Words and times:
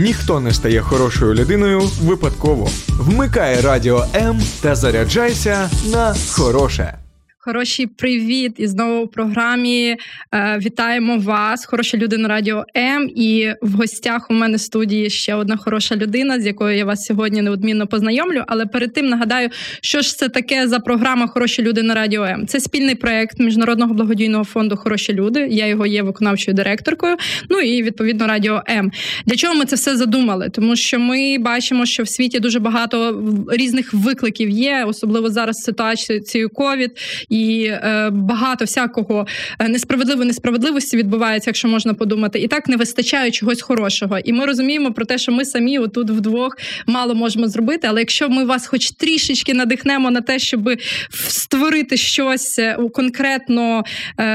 Ніхто 0.00 0.40
не 0.40 0.52
стає 0.54 0.80
хорошою 0.80 1.34
людиною 1.34 1.80
випадково. 2.02 2.70
Вмикай 2.88 3.60
радіо 3.60 4.04
М 4.14 4.42
та 4.60 4.74
заряджайся 4.74 5.70
на 5.92 6.14
хороше. 6.30 6.98
Хороший 7.42 7.86
привіт! 7.86 8.52
І 8.56 8.66
знову 8.66 9.04
в 9.04 9.10
програмі 9.10 9.96
е, 10.34 10.58
вітаємо 10.64 11.18
вас, 11.18 11.66
хороша 11.66 11.96
людина 11.96 12.28
Радіо 12.28 12.64
М. 12.76 13.10
І 13.16 13.52
в 13.62 13.72
гостях 13.72 14.30
у 14.30 14.34
мене 14.34 14.56
в 14.56 14.60
студії 14.60 15.10
ще 15.10 15.34
одна 15.34 15.56
хороша 15.56 15.96
людина, 15.96 16.40
з 16.40 16.46
якою 16.46 16.76
я 16.76 16.84
вас 16.84 17.04
сьогодні 17.04 17.42
неодмінно 17.42 17.86
познайомлю. 17.86 18.44
Але 18.46 18.66
перед 18.66 18.92
тим 18.92 19.06
нагадаю, 19.06 19.48
що 19.82 20.00
ж 20.00 20.16
це 20.16 20.28
таке 20.28 20.68
за 20.68 20.78
програма 20.78 21.26
Хороші 21.26 21.62
люди 21.62 21.82
на 21.82 21.94
Радіо 21.94 22.24
М. 22.24 22.46
Це 22.46 22.60
спільний 22.60 22.94
проект 22.94 23.38
міжнародного 23.38 23.94
благодійного 23.94 24.44
фонду 24.44 24.76
Хороші 24.76 25.12
люди. 25.12 25.48
Я 25.50 25.66
його 25.66 25.86
є 25.86 26.02
виконавчою 26.02 26.54
директоркою. 26.54 27.16
Ну 27.50 27.60
і 27.60 27.82
відповідно 27.82 28.26
Радіо 28.26 28.62
М. 28.68 28.92
Для 29.26 29.36
чого 29.36 29.54
ми 29.54 29.64
це 29.64 29.76
все 29.76 29.96
задумали? 29.96 30.48
Тому 30.48 30.76
що 30.76 30.98
ми 30.98 31.38
бачимо, 31.38 31.86
що 31.86 32.02
в 32.02 32.08
світі 32.08 32.40
дуже 32.40 32.58
багато 32.58 33.22
різних 33.52 33.94
викликів 33.94 34.50
є, 34.50 34.84
особливо 34.88 35.30
зараз 35.30 35.56
ситуацією 35.56 36.48
ковід 36.48 36.90
е, 37.66 38.10
багато 38.12 38.64
всякого 38.64 39.26
е, 39.58 39.68
несправедливої 39.68 40.26
несправедливості 40.26 40.96
відбувається, 40.96 41.50
якщо 41.50 41.68
можна 41.68 41.94
подумати, 41.94 42.38
і 42.38 42.48
так 42.48 42.68
не 42.68 42.76
вистачає 42.76 43.30
чогось 43.30 43.62
хорошого. 43.62 44.18
І 44.18 44.32
ми 44.32 44.46
розуміємо 44.46 44.92
про 44.92 45.04
те, 45.04 45.18
що 45.18 45.32
ми 45.32 45.44
самі 45.44 45.78
отут 45.78 46.10
вдвох 46.10 46.56
мало 46.86 47.14
можемо 47.14 47.48
зробити. 47.48 47.86
Але 47.90 48.00
якщо 48.00 48.28
ми 48.28 48.44
вас, 48.44 48.66
хоч 48.66 48.90
трішечки 48.90 49.54
надихнемо 49.54 50.10
на 50.10 50.20
те, 50.20 50.38
щоб 50.38 50.70
створити 51.10 51.96
щось 51.96 52.58
е, 52.58 52.78
конкретно 52.94 53.82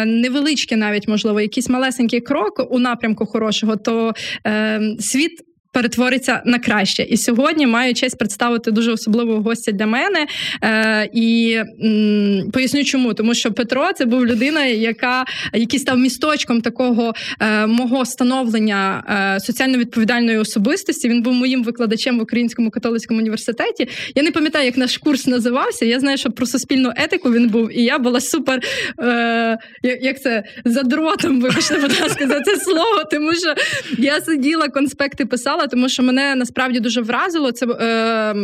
невеличке, 0.05 0.75
навіть 0.75 1.07
можливо, 1.07 1.41
якийсь 1.41 1.69
малесенький 1.69 2.21
крок 2.21 2.67
у 2.69 2.79
напрямку 2.79 3.25
хорошого, 3.25 3.75
то 3.75 4.13
е, 4.47 4.81
світ 4.99 5.41
перетвориться 5.75 6.41
на 6.45 6.59
краще. 6.59 7.03
І 7.03 7.17
сьогодні 7.17 7.67
маю 7.67 7.93
честь 7.93 8.17
представити 8.17 8.71
дуже 8.71 8.91
особливого 8.91 9.41
гостя 9.41 9.71
для 9.71 9.85
мене. 9.85 10.27
Е, 10.63 11.09
І 11.13 11.57
м, 11.83 12.51
поясню, 12.53 12.83
чому 12.83 13.13
тому, 13.13 13.33
що 13.33 13.51
Петро 13.51 13.93
це 13.93 14.05
був 14.05 14.25
людина, 14.25 14.65
яка 14.65 15.25
який 15.53 15.79
став 15.79 15.97
місточком 15.97 16.61
такого 16.61 17.13
е, 17.39 17.67
мого 17.67 18.05
становлення 18.05 19.03
е, 19.35 19.39
соціально 19.39 19.77
відповідальної 19.77 20.37
особистості. 20.37 21.09
Він 21.09 21.21
був 21.21 21.33
моїм 21.33 21.63
викладачем 21.63 22.19
в 22.19 22.21
Українському 22.21 22.69
католицькому 22.71 23.19
університеті. 23.19 23.87
Я 24.15 24.23
не 24.23 24.31
пам'ятаю, 24.31 24.65
як 24.65 24.77
наш 24.77 24.97
курс 24.97 25.27
називався. 25.27 25.85
Я 25.85 25.99
знаю, 25.99 26.17
що 26.17 26.29
про 26.29 26.45
суспільну 26.45 26.91
етику 26.95 27.31
він 27.31 27.49
був, 27.49 27.77
і 27.77 27.83
я 27.83 27.97
була 27.99 28.19
супер. 28.19 28.59
Е, 28.99 29.57
Як 30.01 30.21
це 30.21 30.43
задротом, 30.65 31.41
вибачте, 31.41 31.75
будь 31.79 32.01
ласка, 32.01 32.27
за 32.27 32.41
це 32.41 32.55
слово, 32.57 33.03
тому 33.11 33.33
що 33.35 33.53
я 33.97 34.21
сиділа, 34.21 34.67
конспекти 34.67 35.25
писала 35.25 35.64
тому 35.67 35.89
що 35.89 36.03
мене 36.03 36.35
насправді 36.35 36.79
дуже 36.79 37.01
вразило. 37.01 37.51
Це 37.51 37.65
е, 37.65 38.35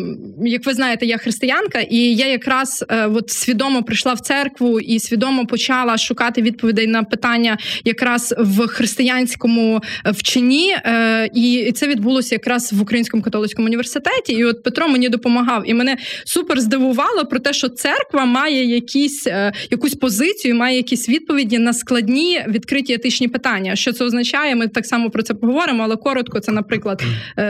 як 0.46 0.66
ви 0.66 0.74
знаєте, 0.74 1.06
я 1.06 1.18
християнка, 1.18 1.80
і 1.80 1.98
я 1.98 2.28
якраз 2.28 2.86
е, 2.90 3.08
от 3.08 3.30
свідомо 3.30 3.84
прийшла 3.84 4.14
в 4.14 4.20
церкву 4.20 4.80
і 4.80 5.00
свідомо 5.00 5.46
почала 5.46 5.98
шукати 5.98 6.42
відповідей 6.42 6.88
на 6.88 7.04
питання 7.04 7.58
якраз 7.86 8.36
в 8.40 8.68
християнському 8.68 9.82
е, 10.06 10.12
вченні. 10.12 10.76
Е, 10.86 11.30
і 11.34 11.72
це 11.76 11.88
відбулося 11.88 12.36
якраз 12.36 12.74
в 12.74 12.82
Українському 12.82 13.24
католицькому 13.24 13.68
університеті. 13.68 14.34
І 14.34 14.44
от 14.44 14.64
Петро 14.64 14.88
мені 14.88 15.10
допомагав, 15.10 15.70
і 15.70 15.74
мене 15.74 15.98
супер 16.26 16.62
здивувало 16.62 17.26
про 17.26 17.40
те, 17.40 17.54
що 17.54 17.70
церква 17.70 18.26
має 18.26 18.66
якісь 18.66 19.28
е, 19.28 19.54
якусь 19.72 19.96
позицію, 19.96 20.56
має 20.56 20.78
якісь 20.78 21.10
відповіді 21.10 21.60
на 21.60 21.74
складні 21.74 22.42
відкриті 22.48 22.94
етичні 22.94 23.28
питання. 23.28 23.76
Що 23.76 23.94
це 23.94 24.06
означає? 24.06 24.56
Ми 24.56 24.68
так 24.68 24.86
само 24.86 25.10
про 25.10 25.24
це 25.24 25.34
поговоримо, 25.34 25.84
але 25.84 25.96
коротко, 25.96 26.40
це, 26.40 26.52
наприклад, 26.52 27.04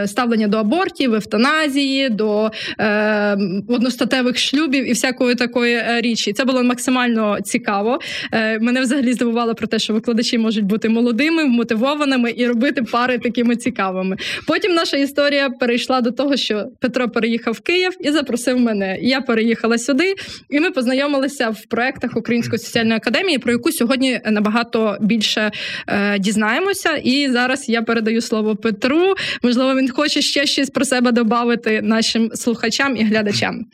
ставлення 0.05 0.47
до 0.47 0.57
абортів, 0.57 1.13
евтаназії, 1.15 2.09
до 2.09 2.51
е, 2.79 3.37
одностатевих 3.67 4.37
шлюбів 4.37 4.89
і 4.89 4.91
всякої 4.91 5.35
такої 5.35 5.75
е, 5.75 6.01
річі. 6.01 6.33
Це 6.33 6.45
було 6.45 6.63
максимально 6.63 7.37
цікаво. 7.41 7.99
Е, 8.31 8.59
Мене 8.59 8.81
взагалі 8.81 9.13
здивувало 9.13 9.55
про 9.55 9.67
те, 9.67 9.79
що 9.79 9.93
викладачі 9.93 10.37
можуть 10.37 10.65
бути 10.65 10.89
молодими, 10.89 11.45
мотивованими 11.45 12.33
і 12.37 12.47
робити 12.47 12.83
пари 12.83 13.17
такими 13.17 13.55
цікавими. 13.55 14.17
Потім 14.47 14.73
наша 14.73 14.97
історія 14.97 15.49
перейшла 15.49 16.01
до 16.01 16.11
того, 16.11 16.37
що 16.37 16.65
Петро 16.79 17.09
переїхав 17.09 17.53
в 17.53 17.59
Київ 17.59 17.91
і 17.99 18.11
запросив 18.11 18.59
мене. 18.59 18.97
Я 19.01 19.21
переїхала 19.21 19.77
сюди, 19.77 20.15
і 20.49 20.59
ми 20.59 20.71
познайомилися 20.71 21.49
в 21.49 21.65
проектах 21.65 22.17
Української 22.17 22.59
соціальної 22.59 22.97
академії, 22.97 23.37
про 23.37 23.51
яку 23.51 23.71
сьогодні 23.71 24.19
набагато 24.25 24.97
більше 25.01 25.51
е, 25.87 26.19
дізнаємося. 26.19 26.89
І 27.03 27.29
зараз 27.29 27.69
я 27.69 27.81
передаю 27.81 28.21
слово 28.21 28.55
Петру. 28.55 29.15
Можливо, 29.51 29.75
він 29.75 29.89
хоче 29.89 30.21
ще 30.21 30.45
щось 30.45 30.69
про 30.69 30.85
себе 30.85 31.11
додати 31.11 31.81
нашим 31.81 32.31
слухачам 32.33 32.97
і 32.97 33.03
глядачам. 33.03 33.65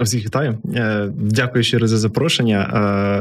Всіх 0.00 0.24
вітаю. 0.24 0.58
Е, 0.74 1.08
дякую 1.16 1.64
ще 1.64 1.78
раз 1.78 1.90
за 1.90 1.98
запрошення. 1.98 2.70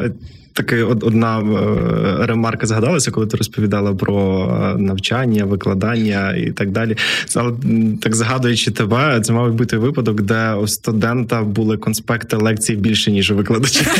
Е, 0.06 0.12
Таки 0.54 0.84
одна 0.84 1.40
е, 1.40 2.26
ремарка 2.26 2.68
згадалася, 2.68 3.12
коли 3.12 3.28
ти 3.28 3.38
розповідала 3.38 3.94
про 3.94 4.48
навчання, 4.80 5.46
викладання 5.46 6.36
і 6.36 6.52
так 6.52 6.72
далі. 6.72 6.98
Але 7.36 7.54
так 8.02 8.16
згадуючи 8.16 8.72
тебе, 8.72 9.22
це 9.22 9.34
мав 9.34 9.54
бути 9.54 9.78
випадок, 9.78 10.22
де 10.22 10.54
у 10.54 10.68
студента 10.68 11.42
були 11.42 11.78
конспекти 11.78 12.36
лекцій 12.36 12.76
більше 12.76 13.12
ніж 13.12 13.32
у 13.32 13.36
викладача. 13.36 13.86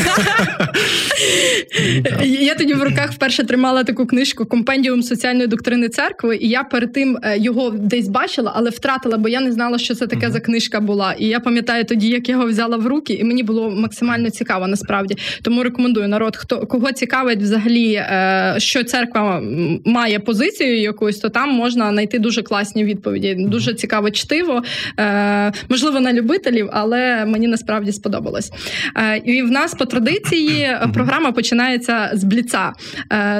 Я 2.24 2.54
тоді 2.54 2.74
в 2.74 2.82
руках 2.82 3.12
вперше 3.12 3.44
тримала 3.44 3.84
таку 3.84 4.06
книжку 4.06 4.46
Компендіум 4.46 5.02
соціальної 5.02 5.46
доктрини 5.46 5.88
церкви, 5.88 6.36
і 6.36 6.48
я 6.48 6.64
перед 6.64 6.92
тим 6.92 7.18
його 7.36 7.61
десь 7.70 8.08
бачила, 8.08 8.52
але 8.54 8.70
втратила, 8.70 9.18
бо 9.18 9.28
я 9.28 9.40
не 9.40 9.52
знала, 9.52 9.78
що 9.78 9.94
це 9.94 10.06
таке 10.06 10.30
за 10.30 10.40
книжка 10.40 10.80
була. 10.80 11.12
І 11.12 11.26
я 11.26 11.40
пам'ятаю 11.40 11.84
тоді, 11.84 12.08
як 12.08 12.28
його 12.28 12.46
взяла 12.46 12.76
в 12.76 12.86
руки, 12.86 13.12
і 13.12 13.24
мені 13.24 13.42
було 13.42 13.70
максимально 13.70 14.30
цікаво 14.30 14.68
насправді. 14.68 15.16
Тому 15.42 15.62
рекомендую 15.62 16.08
народ, 16.08 16.36
хто 16.36 16.66
кого 16.66 16.92
цікавить 16.92 17.38
взагалі, 17.38 17.92
е, 17.94 18.54
що 18.58 18.84
церква 18.84 19.42
має 19.84 20.18
позицію 20.18 20.80
якусь, 20.80 21.18
то 21.18 21.28
там 21.28 21.50
можна 21.50 21.90
знайти 21.90 22.18
дуже 22.18 22.42
класні 22.42 22.84
відповіді. 22.84 23.34
Дуже 23.38 23.74
цікаве 23.74 24.10
чтиво, 24.10 24.62
е, 25.00 25.52
можливо, 25.68 26.00
на 26.00 26.12
любителів, 26.12 26.68
але 26.72 27.24
мені 27.24 27.46
насправді 27.48 27.92
сподобалось. 27.92 28.52
Е, 28.96 29.16
і 29.24 29.42
в 29.42 29.50
нас 29.50 29.74
по 29.74 29.84
традиції 29.84 30.68
програма 30.94 31.32
починається 31.32 32.10
з 32.14 32.24
бліца. 32.24 32.72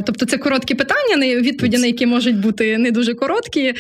Тобто, 0.05 0.27
це 0.27 0.39
короткі 0.39 0.75
питання, 0.75 1.17
відповіді 1.41 1.79
на 1.79 1.87
які 1.87 2.07
можуть 2.07 2.37
бути 2.37 2.79
не 2.79 2.91
дуже 2.91 3.15
короткі, 3.15 3.75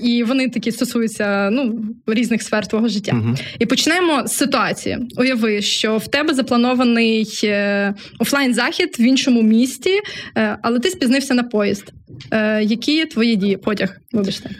і 0.00 0.24
вони 0.24 0.48
такі 0.48 0.72
стосуються 0.72 1.50
ну 1.52 1.84
різних 2.06 2.42
сфер 2.42 2.66
твого 2.66 2.88
життя. 2.88 3.22
І 3.58 3.66
почнемо 3.66 4.26
з 4.26 4.32
ситуації. 4.32 4.98
Уяви, 5.16 5.62
що 5.62 5.96
в 5.96 6.08
тебе 6.08 6.34
запланований 6.34 7.40
е, 7.44 7.94
офлайн 8.18 8.54
захід 8.54 8.96
в 8.98 9.00
іншому 9.00 9.42
місті, 9.42 10.00
е, 10.36 10.58
але 10.62 10.78
ти 10.78 10.90
спізнився 10.90 11.34
на 11.34 11.42
поїзд. 11.42 11.92
Е, 12.30 12.62
які 12.62 13.04
твої 13.04 13.36
дії? 13.36 13.56
Потяг, 13.56 13.96
вибачте. 14.12 14.50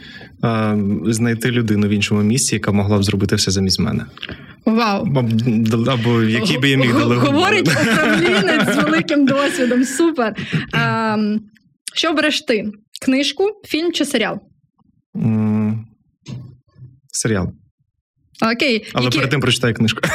Знайти 1.07 1.51
людину 1.51 1.87
в 1.87 1.91
іншому 1.91 2.23
місці, 2.23 2.55
яка 2.55 2.73
могла 2.73 2.99
б 2.99 3.05
зробити 3.05 3.37
все 3.37 3.51
замість 3.51 3.81
мене. 3.81 4.05
Вау! 4.65 5.07
Або 5.89 6.23
який 6.23 6.59
би 6.59 6.69
я 6.69 6.77
міг 6.77 6.97
делегувати. 6.97 7.33
Говорить 7.33 7.69
управлінець 7.93 8.75
з 8.75 8.77
великим 8.77 9.27
досвідом. 9.27 9.85
Супер. 9.85 10.37
А, 10.73 11.17
Що 11.95 12.13
береш 12.13 12.41
ти? 12.41 12.65
Книжку, 13.05 13.51
фільм 13.65 13.93
чи 13.93 14.05
серіал? 14.05 14.41
Серіал. 17.13 17.53
Окей. 18.43 18.87
Але 18.93 19.05
Які... 19.05 19.19
перед 19.19 19.31
тим 19.31 19.41
прочитаю 19.41 19.75
книжку. 19.75 20.01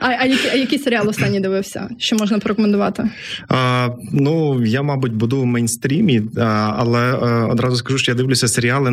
А 0.00 0.06
а, 0.20 0.26
які, 0.26 0.48
а 0.48 0.54
який 0.54 0.78
серіал 0.78 1.08
останній 1.08 1.40
дивився? 1.40 1.88
Що 1.98 2.16
можна 2.16 2.38
порекомендувати? 2.38 3.10
А, 3.48 3.88
Ну 4.12 4.64
я, 4.64 4.82
мабуть, 4.82 5.12
буду 5.12 5.40
в 5.40 5.46
мейнстрімі, 5.46 6.22
але 6.76 7.00
а, 7.00 7.46
одразу 7.52 7.76
скажу, 7.76 7.98
що 7.98 8.12
я 8.12 8.16
дивлюся 8.16 8.48
серіали 8.48 8.90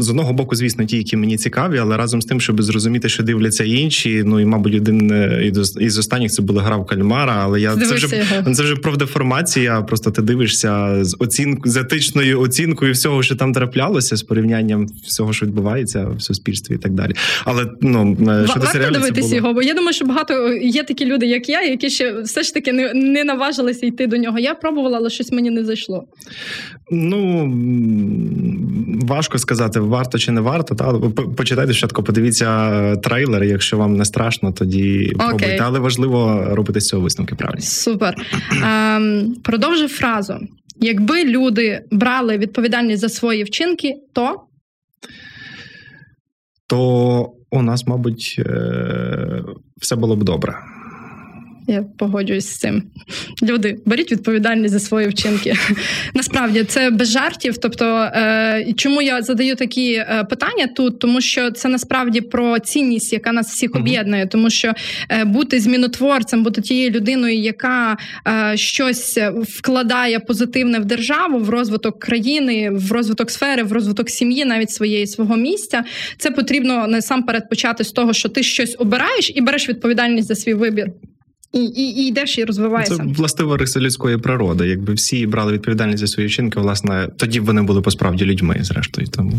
з 0.00 0.10
одного 0.10 0.32
боку, 0.32 0.56
звісно, 0.56 0.84
ті, 0.84 0.96
які 0.96 1.16
мені 1.16 1.36
цікаві, 1.36 1.78
але 1.78 1.96
разом 1.96 2.22
з 2.22 2.24
тим, 2.24 2.40
щоб 2.40 2.62
зрозуміти, 2.62 3.08
що 3.08 3.22
дивляться 3.22 3.64
інші. 3.64 4.22
Ну 4.26 4.40
і 4.40 4.44
мабуть, 4.44 4.74
один 4.74 5.10
е, 5.12 5.52
із 5.80 5.98
останніх 5.98 6.30
це 6.30 6.42
була 6.42 6.62
гра 6.62 6.76
в 6.76 6.86
кальмара. 6.86 7.40
Але 7.44 7.60
я 7.60 7.76
це 7.76 7.94
вже 7.94 8.16
його. 8.16 8.54
це 8.54 8.62
вже 8.62 8.76
профдеформація. 8.76 9.82
Просто 9.82 10.10
ти 10.10 10.22
дивишся 10.22 11.04
з 11.04 11.16
оцінку 11.18 11.68
з 11.68 11.76
етичною 11.76 12.40
оцінкою 12.40 12.92
всього, 12.92 13.22
що 13.22 13.36
там 13.36 13.52
траплялося, 13.52 14.16
з 14.16 14.22
порівнянням 14.22 14.86
всього, 15.06 15.32
що 15.32 15.46
відбувається 15.46 16.06
в 16.16 16.22
суспільстві, 16.22 16.74
і 16.74 16.78
так 16.78 16.92
далі. 16.92 17.14
Але 17.44 17.66
ну 17.80 18.16
е, 18.28 18.46
щодо 18.48 18.66
серіалів, 18.66 18.92
дивитися 18.92 19.28
було... 19.28 19.36
його, 19.36 19.54
бо 19.54 19.62
я 19.62 19.74
думаю, 19.74 19.92
що 19.92 20.04
багато 20.04 20.52
є 20.52 20.82
такі 20.82 21.04
люди, 21.04 21.26
як 21.26 21.48
я, 21.48 21.62
які 21.62 21.90
ще 21.90 22.20
все 22.20 22.42
ж 22.42 22.54
таки 22.54 22.72
не, 22.72 22.94
не 22.94 23.24
наважилися 23.24 23.86
йти 23.86 24.06
до 24.06 24.16
нього. 24.16 24.38
Я 24.38 24.54
пробувала, 24.54 24.98
але 24.98 25.10
щось 25.10 25.32
мені 25.32 25.50
не 25.50 25.64
зайшло. 25.64 26.04
Ну 26.90 27.52
важко 29.02 29.38
сказати, 29.38 29.80
варто 29.80 30.18
чи 30.18 30.32
не 30.32 30.40
варто. 30.40 30.74
Та 30.74 30.92
почитайте 31.36 31.72
спочатку, 31.72 32.02
подивіться 32.02 32.70
е, 32.72 32.96
трейлер. 32.96 33.44
Якщо 33.44 33.76
вам 33.76 33.96
не 33.96 34.04
страшно, 34.04 34.52
тоді 34.52 35.12
okay. 35.14 35.16
пробуйте. 35.16 35.58
Але 35.62 35.78
важливо 35.78 36.46
робити 36.50 36.80
з 36.80 36.86
цього 36.86 37.02
висновки. 37.02 37.34
Правильно. 37.34 37.62
Супер. 37.62 38.14
Ем, 38.64 39.34
Продовжив 39.44 39.88
фразу: 39.88 40.34
якби 40.80 41.24
люди 41.24 41.80
брали 41.90 42.38
відповідальність 42.38 43.00
за 43.00 43.08
свої 43.08 43.44
вчинки, 43.44 43.94
то 44.12 44.40
то 46.66 47.30
у 47.50 47.62
нас, 47.62 47.86
мабуть, 47.86 48.36
е, 48.38 49.42
все 49.76 49.96
було 49.96 50.16
б 50.16 50.24
добре. 50.24 50.54
Я 51.66 51.84
погоджуюсь 51.98 52.46
з 52.46 52.58
цим. 52.58 52.82
Люди, 53.42 53.78
беріть 53.86 54.12
відповідальність 54.12 54.74
за 54.74 54.80
свої 54.80 55.08
вчинки. 55.08 55.54
Насправді 56.14 56.64
це 56.64 56.90
без 56.90 57.10
жартів. 57.10 57.58
Тобто, 57.58 57.84
е, 57.84 58.72
чому 58.76 59.02
я 59.02 59.22
задаю 59.22 59.54
такі 59.54 59.92
е, 59.92 60.26
питання 60.30 60.66
тут? 60.66 60.98
Тому 60.98 61.20
що 61.20 61.50
це 61.50 61.68
насправді 61.68 62.20
про 62.20 62.58
цінність, 62.58 63.12
яка 63.12 63.32
нас 63.32 63.50
всіх 63.50 63.76
об'єднує, 63.76 64.26
тому 64.26 64.50
що 64.50 64.72
е, 65.10 65.24
бути 65.24 65.60
змінотворцем, 65.60 66.42
бути 66.42 66.60
тією 66.60 66.90
людиною, 66.90 67.38
яка 67.38 67.96
щось 68.54 69.18
вкладає 69.42 70.20
позитивне 70.20 70.78
в 70.78 70.84
державу, 70.84 71.38
в 71.38 71.50
розвиток 71.50 71.98
країни, 71.98 72.70
в 72.70 72.92
розвиток 72.92 73.30
сфери, 73.30 73.62
в 73.62 73.72
розвиток 73.72 74.10
сім'ї, 74.10 74.44
навіть 74.44 74.70
своєї 74.70 75.06
свого 75.06 75.36
місця, 75.36 75.84
це 76.18 76.30
потрібно 76.30 76.86
насамперед 76.86 77.48
почати 77.48 77.84
з 77.84 77.92
того, 77.92 78.12
що 78.12 78.28
ти 78.28 78.42
щось 78.42 78.76
обираєш 78.78 79.32
і 79.34 79.40
береш 79.40 79.68
відповідальність 79.68 80.28
за 80.28 80.34
свій 80.34 80.54
вибір. 80.54 80.90
І 81.54 81.58
і, 81.58 82.02
і 82.02 82.06
йдеш 82.06 82.38
і 82.38 82.44
розвиваєшся. 82.44 82.96
Це 82.96 83.02
властива 83.02 83.56
риса 83.56 83.80
людської 83.80 84.18
природи. 84.18 84.68
Якби 84.68 84.92
всі 84.92 85.26
брали 85.26 85.52
відповідальність 85.52 85.98
за 85.98 86.06
свої 86.06 86.28
вчинки, 86.28 86.60
власне, 86.60 87.08
тоді 87.16 87.40
б 87.40 87.44
вони 87.44 87.62
були 87.62 87.80
по 87.80 87.90
справді 87.90 88.24
людьми, 88.24 88.56
зрештою. 88.60 89.06
Тому 89.08 89.32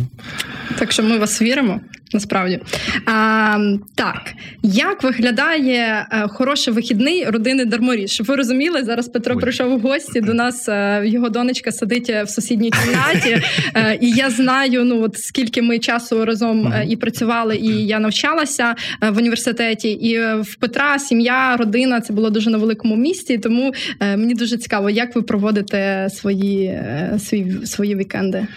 так 0.79 0.91
що 0.91 1.03
ми 1.03 1.17
вас 1.17 1.41
віримо 1.41 1.79
насправді. 2.13 2.59
А, 3.06 3.57
Так, 3.95 4.33
як 4.63 5.03
виглядає 5.03 6.07
е, 6.12 6.27
хороший 6.27 6.73
вихідний 6.73 7.25
родини 7.25 7.65
Дарморіж? 7.65 8.12
Щоб 8.12 8.27
ви 8.27 8.35
розуміли, 8.35 8.83
зараз 8.83 9.07
Петро 9.07 9.35
Ой. 9.35 9.41
прийшов 9.41 9.73
у 9.73 9.79
гості 9.79 10.21
до 10.21 10.33
нас. 10.33 10.69
Е, 10.69 11.01
його 11.06 11.29
донечка 11.29 11.71
сидить 11.71 12.09
в 12.09 12.27
сусідній 12.27 12.71
кімнаті, 12.71 13.44
е, 13.75 13.97
і 14.01 14.11
я 14.11 14.29
знаю, 14.29 14.83
ну 14.83 15.01
от 15.01 15.18
скільки 15.18 15.61
ми 15.61 15.79
часу 15.79 16.25
разом 16.25 16.73
і 16.88 16.95
працювали, 16.95 17.56
і 17.56 17.88
я 17.88 18.00
навчалася 18.00 18.75
в 19.01 19.18
університеті. 19.18 19.89
І 19.89 20.19
в 20.19 20.56
Петра 20.59 21.00
сім'я, 21.00 21.57
родина 21.57 22.01
це 22.07 22.13
було 22.13 22.30
дуже 22.30 22.50
на 22.50 22.57
великому 22.57 22.96
місті. 22.96 23.38
Тому 23.38 23.74
е, 24.00 24.18
мені 24.18 24.34
дуже 24.34 24.57
цікаво, 24.57 24.90
як 24.90 25.16
ви 25.16 25.22
проводите 25.22 26.10
свої 26.13 26.66
е, 26.66 27.19
свої, 27.19 27.66
свої 27.66 27.96
вікенди. 27.96 28.48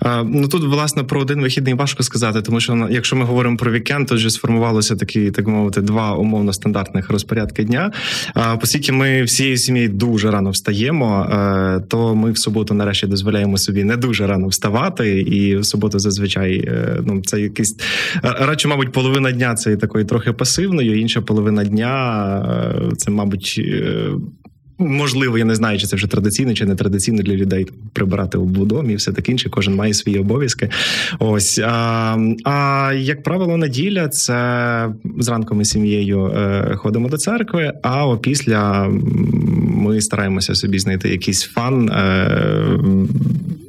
А, 0.00 0.22
ну 0.22 0.48
тут 0.48 0.64
власне 0.64 1.04
про 1.04 1.20
один 1.20 1.40
вихідний 1.40 1.74
важко 1.74 2.02
сказати, 2.02 2.42
тому 2.42 2.60
що 2.60 2.88
якщо 2.90 3.16
ми 3.16 3.24
говоримо 3.24 3.56
про 3.56 3.72
вікенд, 3.72 4.08
то 4.08 4.14
вже 4.14 4.30
сформувалося 4.30 4.96
такі, 4.96 5.30
так 5.30 5.46
мовити, 5.46 5.80
два 5.80 6.14
умовно 6.14 6.52
стандартних 6.52 7.10
розпорядки 7.10 7.64
дня. 7.64 7.92
А 8.34 8.54
оскільки 8.54 8.92
ми 8.92 9.22
всією 9.22 9.56
сім'єю 9.56 9.88
дуже 9.88 10.30
рано 10.30 10.50
встаємо, 10.50 11.26
е, 11.30 11.80
то 11.88 12.14
ми 12.14 12.32
в 12.32 12.38
суботу 12.38 12.74
нарешті 12.74 13.06
дозволяємо 13.06 13.58
собі 13.58 13.84
не 13.84 13.96
дуже 13.96 14.26
рано 14.26 14.48
вставати, 14.48 15.20
і 15.20 15.56
в 15.56 15.64
суботу 15.64 15.98
зазвичай 15.98 16.70
ну 17.04 17.22
це 17.24 17.40
якийсь 17.40 17.76
радше, 18.22 18.68
мабуть, 18.68 18.92
половина 18.92 19.32
дня 19.32 19.54
це 19.54 19.76
такої 19.76 20.04
трохи 20.04 20.32
пасивною, 20.32 21.00
інша 21.00 21.20
половина 21.20 21.64
дня 21.64 21.98
це, 22.98 23.10
мабуть, 23.10 23.54
е, 23.58 24.10
можливо, 24.78 25.38
я 25.38 25.44
не 25.44 25.54
знаю, 25.54 25.78
чи 25.78 25.86
це 25.86 25.96
вже 25.96 26.06
традиційно, 26.06 26.54
чи 26.54 26.66
не 26.66 26.74
традиційно 26.74 27.22
для 27.22 27.34
людей 27.34 27.66
прибирати 27.92 28.38
в 28.38 28.66
домі 28.66 28.92
і 28.92 28.96
все 28.96 29.12
таке 29.12 29.32
інше. 29.32 29.50
Кожен 29.50 29.74
має 29.74 29.94
свої 29.94 30.18
обов'язки. 30.18 30.70
Ось 31.18 31.60
а 31.64 32.16
а 32.44 32.92
як 32.96 33.22
правило, 33.22 33.56
неділя 33.56 34.08
це 34.08 34.94
зранку 35.18 35.54
ми 35.54 35.64
з 35.64 35.70
сім'єю 35.70 36.26
е, 36.26 36.74
ходимо 36.76 37.08
до 37.08 37.16
церкви. 37.16 37.72
А 37.82 38.06
опісля 38.06 38.88
ми 39.58 40.00
стараємося 40.00 40.54
собі 40.54 40.78
знайти 40.78 41.08
якийсь 41.08 41.42
фан. 41.42 41.90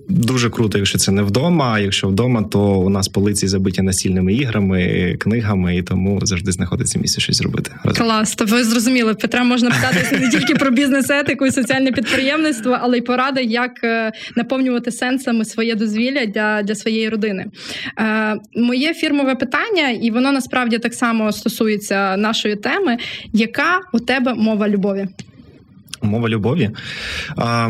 Дуже 0.10 0.50
круто, 0.50 0.78
якщо 0.78 0.98
це 0.98 1.12
не 1.12 1.24
вдома. 1.24 1.74
А 1.74 1.80
якщо 1.80 2.08
вдома, 2.08 2.44
то 2.44 2.80
у 2.80 2.90
нас 2.90 3.08
полиці 3.08 3.48
забиті 3.48 3.82
настільними 3.82 4.34
іграми, 4.34 5.16
книгами, 5.20 5.78
і 5.78 5.84
тому 5.84 6.20
завжди 6.24 6.52
знаходиться 6.52 7.00
місце 7.00 7.22
щось 7.22 7.38
зробити. 7.38 7.72
Клас, 7.98 8.36
то 8.36 8.46
ви 8.46 8.64
зрозуміли, 8.64 9.14
Петра 9.14 9.44
можна 9.44 9.70
питати 9.70 10.20
не 10.20 10.30
тільки 10.30 10.56
про 10.56 10.72
бізнес-етику 10.72 11.46
і 11.46 11.52
соціальне 11.52 11.92
підприємництво, 11.92 12.78
але 12.82 12.98
й 12.98 13.02
поради, 13.02 13.44
як 13.44 13.84
е, 13.84 14.12
наповнювати 14.36 14.92
сенсами 14.92 15.46
своє 15.46 15.76
дозвілля 15.76 16.26
для 16.26 16.64
для 16.64 16.76
своєї 16.76 17.10
родини. 17.10 17.46
Е, 18.00 18.36
Моє 18.56 18.94
фірмове 18.94 19.36
питання, 19.36 19.90
і 19.90 20.12
воно 20.12 20.32
насправді 20.32 20.78
так 20.78 20.94
само 20.94 21.32
стосується 21.32 22.18
нашої 22.18 22.56
теми. 22.56 22.98
Яка 23.34 23.80
у 23.94 24.00
тебе 24.00 24.34
мова 24.34 24.70
любові? 24.70 25.08
Мова 26.02 26.30
любові. 26.30 26.70
А, 27.38 27.70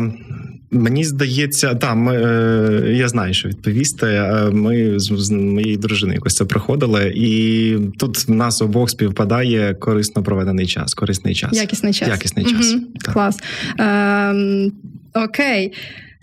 Мені 0.72 1.04
здається, 1.04 1.74
та 1.74 1.94
ми, 1.94 2.16
е, 2.16 2.92
я 2.96 3.08
знаю, 3.08 3.34
що 3.34 3.48
відповісти. 3.48 4.06
Е, 4.06 4.50
ми 4.52 4.98
з, 4.98 5.04
з 5.04 5.30
моєю 5.30 5.76
дружиною 5.76 6.16
якось 6.16 6.34
це 6.34 6.44
проходили, 6.44 7.12
і 7.16 7.76
тут 7.98 8.28
в 8.28 8.30
нас 8.30 8.62
обох 8.62 8.90
співпадає 8.90 9.74
корисно 9.74 10.22
проведений 10.22 10.66
час. 10.66 10.94
Корисний 10.94 11.34
час. 11.34 11.52
Якісний 11.52 11.92
час. 11.92 12.08
Якісний 12.08 12.44
час. 12.44 12.74
Угу. 12.74 12.82
Клас. 13.12 13.36
Е, 13.80 14.70
Окей. 15.14 15.72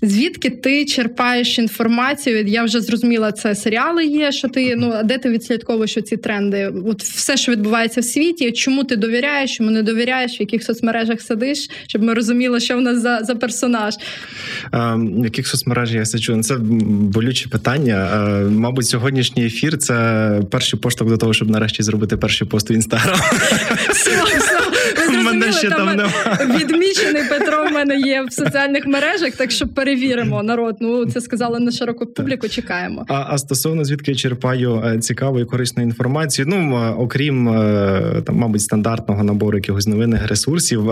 Звідки 0.02 0.50
ти 0.50 0.86
черпаєш 0.86 1.60
інформацію? 1.60 2.46
Я 2.48 2.64
вже 2.64 2.82
зрозуміла, 2.82 3.32
це 3.32 3.56
серіали 3.56 4.06
є. 4.06 4.32
Що 4.32 4.48
ти 4.48 4.76
ну 4.76 4.92
а 4.96 5.04
де 5.04 5.18
ти 5.18 5.30
відслідковуєш 5.30 5.98
ці 6.06 6.18
тренди? 6.18 6.72
От 6.86 7.04
все, 7.04 7.38
що 7.38 7.52
відбувається 7.52 8.02
в 8.02 8.04
світі, 8.04 8.52
чому 8.52 8.84
ти 8.84 8.96
довіряєш, 8.96 9.58
чому 9.58 9.72
не 9.72 9.84
довіряєш, 9.84 10.40
в 10.40 10.42
яких 10.42 10.64
соцмережах 10.64 11.22
сидиш, 11.22 11.70
щоб 11.88 12.04
ми 12.04 12.14
розуміли, 12.14 12.60
що 12.60 12.78
в 12.78 12.82
нас 12.82 13.02
за 13.02 13.20
за 13.24 13.36
персонаж. 13.36 13.94
А, 14.72 14.96
в 14.96 15.24
яких 15.24 15.48
соцмережах 15.48 15.96
я 15.96 16.06
сиджу? 16.06 16.36
Ну, 16.36 16.44
це 16.44 16.56
болюче 16.58 17.50
питання. 17.50 18.10
А, 18.14 18.28
мабуть, 18.50 18.86
сьогоднішній 18.86 19.46
ефір 19.46 19.78
це 19.78 19.96
перший 20.52 20.80
поштовх 20.80 21.12
до 21.12 21.18
того, 21.18 21.34
щоб 21.34 21.50
нарешті 21.50 21.84
зробити 21.84 22.18
перший 22.18 22.48
пост 22.48 22.70
в 22.70 22.72
інстаграм. 22.72 23.20
Мене 25.28 25.52
ще 25.52 25.70
там 25.70 26.00
відмічений 26.60 27.24
Петро 27.30 27.66
в 27.70 27.72
мене 27.72 28.00
є 28.00 28.24
в 28.30 28.34
соціальних 28.34 28.88
мережах, 28.88 29.36
так 29.36 29.52
що 29.52 29.68
перевіримо 29.68 30.44
народ. 30.44 30.78
Ну 30.80 31.06
це 31.06 31.22
сказали 31.22 31.60
на 31.60 31.72
широку 31.72 32.06
публіку. 32.06 32.48
Чекаємо. 32.48 33.06
А 33.08 33.26
а 33.30 33.38
стосовно 33.38 33.86
звідки 33.86 34.12
я 34.12 34.18
черпаю 34.18 34.84
е, 34.86 35.00
цікаву 35.00 35.40
і 35.40 35.46
корисну 35.46 35.84
інформацію. 35.84 36.46
Ну 36.50 36.78
окрім 36.98 37.50
е, 37.50 38.22
там, 38.26 38.36
мабуть, 38.36 38.62
стандартного 38.62 39.24
набору 39.24 39.58
якихось 39.58 39.88
новинних 39.88 40.28
ресурсів. 40.28 40.92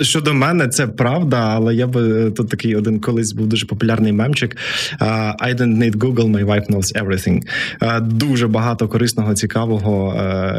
Щодо 0.00 0.34
мене, 0.34 0.68
це 0.68 0.86
правда, 0.86 1.36
але 1.54 1.74
я 1.74 1.86
би 1.86 2.26
е, 2.26 2.30
тут 2.30 2.48
такий 2.48 2.76
один 2.76 3.00
колись 3.00 3.32
був 3.32 3.46
дуже 3.46 3.66
популярний 3.66 4.12
мемчик. 4.12 4.56
I 5.40 5.54
don't 5.54 5.78
need 5.78 5.96
Google, 5.96 6.28
my 6.30 6.44
wife 6.44 6.70
knows 6.70 7.04
everything. 7.04 7.40
Дуже 8.00 8.48
багато 8.48 8.88
корисного, 8.88 9.34
цікавого. 9.34 10.14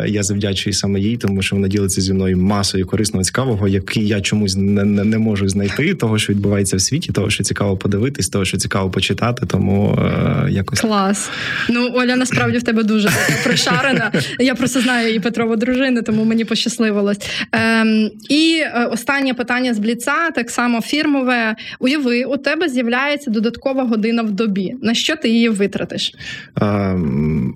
Я 0.08 0.24
завдячую 0.24 0.74
саме 0.74 1.00
їй, 1.00 1.18
тому 1.18 1.42
що 1.42 1.56
вона 1.56 1.68
ділиться 1.68 2.02
зі 2.02 2.14
мною 2.14 2.38
масою 2.38 2.79
і 2.80 2.84
корисного, 2.84 3.24
цікавого, 3.24 3.68
який 3.68 4.08
я 4.08 4.22
чомусь 4.22 4.56
не, 4.56 4.84
не, 4.84 5.04
не 5.04 5.18
можу 5.18 5.50
знайти, 5.50 5.96
того, 5.96 6.18
що 6.18 6.34
відбувається 6.34 6.78
в 6.78 6.82
світі, 6.82 7.12
того, 7.12 7.30
що 7.30 7.44
цікаво 7.44 7.78
подивитись, 7.78 8.30
того, 8.30 8.46
що 8.46 8.58
цікаво 8.58 8.90
почитати. 8.90 9.46
Тому 9.46 10.00
е, 10.00 10.52
якось 10.52 10.80
клас. 10.82 11.30
Ну 11.70 11.92
Оля 11.94 12.16
насправді 12.16 12.58
в 12.58 12.64
тебе 12.64 12.84
дуже 12.84 13.10
пришарена. 13.44 14.12
Я 14.40 14.56
просто 14.56 14.82
знаю 14.82 15.08
її 15.08 15.20
Петрову 15.20 15.56
дружину, 15.56 16.02
тому 16.02 16.24
мені 16.24 16.46
пощасливилось. 16.46 17.20
Ем, 17.52 18.12
І 18.30 18.62
е, 18.62 18.86
останнє 18.92 19.34
питання 19.34 19.74
з 19.74 19.80
бліца, 19.80 20.32
так 20.36 20.50
само 20.50 20.82
фірмове. 20.82 21.56
Уяви, 21.80 22.24
у 22.24 22.38
тебе 22.38 22.70
з'являється 22.70 23.32
додаткова 23.32 23.84
година 23.84 24.24
в 24.24 24.32
добі. 24.32 24.76
На 24.82 24.94
що 24.94 25.16
ти 25.16 25.30
її 25.30 25.50
витратиш? 25.50 26.14
Е, 26.62 26.66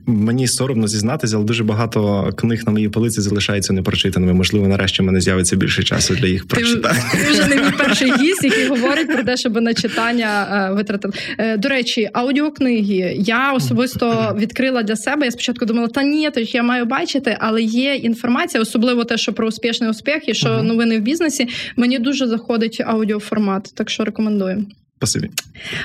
Мені 0.06 0.48
соромно 0.48 0.88
зізнатися, 0.88 1.36
але 1.36 1.46
дуже 1.46 1.64
багато 1.64 2.30
книг 2.36 2.64
на 2.66 2.72
моїй 2.72 2.90
полиці 2.90 3.22
залишаються 3.22 3.74
непрочитаними. 3.74 4.34
Можливо, 4.34 4.68
нарешті 4.68 5.03
в 5.04 5.06
мене 5.06 5.22
з'явиться 5.22 5.56
більше 5.56 5.84
часу 5.84 6.16
для 6.16 6.28
їх 6.28 6.48
прочитання. 6.48 7.04
Ти, 7.12 7.32
вже 7.32 7.48
не 7.48 7.56
мій 7.56 7.72
перший 7.78 8.14
гість, 8.14 8.44
який 8.44 8.68
говорить 8.68 9.08
про 9.08 9.24
те, 9.24 9.38
щоб 9.38 9.62
на 9.62 9.74
читання 9.74 10.48
е, 10.72 10.74
витратив. 10.74 11.14
Е, 11.38 11.58
до 11.58 11.70
речі, 11.70 12.10
аудіокниги 12.14 13.16
я 13.20 13.54
особисто 13.54 14.36
відкрила 14.40 14.84
для 14.84 14.96
себе. 14.96 15.26
Я 15.26 15.32
спочатку 15.32 15.66
думала, 15.66 15.88
та 15.88 16.04
ні, 16.04 16.30
то 16.32 16.40
я 16.40 16.64
маю 16.64 16.86
бачити, 16.86 17.38
але 17.40 17.62
є 17.62 17.96
інформація, 17.96 18.62
особливо 18.62 19.04
те, 19.04 19.18
що 19.18 19.34
про 19.34 19.48
успішний 19.48 19.90
успіх 19.90 20.30
і 20.30 20.34
що 20.34 20.64
новини 20.64 21.00
в 21.00 21.02
бізнесі. 21.02 21.48
Мені 21.76 22.00
дуже 22.00 22.28
заходить 22.28 22.82
аудіоформат, 22.86 23.74
так 23.76 23.90
що 23.90 24.04
рекомендую. 24.04 24.66
Спасибі. 25.04 25.30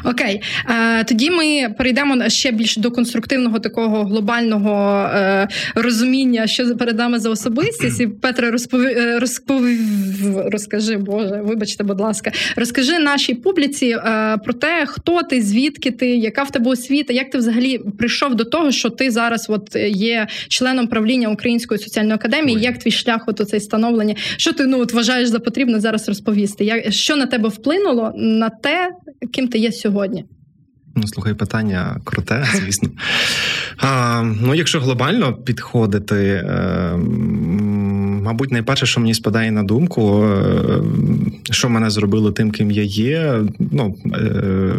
Окей, 0.05 0.43
тоді 1.07 1.31
ми 1.31 1.75
перейдемо 1.79 2.29
ще 2.29 2.51
більш 2.53 2.77
до 2.77 2.91
конструктивного 2.91 3.59
такого 3.59 4.05
глобального 4.05 5.03
е, 5.15 5.49
розуміння, 5.75 6.47
що 6.47 6.77
перед 6.77 6.99
нами 6.99 7.19
за 7.19 7.31
особистість. 7.31 8.01
І 8.01 8.07
Петре, 8.07 8.51
розпові... 8.51 8.87
Е, 8.87 9.19
розпові... 9.19 9.79
розкажи, 10.53 10.97
Боже, 10.97 11.41
вибачте, 11.45 11.85
будь 11.85 12.01
ласка, 12.01 12.33
розкажи 12.57 12.99
нашій 12.99 13.35
публіці 13.35 13.87
е, 13.87 14.39
про 14.45 14.53
те, 14.53 14.87
хто 14.87 15.23
ти, 15.23 15.43
звідки 15.43 15.91
ти, 15.91 16.17
яка 16.17 16.43
в 16.43 16.51
тебе 16.51 16.71
освіта, 16.71 17.13
як 17.13 17.31
ти 17.31 17.39
взагалі 17.39 17.79
прийшов 17.99 18.35
до 18.35 18.45
того, 18.45 18.73
що 18.73 18.91
ти 18.91 19.11
зараз 19.11 19.47
от 19.49 19.77
є 19.91 20.27
членом 20.49 20.87
правління 20.87 21.29
Української 21.29 21.81
соціальної 21.81 22.15
академії. 22.15 22.57
Ой. 22.57 22.63
Як 22.63 22.79
твій 22.79 22.91
шлях 22.91 23.25
от 23.27 23.49
цей 23.49 23.61
становлення? 23.61 24.15
Що 24.37 24.53
ти 24.53 24.67
ну 24.67 24.81
от 24.81 24.93
вважаєш 24.93 25.29
за 25.29 25.39
потрібне 25.39 25.81
зараз 25.81 26.09
розповісти? 26.09 26.65
Як 26.65 26.93
що 26.93 27.17
на 27.17 27.27
тебе 27.27 27.49
вплинуло 27.49 28.13
на 28.17 28.51
те? 28.51 28.91
Ким 29.33 29.49
ти 29.49 29.59
є 29.59 29.73
сьогодні? 29.73 30.25
Ну, 30.97 31.07
слухай, 31.07 31.35
питання 31.35 32.01
круте, 32.05 32.47
звісно. 32.55 32.89
А, 33.77 34.23
Ну, 34.43 34.55
якщо 34.55 34.81
глобально 34.81 35.35
підходити, 35.35 36.17
е, 36.17 36.97
мабуть, 38.23 38.53
найперше, 38.53 38.87
що 38.87 39.01
мені 39.01 39.15
спадає 39.15 39.51
на 39.51 39.63
думку, 39.63 40.25
е, 40.25 40.83
що 41.51 41.69
мене 41.69 41.91
зробило 41.91 42.33
тим, 42.33 42.51
ким 42.51 42.71
я 42.71 42.83
є. 42.83 43.41
ну, 43.59 43.97
е, 44.15 44.75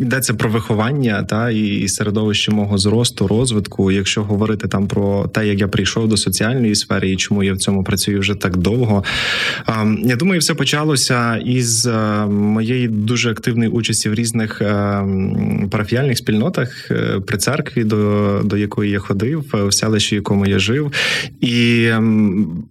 Йдеться 0.00 0.34
про 0.34 0.50
виховання 0.50 1.22
та 1.22 1.50
і 1.50 1.88
середовище 1.88 2.52
мого 2.52 2.78
зросту, 2.78 3.26
розвитку. 3.26 3.92
Якщо 3.92 4.22
говорити 4.22 4.68
там 4.68 4.88
про 4.88 5.28
те, 5.28 5.46
як 5.46 5.60
я 5.60 5.68
прийшов 5.68 6.08
до 6.08 6.16
соціальної 6.16 6.74
сфери 6.74 7.10
і 7.10 7.16
чому 7.16 7.42
я 7.42 7.52
в 7.52 7.58
цьому 7.58 7.84
працюю 7.84 8.20
вже 8.20 8.34
так 8.34 8.56
довго. 8.56 9.04
Я 10.04 10.16
думаю, 10.16 10.40
все 10.40 10.54
почалося 10.54 11.36
із 11.36 11.86
е, 11.86 12.26
моєї 12.26 12.88
дуже 12.88 13.30
активної 13.30 13.70
участі 13.70 14.08
в 14.08 14.14
різних 14.14 14.62
е, 14.62 15.04
парафіальних 15.70 16.18
спільнотах 16.18 16.90
е, 16.90 17.20
при 17.26 17.38
церкві, 17.38 17.84
до 17.84 18.40
до 18.44 18.56
якої 18.56 18.90
я 18.90 18.98
ходив, 18.98 19.44
в 19.52 19.72
селищі, 19.72 20.14
в 20.14 20.18
якому 20.18 20.46
я 20.46 20.58
жив. 20.58 20.92
І 21.40 21.88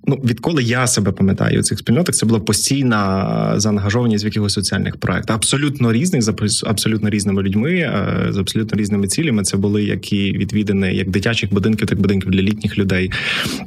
ну, 0.07 0.21
відколи 0.23 0.63
я 0.63 0.87
себе 0.87 1.11
пам'ятаю 1.11 1.59
у 1.59 1.63
цих 1.63 1.79
спільнотах, 1.79 2.15
це 2.15 2.25
була 2.25 2.39
постійна 2.39 3.53
заангажованість 3.57 4.23
в 4.23 4.27
якихось 4.27 4.53
соціальних 4.53 4.97
проєктах. 4.97 5.35
Абсолютно 5.35 5.93
різних, 5.93 6.23
абсолютно 6.65 7.09
різних 7.09 7.18
різними 7.19 7.43
людьми 7.43 7.71
е, 7.71 8.27
з 8.29 8.37
абсолютно 8.37 8.77
різними 8.77 9.07
цілями. 9.07 9.43
Це 9.43 9.57
були 9.57 9.83
як 9.83 10.13
і 10.13 10.31
відвідини 10.31 10.93
як 10.93 11.09
дитячих 11.09 11.53
будинків, 11.53 11.87
так 11.87 11.99
і 11.99 12.01
будинків 12.01 12.31
для 12.31 12.41
літніх 12.41 12.77
людей. 12.77 13.11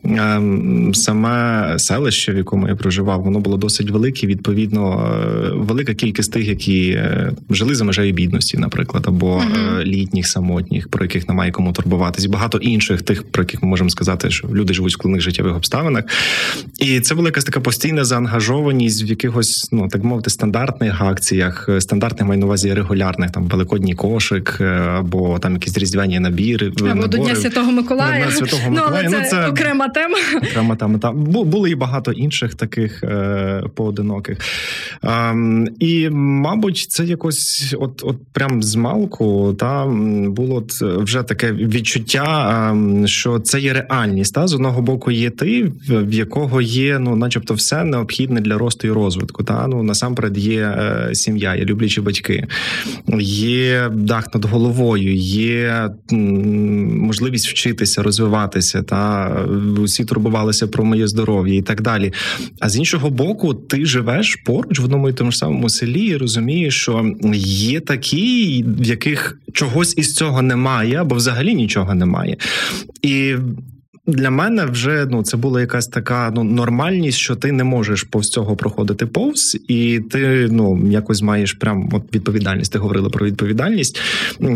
Ем, 0.04 0.90
саме 0.94 1.74
селище, 1.78 2.32
в 2.32 2.36
якому 2.36 2.68
я 2.68 2.74
проживав, 2.76 3.22
воно 3.22 3.40
було 3.40 3.56
досить 3.56 3.90
велике. 3.90 4.26
Відповідно, 4.26 4.82
е, 4.92 5.50
велика 5.54 5.94
кількість 5.94 6.32
тих, 6.32 6.48
які 6.48 6.88
е, 6.88 7.32
жили 7.50 7.74
за 7.74 7.84
межею 7.84 8.12
бідності, 8.12 8.58
наприклад, 8.58 9.04
або 9.06 9.36
uh-huh. 9.36 9.84
літніх 9.84 10.26
самотніх, 10.26 10.88
про 10.88 11.04
яких 11.04 11.28
немає 11.28 11.50
кому 11.50 11.72
турбуватись. 11.72 12.26
Багато 12.26 12.58
інших 12.58 13.02
тих, 13.02 13.22
про 13.22 13.42
яких 13.42 13.62
ми 13.62 13.68
можемо 13.68 13.90
сказати, 13.90 14.30
що 14.30 14.48
люди 14.48 14.74
живуть 14.74 14.92
в 14.92 14.94
складних 14.94 15.20
життєвих 15.20 15.56
обставинах. 15.56 16.04
І 16.78 17.00
це 17.00 17.14
була 17.14 17.28
якась 17.28 17.44
така 17.44 17.60
постійна 17.60 18.04
заангажованість 18.04 19.04
в 19.04 19.06
якихось, 19.06 19.68
ну 19.72 19.88
так 19.88 20.04
мовити, 20.04 20.30
стандартних 20.30 21.00
акціях, 21.00 21.68
стандартних 21.78 22.28
маю 22.28 22.40
на 22.40 22.46
увазі 22.46 22.74
регулярних 22.74 23.30
там 23.30 23.41
великодній 23.48 23.94
кошик, 23.94 24.58
е, 24.60 24.64
або 24.98 25.38
там 25.38 25.52
якісь 25.52 25.78
різдвяні 25.78 26.20
набіри. 26.20 26.66
Або 26.76 26.86
набори. 26.86 27.08
до 27.08 27.16
Дня 27.18 27.36
Святого 27.36 27.72
Миколая. 27.72 28.24
Дня 28.24 28.30
Святого 28.30 28.70
Миколая. 28.70 29.02
Ну, 29.02 29.10
але 29.10 29.10
це, 29.10 29.20
ну, 29.22 29.30
це 29.30 29.46
окрема 29.46 29.88
тема. 29.88 30.18
Окрема 30.50 30.76
тема. 30.76 30.98
Там 30.98 31.24
були 31.24 31.70
і 31.70 31.74
багато 31.74 32.12
інших 32.12 32.54
таких 32.54 33.04
е, 33.04 33.64
поодиноких. 33.74 34.38
Е, 35.04 35.34
і, 35.78 36.10
мабуть, 36.10 36.86
це 36.88 37.04
якось, 37.04 37.74
от 37.78 38.02
от 38.04 38.16
прям 38.32 38.62
з 38.62 38.74
малку, 38.76 39.54
та 39.58 39.86
було 40.26 40.66
вже 40.80 41.22
таке 41.22 41.52
відчуття, 41.52 42.52
е, 43.02 43.06
що 43.06 43.38
це 43.38 43.60
є 43.60 43.72
реальність. 43.72 44.34
Та 44.34 44.46
з 44.46 44.54
одного 44.54 44.82
боку 44.82 45.10
є 45.10 45.30
ти, 45.30 45.72
в 45.88 46.12
якого 46.12 46.60
є, 46.60 46.98
ну, 46.98 47.16
начебто, 47.16 47.54
все 47.54 47.84
необхідне 47.84 48.40
для 48.40 48.58
росту 48.58 48.86
і 48.86 48.90
розвитку. 48.90 49.44
Та 49.44 49.66
ну 49.66 49.82
насамперед 49.82 50.38
є 50.38 50.60
е, 50.60 51.14
сім'я, 51.14 51.54
є 51.54 51.64
люблячі 51.64 52.00
батьки 52.00 52.46
є 53.32 53.90
дах 53.94 54.34
над 54.34 54.44
головою, 54.44 55.14
є 55.14 55.90
можливість 56.10 57.48
вчитися, 57.48 58.02
розвиватися, 58.02 58.82
та 58.82 59.30
усі 59.78 60.04
турбувалися 60.04 60.66
про 60.66 60.84
моє 60.84 61.08
здоров'я 61.08 61.54
і 61.54 61.62
так 61.62 61.82
далі. 61.82 62.12
А 62.60 62.68
з 62.68 62.76
іншого 62.76 63.10
боку, 63.10 63.54
ти 63.54 63.86
живеш 63.86 64.36
поруч 64.36 64.80
в 64.80 64.84
одному 64.84 65.08
і 65.08 65.12
тому 65.12 65.30
ж 65.30 65.38
самому 65.38 65.68
селі 65.68 66.04
і 66.04 66.16
розумієш, 66.16 66.76
що 66.76 67.12
є 67.34 67.80
такі, 67.80 68.64
в 68.78 68.84
яких 68.84 69.38
чогось 69.52 69.94
із 69.96 70.14
цього 70.14 70.42
немає, 70.42 70.96
або 70.96 71.14
взагалі 71.14 71.54
нічого 71.54 71.94
немає. 71.94 72.36
І 73.02 73.34
для 74.06 74.30
мене 74.30 74.64
вже 74.64 75.06
ну 75.10 75.22
це 75.22 75.36
була 75.36 75.60
якась 75.60 75.86
така 75.86 76.32
ну 76.34 76.44
нормальність, 76.44 77.18
що 77.18 77.36
ти 77.36 77.52
не 77.52 77.64
можеш 77.64 78.02
повз 78.02 78.28
цього 78.28 78.56
проходити 78.56 79.06
повз, 79.06 79.58
і 79.68 80.00
ти 80.10 80.48
ну 80.50 80.88
якось 80.90 81.22
маєш 81.22 81.52
прям 81.52 81.88
от 81.92 82.14
відповідальність. 82.14 82.72
Ти 82.72 82.78
говорила 82.78 83.08
про 83.08 83.26
відповідальність, 83.26 84.00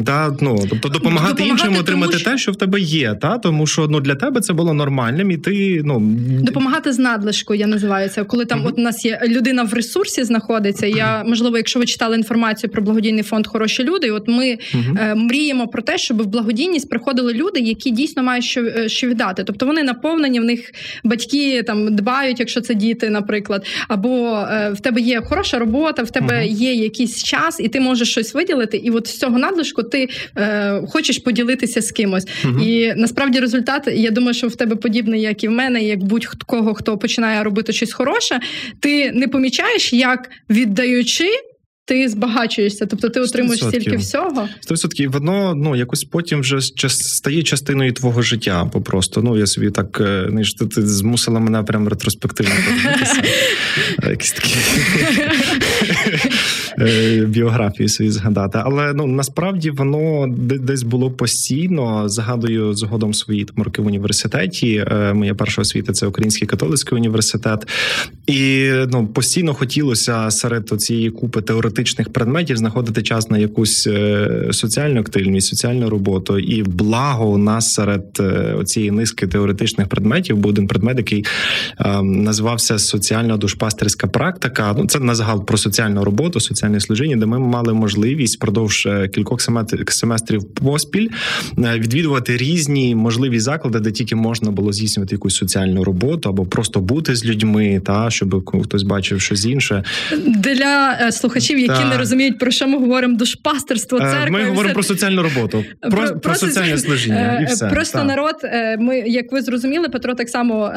та 0.06 0.36
ну 0.40 0.58
тобто 0.70 0.88
допомагати, 0.88 1.32
допомагати 1.32 1.42
іншим 1.42 1.76
отримати 1.76 2.18
що... 2.18 2.30
те, 2.30 2.38
що 2.38 2.52
в 2.52 2.56
тебе 2.56 2.80
є, 2.80 3.14
та 3.14 3.38
тому 3.38 3.66
що 3.66 3.88
ну 3.90 4.00
для 4.00 4.14
тебе 4.14 4.40
це 4.40 4.52
було 4.52 4.74
нормальним, 4.74 5.30
і 5.30 5.36
ти 5.36 5.82
ну 5.84 6.00
допомагати 6.42 6.92
з 6.92 6.98
надлишкою. 6.98 7.60
Я 7.60 7.66
називаю 7.66 8.08
це, 8.08 8.24
коли 8.24 8.44
там 8.44 8.66
от 8.66 8.78
у 8.78 8.82
нас 8.82 9.04
є 9.04 9.20
людина 9.26 9.62
в 9.62 9.74
ресурсі, 9.74 10.24
знаходиться. 10.24 10.86
Я 10.86 11.24
можливо, 11.24 11.56
якщо 11.56 11.78
ви 11.78 11.86
читали 11.86 12.16
інформацію 12.16 12.70
про 12.70 12.82
благодійний 12.82 13.22
фонд 13.22 13.46
Хороші 13.46 13.84
люди, 13.84 14.10
от 14.10 14.28
ми 14.28 14.58
е, 14.98 15.14
мріємо 15.14 15.68
про 15.68 15.82
те, 15.82 15.98
щоб 15.98 16.22
в 16.22 16.26
благодійність 16.26 16.90
приходили 16.90 17.32
люди, 17.32 17.60
які 17.60 17.90
дійсно 17.90 18.22
мають 18.22 18.44
що, 18.44 18.60
е, 18.60 18.88
що 18.88 19.08
віддати 19.08 19.35
працювати. 19.36 19.44
Тобто 19.44 19.66
вони 19.66 19.82
наповнені, 19.82 20.40
в 20.40 20.44
них 20.44 20.72
батьки 21.04 21.62
там 21.62 21.96
дбають, 21.96 22.40
якщо 22.40 22.60
це 22.60 22.74
діти, 22.74 23.10
наприклад, 23.10 23.66
або 23.88 24.46
е, 24.50 24.70
в 24.70 24.80
тебе 24.80 25.00
є 25.00 25.20
хороша 25.20 25.58
робота, 25.58 26.02
в 26.02 26.10
тебе 26.10 26.34
uh-huh. 26.34 26.52
є 26.52 26.74
якийсь 26.74 27.22
час, 27.22 27.60
і 27.60 27.68
ти 27.68 27.80
можеш 27.80 28.10
щось 28.10 28.34
виділити. 28.34 28.76
І 28.76 28.90
от 28.90 29.06
з 29.06 29.18
цього 29.18 29.38
надлишку 29.38 29.82
ти 29.82 30.08
е, 30.36 30.82
хочеш 30.88 31.18
поділитися 31.18 31.82
з 31.82 31.92
кимось. 31.92 32.26
Uh-huh. 32.26 32.62
І 32.62 32.94
насправді 32.96 33.40
результат, 33.40 33.88
я 33.92 34.10
думаю, 34.10 34.34
що 34.34 34.48
в 34.48 34.56
тебе 34.56 34.76
подібний, 34.76 35.20
як 35.20 35.44
і 35.44 35.48
в 35.48 35.50
мене, 35.50 35.82
як 35.82 36.04
будь-кого, 36.04 36.74
хто 36.74 36.98
починає 36.98 37.42
робити 37.42 37.72
щось 37.72 37.92
хороше, 37.92 38.40
ти 38.80 39.12
не 39.12 39.28
помічаєш, 39.28 39.92
як 39.92 40.30
віддаючи 40.50 41.28
ти 41.86 42.08
збагачуєшся, 42.08 42.86
тобто 42.86 43.08
ти 43.08 43.20
отримуєш 43.20 43.62
100%. 43.62 43.68
стільки 43.68 43.96
всього. 43.96 44.48
100%. 44.70 45.08
воно 45.08 45.54
ну 45.54 45.76
якось 45.76 46.04
потім 46.04 46.40
вже 46.40 46.60
стає 46.88 47.42
частиною 47.42 47.92
твого 47.92 48.22
життя. 48.22 48.70
Бо 48.72 48.80
просто 48.80 49.22
ну 49.22 49.38
я 49.38 49.46
собі 49.46 49.70
так 49.70 50.00
не 50.30 50.42
ти, 50.58 50.66
ти 50.66 50.86
змусила 50.86 51.40
мене 51.40 51.62
прям 51.62 51.88
ретроспективно 51.88 52.52
подивитися. 52.66 53.22
Якісь 54.10 54.32
такі. 54.32 54.54
біографію 57.26 57.88
свої 57.88 58.10
згадати. 58.10 58.60
Але 58.64 58.92
ну 58.94 59.06
насправді 59.06 59.70
воно 59.70 60.26
десь 60.60 60.82
було 60.82 61.10
постійно. 61.10 62.08
Згадую 62.08 62.74
згодом 62.74 63.14
свої 63.14 63.44
там 63.44 63.64
роки 63.64 63.82
в 63.82 63.86
університеті. 63.86 64.84
Моя 65.14 65.34
перша 65.34 65.62
освіта 65.62 65.92
це 65.92 66.06
Український 66.06 66.48
католицький 66.48 66.98
університет, 66.98 67.68
і 68.26 68.70
ну 68.88 69.06
постійно 69.06 69.54
хотілося 69.54 70.30
серед 70.30 70.80
цієї 70.80 71.10
купи 71.10 71.42
теоретичних 71.42 71.75
предметів 72.12 72.56
знаходити 72.56 73.02
час 73.02 73.30
на 73.30 73.38
якусь 73.38 73.88
соціальну 74.50 75.00
активність, 75.00 75.48
соціальну 75.48 75.90
роботу. 75.90 76.38
І 76.38 76.62
благо 76.62 77.26
у 77.26 77.38
нас 77.38 77.74
серед 77.74 78.22
цієї 78.64 78.90
низки 78.90 79.26
теоретичних 79.26 79.88
предметів 79.88 80.36
був 80.36 80.50
один 80.50 80.66
предмет, 80.66 80.96
який 80.96 81.24
називався 82.02 82.78
соціальна 82.78 83.36
душпастерська 83.36 84.06
практика. 84.06 84.74
Ну 84.78 84.86
це 84.86 84.98
на 84.98 85.14
загал 85.14 85.46
про 85.46 85.58
соціальну 85.58 86.04
роботу, 86.04 86.40
соціальне 86.40 86.80
служіння, 86.80 87.16
де 87.16 87.26
ми 87.26 87.38
мали 87.38 87.74
можливість 87.74 88.36
впродовж 88.36 88.86
е, 88.86 89.08
кількох 89.08 89.40
семестрів 89.88 90.54
поспіль 90.54 91.08
е, 91.58 91.78
відвідувати 91.78 92.36
різні 92.36 92.94
можливі 92.94 93.40
заклади, 93.40 93.80
де 93.80 93.90
тільки 93.90 94.16
можна 94.16 94.50
було 94.50 94.72
здійснювати 94.72 95.14
якусь 95.14 95.34
соціальну 95.34 95.84
роботу 95.84 96.28
або 96.28 96.44
просто 96.44 96.80
бути 96.80 97.16
з 97.16 97.24
людьми, 97.24 97.82
та 97.86 98.10
щоб 98.10 98.50
хтось 98.62 98.82
бачив 98.82 99.20
щось 99.20 99.46
інше 99.46 99.84
для 100.26 100.98
е, 101.00 101.12
слухачів, 101.12 101.58
які 101.66 101.84
не 101.84 101.98
розуміють 101.98 102.38
про 102.38 102.50
що 102.50 102.68
ми 102.68 102.78
говоримо 102.78 103.16
душпастерство. 103.16 103.98
церкви. 103.98 104.30
Ми 104.30 104.44
говоримо 104.44 104.64
все... 104.64 104.74
про 104.74 104.82
соціальну 104.82 105.22
роботу, 105.22 105.64
про 105.80 105.90
про, 105.90 106.06
про, 106.06 106.20
про 106.20 106.34
соціальне 106.34 106.78
служіння. 106.78 107.40
і 107.42 107.44
все. 107.44 107.66
Просто 107.66 107.98
та. 107.98 108.04
народ. 108.04 108.34
Ми 108.78 108.98
як 108.98 109.32
ви 109.32 109.42
зрозуміли, 109.42 109.88
Петро 109.88 110.14
так 110.14 110.28
само 110.28 110.72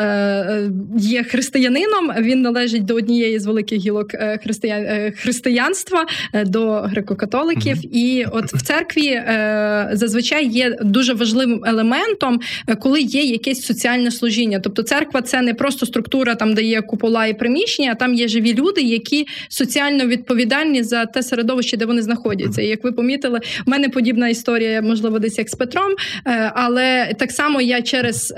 є 0.97 1.23
християнином. 1.23 2.11
Він 2.19 2.41
належить 2.41 2.85
до 2.85 2.95
однієї 2.95 3.39
з 3.39 3.45
великих 3.45 3.79
гілок 3.79 4.07
християн 4.43 5.11
християнства 5.15 6.05
до 6.45 6.69
греко-католиків. 6.71 7.75
Mm-hmm. 7.75 7.89
І 7.91 8.25
от 8.31 8.53
в 8.53 8.61
церкві 8.61 9.07
е, 9.07 9.89
зазвичай 9.93 10.47
є 10.47 10.77
дуже 10.81 11.13
важливим 11.13 11.63
елементом, 11.65 12.39
е, 12.67 12.75
коли 12.75 13.01
є 13.01 13.23
якесь 13.23 13.61
соціальне 13.65 14.11
служіння. 14.11 14.59
Тобто, 14.59 14.83
церква 14.83 15.21
це 15.21 15.41
не 15.41 15.53
просто 15.53 15.85
структура, 15.85 16.35
там 16.35 16.53
де 16.53 16.63
є 16.63 16.81
купола 16.81 17.25
і 17.25 17.33
приміщення, 17.33 17.91
а 17.91 17.95
там 17.95 18.13
є 18.13 18.27
живі 18.27 18.53
люди, 18.53 18.81
які 18.81 19.27
соціально 19.49 20.05
відповідальні 20.05 20.78
за 20.83 21.05
те 21.05 21.23
середовище, 21.23 21.77
де 21.77 21.85
вони 21.85 22.01
знаходяться. 22.01 22.61
І 22.61 22.67
Як 22.67 22.83
ви 22.83 22.91
помітили, 22.91 23.39
в 23.65 23.69
мене 23.69 23.89
подібна 23.89 24.29
історія, 24.29 24.81
можливо, 24.81 25.19
десь 25.19 25.37
як 25.37 25.49
з 25.49 25.55
Петром. 25.55 25.91
Е, 26.27 26.51
але 26.55 27.13
так 27.19 27.31
само 27.31 27.61
я 27.61 27.81
через 27.81 28.33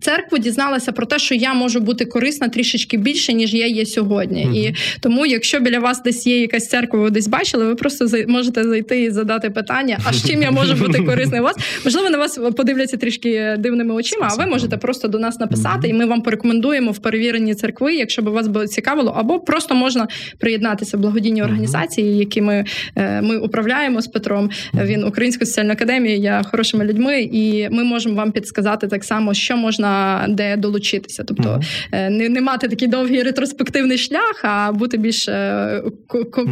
церкву 0.00 0.38
дізналася 0.38 0.92
про 0.92 1.06
те, 1.06 1.18
що 1.18 1.34
я 1.34 1.54
можу 1.54 1.80
бути 1.80 2.04
корисна 2.04 2.48
трішечки 2.48 2.96
більше, 2.96 3.32
ніж 3.32 3.54
я 3.54 3.66
є 3.66 3.86
сьогодні. 3.86 4.46
Mm-hmm. 4.46 4.70
І 4.70 4.74
тому, 5.00 5.26
якщо 5.26 5.60
біля 5.60 5.78
вас 5.78 6.02
десь 6.02 6.26
є 6.26 6.40
якась 6.40 6.68
церква, 6.68 7.00
ви 7.00 7.10
десь 7.10 7.28
бачили, 7.28 7.66
ви 7.66 7.74
просто 7.74 8.06
можете 8.28 8.64
зайти 8.64 9.02
і 9.02 9.10
задати 9.10 9.50
питання, 9.50 9.98
а 10.04 10.12
з 10.12 10.28
чим 10.28 10.42
я 10.42 10.50
можу 10.50 10.74
бути 10.74 10.98
корисною 11.02 11.42
у 11.42 11.44
вас? 11.44 11.56
Можливо, 11.84 12.10
на 12.10 12.18
вас 12.18 12.38
подивляться 12.56 12.96
трішки 12.96 13.56
дивними 13.58 13.94
очима, 13.94 14.28
а 14.30 14.34
ви 14.34 14.46
можете 14.46 14.76
просто 14.76 15.08
до 15.08 15.18
нас 15.18 15.40
написати, 15.40 15.88
і 15.88 15.92
ми 15.92 16.06
вам 16.06 16.22
порекомендуємо 16.22 16.90
в 16.90 16.98
перевірені 16.98 17.54
церкви, 17.54 17.94
якщо 17.94 18.22
б 18.22 18.28
вас 18.28 18.48
було 18.48 18.66
цікавило, 18.66 19.14
або 19.16 19.40
просто 19.40 19.74
можна 19.74 20.08
приєднатися 20.38 20.96
в 20.96 21.00
благодійні 21.00 21.42
організації, 21.44 22.18
які 22.18 22.42
ми 22.42 22.64
е, 22.96 23.22
ми 23.22 23.36
управляємо 23.36 24.00
з 24.00 24.06
Петром. 24.06 24.50
Він 24.74 25.04
Української 25.04 25.46
соціальної 25.46 25.72
академії, 25.72 26.20
я 26.20 26.42
хорошими 26.42 26.84
людьми, 26.84 27.28
і 27.32 27.68
ми 27.70 27.84
можемо 27.84 28.14
вам 28.14 28.32
підсказати 28.32 28.86
так 28.88 29.04
само, 29.04 29.34
що 29.34 29.56
можна 29.56 30.24
де 30.28 30.56
долучитися. 30.56 31.24
Тобто 31.24 31.60
е, 31.92 32.10
не, 32.10 32.28
не 32.28 32.40
мати 32.40 32.68
такий 32.68 32.88
довгий 32.88 33.22
ретроспективний 33.22 33.98
шлях, 33.98 34.40
а 34.42 34.72
бути 34.72 34.96
більш 34.96 35.28
е, 35.28 35.82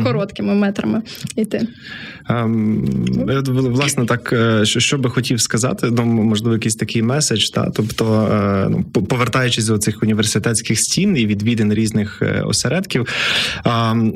короткими 0.04 0.54
метрами 0.54 1.02
йти. 1.36 1.66
Ем, 2.28 2.84
власне, 3.46 4.06
так 4.06 4.32
е, 4.32 4.64
що 4.64 4.98
би 4.98 5.10
хотів 5.10 5.40
сказати, 5.40 5.88
ну 5.90 6.04
можливо, 6.04 6.54
якийсь 6.54 6.76
такий 6.76 7.02
меседж, 7.02 7.48
та 7.48 7.70
тобто, 7.70 8.28
е, 8.32 8.68
ну 8.70 8.84
повертаючись 8.84 9.66
до 9.66 9.78
цих 9.78 10.02
університетських 10.02 10.78
стін 10.78 11.16
і 11.16 11.26
відвідин 11.26 11.74
різних 11.74 12.22
е, 12.22 12.42
осередків, 12.46 13.06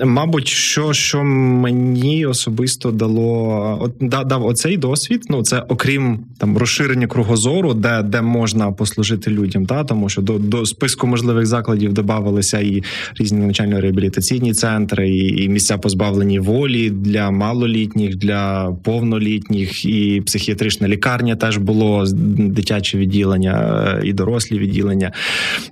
мабуть, 0.04 0.48
що 0.48 0.92
що 0.92 1.24
мені 1.24 2.26
особисто 2.26 2.90
дало 2.90 3.78
от 3.80 4.26
дав 4.26 4.46
оцей 4.46 4.76
досвід. 4.76 5.24
Ну 5.28 5.42
це 5.42 5.64
окрім 5.68 6.24
там 6.38 6.58
розширення 6.58 7.06
кругозору, 7.06 7.74
де 7.74 8.02
де 8.02 8.22
можна 8.22 8.72
послужити 8.72 9.30
людям, 9.30 9.66
та 9.66 9.84
тому 9.84 10.08
що 10.08 10.22
до 10.22 10.38
до 10.38 10.66
списку 10.66 11.06
можливих 11.06 11.46
закладів 11.46 11.92
додавалися 11.92 12.58
і 12.58 12.82
різні 13.14 13.46
навчально-реабілітаційні 13.46 14.54
центри, 14.54 15.10
і, 15.10 15.44
і 15.44 15.48
місця 15.48 15.78
позбавлені 15.78 16.38
волі 16.38 16.90
для 16.90 17.30
малолітніх, 17.30 18.05
для 18.14 18.72
повнолітніх, 18.84 19.84
і 19.84 20.22
психіатрична 20.26 20.88
лікарня 20.88 21.36
теж 21.36 21.56
було 21.56 22.04
дитяче 22.38 22.98
відділення 22.98 23.84
е, 23.86 24.06
і 24.06 24.12
дорослі 24.12 24.58
відділення, 24.58 25.12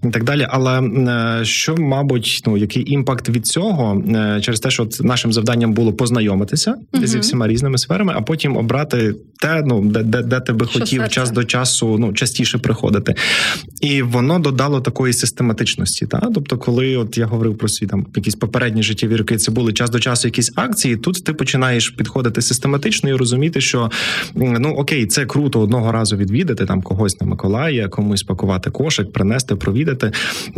і 0.04 0.10
так 0.10 0.24
далі. 0.24 0.46
Але 0.50 0.80
е, 0.80 1.44
що, 1.44 1.76
мабуть, 1.76 2.42
ну 2.46 2.56
який 2.56 2.92
імпакт 2.92 3.28
від 3.28 3.46
цього 3.46 4.02
е, 4.08 4.40
через 4.40 4.60
те, 4.60 4.70
що 4.70 4.88
нашим 5.00 5.32
завданням 5.32 5.72
було 5.72 5.92
познайомитися 5.92 6.74
uh 6.92 7.06
зі 7.06 7.18
всіма 7.18 7.48
різними 7.48 7.78
сферами, 7.78 8.12
а 8.16 8.20
потім 8.20 8.56
обрати 8.56 9.14
те, 9.40 9.62
ну 9.66 9.84
де 9.84 10.02
де, 10.02 10.22
де 10.22 10.40
ти 10.40 10.52
би 10.52 10.66
хотів 10.66 11.00
серце? 11.00 11.14
час 11.14 11.30
до 11.30 11.44
часу 11.44 11.98
ну 11.98 12.12
частіше 12.12 12.58
приходити, 12.58 13.14
і 13.80 14.02
воно 14.02 14.38
додало 14.38 14.80
такої 14.80 15.12
систематичності. 15.12 16.06
Та 16.06 16.20
тобто, 16.34 16.58
коли 16.58 16.96
от 16.96 17.18
я 17.18 17.26
говорив 17.26 17.58
про 17.58 17.68
свій 17.68 17.86
там 17.86 18.06
якісь 18.16 18.34
попередні 18.34 18.82
життєві 18.82 19.16
роки, 19.16 19.36
це 19.36 19.52
були 19.52 19.72
час 19.72 19.90
до 19.90 20.00
часу 20.00 20.28
якісь 20.28 20.52
акції. 20.56 20.96
Тут 20.96 21.24
ти 21.24 21.32
починаєш 21.32 21.90
підходити 21.90 22.13
систематично 22.42 23.10
і 23.10 23.14
розуміти, 23.14 23.60
що 23.60 23.90
ну 24.34 24.68
окей, 24.68 25.06
це 25.06 25.26
круто 25.26 25.60
одного 25.60 25.92
разу 25.92 26.16
відвідати 26.16 26.66
там 26.66 26.82
когось 26.82 27.20
на 27.20 27.26
Миколая, 27.26 27.88
комусь 27.88 28.22
пакувати 28.22 28.70
кошик, 28.70 29.12
принести, 29.12 29.56
провідати, 29.56 30.12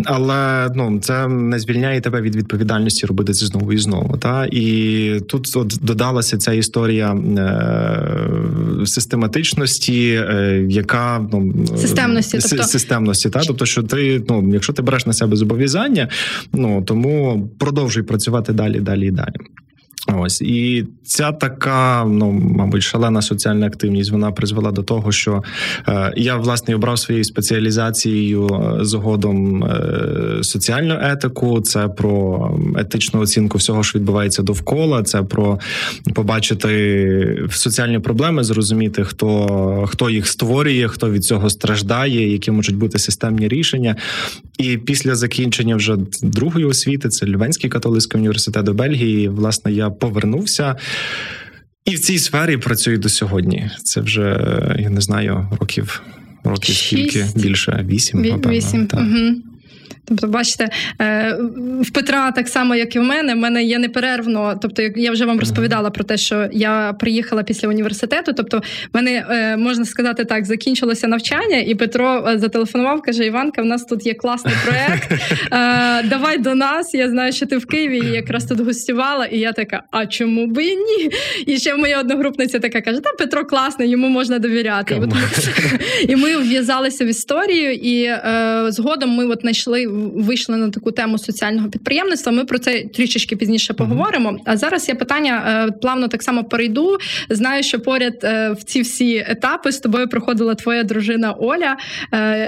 але 0.04 0.70
ну 0.75 0.98
це 1.00 1.28
не 1.28 1.58
звільняє 1.58 2.00
тебе 2.00 2.20
від 2.20 2.36
відповідальності 2.36 3.06
робити 3.06 3.32
це 3.32 3.46
знову 3.46 3.72
і 3.72 3.78
знову. 3.78 4.16
Та 4.16 4.46
і 4.52 5.20
тут 5.28 5.56
от 5.56 5.78
додалася 5.82 6.38
ця 6.38 6.52
історія 6.52 7.12
е, 7.14 8.86
систематичності, 8.86 10.25
е, 10.30 10.66
яка 10.69 11.28
ну 11.32 11.66
системності, 11.76 12.38
тобто... 12.42 12.64
системності, 12.64 13.30
та 13.30 13.40
тобто, 13.40 13.66
що 13.66 13.82
ти 13.82 14.23
ну, 14.28 14.50
якщо 14.52 14.73
ти 14.73 14.82
береш 14.82 15.06
на 15.06 15.12
себе 15.12 15.36
зобов'язання, 15.36 16.08
ну 16.52 16.82
тому 16.82 17.49
продовжуй 17.58 18.02
працювати 18.02 18.52
далі, 18.52 18.80
далі 18.80 19.06
і 19.06 19.10
далі. 19.10 19.36
Ось 20.14 20.40
і 20.40 20.86
ця 21.04 21.32
така, 21.32 22.04
ну 22.04 22.30
мабуть, 22.32 22.82
шалена 22.82 23.23
соціальна 23.23 23.66
активність 23.66 24.10
вона 24.10 24.32
призвела 24.32 24.71
до 24.71 24.82
того, 24.82 25.12
що 25.12 25.42
е, 25.88 26.12
я 26.16 26.36
власне 26.36 26.75
обрав 26.75 26.99
своєю 26.99 27.25
спеціалізацією 27.25 28.47
е, 28.47 28.84
згодом 28.84 29.64
е, 29.64 30.38
соціальну 30.42 30.99
етику. 31.02 31.60
Це 31.60 31.88
про 31.88 32.50
етичну 32.78 33.21
оцінку 33.21 33.58
всього, 33.58 33.82
що 33.82 33.99
відбувається 33.99 34.42
довкола. 34.42 35.02
Це 35.02 35.23
про 35.23 35.60
побачити 36.14 37.49
соціальні 37.50 37.99
проблеми, 37.99 38.45
зрозуміти, 38.45 39.04
хто 39.04 39.84
хто 39.88 40.10
їх 40.10 40.26
створює, 40.26 40.88
хто 40.88 41.10
від 41.10 41.25
цього 41.25 41.50
страждає, 41.50 42.32
які 42.32 42.50
можуть 42.50 42.76
бути 42.76 42.99
системні 42.99 43.49
рішення. 43.49 43.97
І 44.58 44.76
після 44.76 45.14
закінчення 45.14 45.76
вже 45.76 45.97
другої 46.23 46.64
освіти, 46.64 47.08
це 47.08 47.26
Львенський 47.26 47.71
католицький 47.71 48.19
університет 48.21 48.64
до 48.64 48.75
Бельгії. 48.75 49.28
Власне, 49.28 49.73
я 49.73 49.90
повернувся. 49.99 50.76
І 51.85 51.95
в 51.95 52.00
цій 52.00 52.19
сфері 52.19 52.56
працюю 52.56 52.99
до 52.99 53.09
сьогодні. 53.09 53.71
Це 53.85 54.00
вже 54.00 54.23
я 54.78 54.91
не 54.91 55.00
знаю 55.00 55.49
років 55.61 56.02
років 56.45 56.75
скільки 56.75 57.26
більше 57.37 57.85
вісім. 57.89 58.23
Вісім. 58.23 58.89
Угу. 58.93 59.55
Тобто, 60.08 60.26
бачите, 60.26 60.69
е, 61.00 61.38
в 61.80 61.90
Петра 61.90 62.32
так 62.32 62.49
само, 62.49 62.75
як 62.75 62.97
і 62.97 62.99
в 62.99 63.02
мене, 63.02 63.34
в 63.34 63.36
мене 63.36 63.64
є 63.64 63.78
неперервно. 63.78 64.58
Тобто, 64.62 64.82
я 64.82 65.12
вже 65.12 65.25
вам 65.25 65.40
розповідала 65.40 65.90
про 65.90 66.04
те, 66.04 66.16
що 66.16 66.49
я 66.52 66.92
приїхала 66.92 67.42
після 67.42 67.69
університету. 67.69 68.32
Тобто, 68.32 68.58
в 68.58 68.62
мене 68.92 69.26
е, 69.30 69.56
можна 69.56 69.84
сказати 69.84 70.25
так, 70.25 70.45
закінчилося 70.45 71.08
навчання, 71.08 71.58
і 71.58 71.75
Петро 71.75 72.28
е, 72.28 72.38
зателефонував, 72.38 73.02
каже: 73.02 73.26
Іванка, 73.26 73.62
в 73.62 73.64
нас 73.64 73.84
тут 73.84 74.06
є 74.06 74.14
класний 74.14 74.54
проект. 74.64 75.12
Давай 76.10 76.38
до 76.38 76.54
нас. 76.54 76.95
Я 76.95 77.10
знаю, 77.10 77.32
що 77.32 77.47
ти 77.47 77.56
в 77.56 77.66
Києві 77.66 77.99
і 77.99 78.12
якраз 78.12 78.45
тут 78.45 78.60
гостювала. 78.60 79.25
І 79.26 79.38
я 79.38 79.52
така, 79.52 79.82
а 79.90 80.06
чому 80.06 80.47
би 80.47 80.64
і 80.64 80.76
ні? 80.76 81.10
І 81.47 81.58
ще 81.58 81.76
моя 81.76 82.00
одногрупниця 82.00 82.58
така 82.58 82.80
каже: 82.80 83.00
Та 83.00 83.10
Петро 83.19 83.45
класний, 83.45 83.90
йому 83.90 84.08
можна 84.08 84.38
довіряти. 84.38 85.02
І 86.08 86.16
ми 86.16 86.36
вв'язалися 86.36 87.04
в 87.04 87.08
історію, 87.08 87.73
і 87.73 88.10
згодом 88.69 89.10
ми 89.10 89.26
от 89.26 89.40
знайшли 89.40 89.86
вийшли 89.97 90.56
на 90.56 90.71
таку 90.71 90.91
тему 90.93 91.19
соціального 91.19 91.69
підприємництва. 91.69 92.32
Ми 92.32 92.45
про 92.45 92.59
це 92.59 92.85
трішечки 92.95 93.37
пізніше 93.37 93.75
поговоримо. 93.75 94.39
А 94.45 94.56
зараз 94.56 94.89
я 94.89 94.95
питання 94.95 95.73
плавно 95.82 96.09
так 96.09 96.23
само 96.23 96.45
перейду. 96.45 96.99
Знаю, 97.30 97.63
що 97.63 97.80
поряд 97.80 98.19
в 98.59 98.65
ці 98.65 98.80
всі 98.80 99.25
етапи 99.28 99.73
з 99.73 99.78
тобою 99.78 100.09
проходила 100.09 100.54
твоя 100.54 100.82
дружина 100.82 101.32
Оля. 101.32 101.76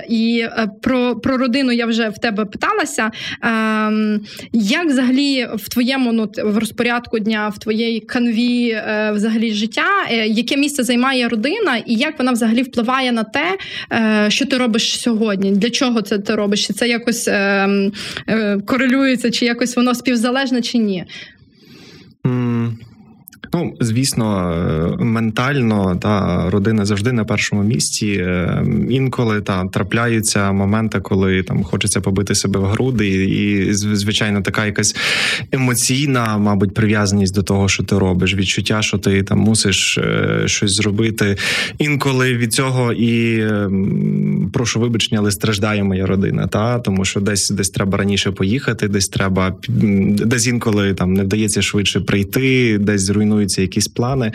І 0.08 0.46
про, 0.82 1.16
про 1.16 1.36
родину 1.36 1.72
я 1.72 1.86
вже 1.86 2.08
в 2.08 2.18
тебе 2.18 2.44
питалася. 2.44 3.10
Ем, 3.42 4.20
як 4.52 4.86
взагалі 4.86 5.48
в 5.54 5.68
твоєму 5.68 6.12
ну, 6.12 6.30
в 6.44 6.58
розпорядку 6.58 7.18
дня, 7.18 7.48
в 7.48 7.58
твоєї 7.58 8.00
канві 8.00 8.70
е, 8.70 9.12
взагалі 9.14 9.52
життя, 9.52 9.86
е, 10.10 10.26
яке 10.26 10.56
місце 10.56 10.84
займає 10.84 11.28
родина, 11.28 11.76
і 11.86 11.94
як 11.94 12.18
вона 12.18 12.32
взагалі 12.32 12.62
впливає 12.62 13.12
на 13.12 13.24
те, 13.24 13.58
е, 13.92 14.26
що 14.30 14.46
ти 14.46 14.58
робиш 14.58 15.00
сьогодні? 15.00 15.50
Для 15.52 15.70
чого 15.70 16.02
це 16.02 16.18
ти 16.18 16.34
робиш? 16.34 16.66
Це 16.66 16.88
якось 16.88 17.28
корелюється, 18.66 19.30
чи 19.30 19.44
якось 19.44 19.76
воно 19.76 19.94
співзалежне, 19.94 20.62
чи 20.62 20.78
ні? 20.78 21.04
Ну, 23.54 23.74
звісно, 23.80 24.52
е, 25.00 25.04
ментально 25.04 25.96
та 25.96 26.44
родина 26.50 26.84
завжди 26.84 27.12
на 27.12 27.24
першому 27.24 27.62
місці. 27.62 28.06
Е, 28.06 28.64
інколи 28.90 29.40
та 29.40 29.64
трапляються 29.64 30.52
моменти, 30.52 31.00
коли 31.00 31.42
там 31.42 31.64
хочеться 31.64 32.00
побити 32.00 32.34
себе 32.34 32.60
в 32.60 32.64
груди, 32.64 33.08
і 33.08 33.72
звичайно, 33.72 34.42
така 34.42 34.66
якась 34.66 34.96
емоційна, 35.52 36.38
мабуть, 36.38 36.74
прив'язаність 36.74 37.34
до 37.34 37.42
того, 37.42 37.68
що 37.68 37.84
ти 37.84 37.98
робиш. 37.98 38.34
Відчуття, 38.34 38.82
що 38.82 38.98
ти 38.98 39.22
там 39.22 39.38
мусиш 39.38 39.98
е, 39.98 40.42
щось 40.46 40.72
зробити. 40.72 41.36
Інколи 41.78 42.34
від 42.36 42.52
цього 42.52 42.92
і 42.92 43.44
прошу 44.52 44.80
вибачення, 44.80 45.20
але 45.20 45.30
страждає 45.30 45.84
моя 45.84 46.06
родина. 46.06 46.46
Та 46.46 46.78
тому, 46.78 47.04
що 47.04 47.20
десь 47.20 47.50
десь 47.50 47.70
треба 47.70 47.98
раніше 47.98 48.30
поїхати, 48.30 48.88
десь 48.88 49.08
треба 49.08 49.56
десь 49.68 50.46
інколи 50.46 50.94
там 50.94 51.14
не 51.14 51.22
вдається 51.22 51.62
швидше 51.62 52.00
прийти, 52.00 52.78
десь 52.78 53.02
зруйнує 53.02 53.37
плануються 53.38 53.62
якісь 53.62 53.88
плани. 53.88 54.32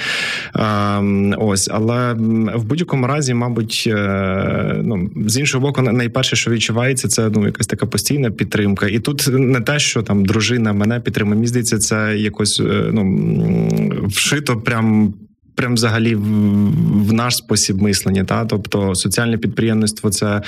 Ось, 1.37 1.69
але 1.71 2.13
в 2.55 2.63
будь-якому 2.63 3.07
разі, 3.07 3.33
мабуть, 3.33 3.83
е, 3.87 4.81
ну 4.83 5.09
з 5.27 5.37
іншого 5.37 5.67
боку, 5.67 5.81
найперше, 5.81 6.35
що 6.35 6.51
відчувається, 6.51 7.07
це 7.07 7.29
ну 7.29 7.45
якась 7.45 7.67
така 7.67 7.85
постійна 7.85 8.31
підтримка. 8.31 8.87
І 8.87 8.99
тут 8.99 9.27
не 9.31 9.61
те, 9.61 9.79
що 9.79 10.01
там 10.01 10.25
дружина 10.25 10.73
мене 10.73 10.99
підтримує. 10.99 11.35
Мені 11.35 11.47
здається, 11.47 11.77
це 11.77 12.17
якось 12.17 12.59
е, 12.59 12.89
ну 12.93 13.03
вшито 14.07 14.57
прям 14.57 15.13
прям 15.55 15.73
взагалі 15.73 16.15
в, 16.15 16.23
в 17.07 17.13
наш 17.13 17.35
спосіб 17.35 17.81
мислення. 17.81 18.23
Та 18.23 18.45
тобто 18.45 18.95
соціальне 18.95 19.37
підприємництво 19.37 20.09
це, 20.09 20.41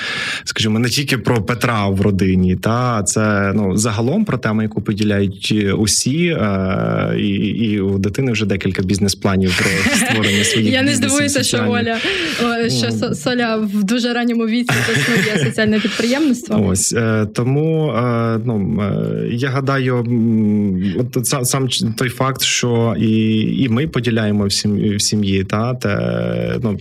скажімо, 0.43 0.79
не 0.79 0.89
тільки 0.89 1.17
про 1.17 1.41
Петра 1.41 1.87
в 1.87 2.01
родині, 2.01 2.55
та 2.55 3.03
це 3.03 3.51
ну 3.55 3.77
загалом 3.77 4.25
про 4.25 4.37
тему, 4.37 4.61
яку 4.61 4.81
поділяють 4.81 5.55
усі, 5.77 6.25
е, 6.27 7.15
і 7.19 7.35
і 7.45 7.79
у 7.79 7.97
дитини 7.97 8.31
вже 8.31 8.45
декілька 8.45 8.81
бізнес-планів 8.81 9.57
про 9.57 9.95
створення 9.95 10.43
своїх 10.43 10.73
Я 10.73 10.83
не 10.83 10.95
здивуюся, 10.95 11.43
що 11.43 11.57
Оля 11.57 11.97
що 12.67 13.15
Соля 13.15 13.55
в 13.55 13.83
дуже 13.83 14.13
ранньому 14.13 14.47
віці 14.47 14.73
заснує 14.87 15.45
соціальне 15.45 15.79
підприємництво. 15.79 16.65
Ось 16.67 16.93
е, 16.93 17.27
тому 17.33 17.89
е, 17.89 18.39
ну 18.45 18.81
е, 18.81 19.27
я 19.31 19.49
гадаю, 19.49 20.05
от 20.99 21.25
сам, 21.27 21.45
сам 21.45 21.67
той 21.97 22.09
факт, 22.09 22.41
що 22.41 22.95
і, 22.99 23.39
і 23.63 23.69
ми 23.69 23.87
поділяємо 23.87 24.45
всім 24.45 24.94
в 24.97 25.01
сім'ї, 25.01 25.43
та 25.43 25.73
те 25.73 26.59
ну 26.63 26.79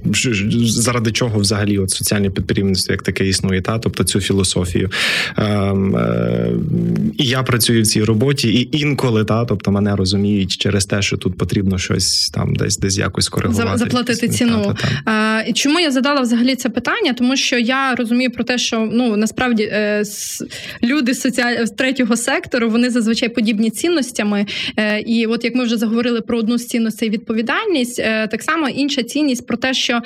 заради 0.65 1.13
чого 1.13 1.39
взагалі 1.39 1.79
от 1.79 1.91
соціальне 1.91 2.31
підприємництво 2.31 2.93
як 2.93 3.03
таке 3.03 3.29
існує, 3.29 3.61
та 3.61 3.79
тобто 3.79 4.05
цю 4.05 4.21
філософію. 4.21 4.91
Ем, 5.37 5.97
е, 5.97 6.51
І 7.19 7.25
я 7.25 7.43
працюю 7.43 7.83
в 7.83 7.87
цій 7.87 8.05
роботі, 8.05 8.49
і 8.49 8.79
інколи 8.79 9.25
та, 9.25 9.45
тобто 9.45 9.71
мене 9.71 9.97
розуміють 9.97 10.57
через 10.57 10.87
те, 10.87 11.03
що 11.03 11.17
тут 11.17 11.39
потрібно 11.39 11.79
щось 11.79 12.31
там 12.35 12.55
десь 12.55 12.79
десь 12.79 12.99
якось 12.99 13.29
коригувати. 13.29 13.79
заплатити 13.79 14.29
ціну. 14.29 14.63
Та, 14.65 14.89
та, 15.05 15.45
та. 15.45 15.53
чому 15.53 15.81
я 15.81 15.91
задала 15.91 16.21
взагалі 16.21 16.57
це 16.57 16.69
питання? 16.69 17.13
Тому 17.13 17.37
що 17.37 17.59
я 17.59 17.95
розумію 17.95 18.31
про 18.31 18.45
те, 18.45 18.59
що 18.59 18.89
ну 18.93 19.17
насправді 19.17 19.63
е, 19.63 20.03
люди 20.83 21.15
з 21.15 21.21
соціаль... 21.21 21.65
третього 21.65 22.17
сектору 22.17 22.71
вони 22.71 22.91
зазвичай 22.91 23.29
подібні 23.29 23.71
цінностями. 23.71 24.47
Е, 24.77 25.01
і 25.01 25.27
от 25.27 25.45
як 25.45 25.55
ми 25.55 25.65
вже 25.65 25.77
заговорили 25.77 26.21
про 26.21 26.39
одну 26.39 26.59
з 26.59 26.67
цінностей 26.67 27.11
відповідальність. 27.11 27.99
Е, 28.05 28.27
так 28.27 28.43
само 28.43 28.69
інша 28.69 29.03
цінність 29.03 29.47
про 29.47 29.57
те, 29.57 29.75
що. 29.75 30.01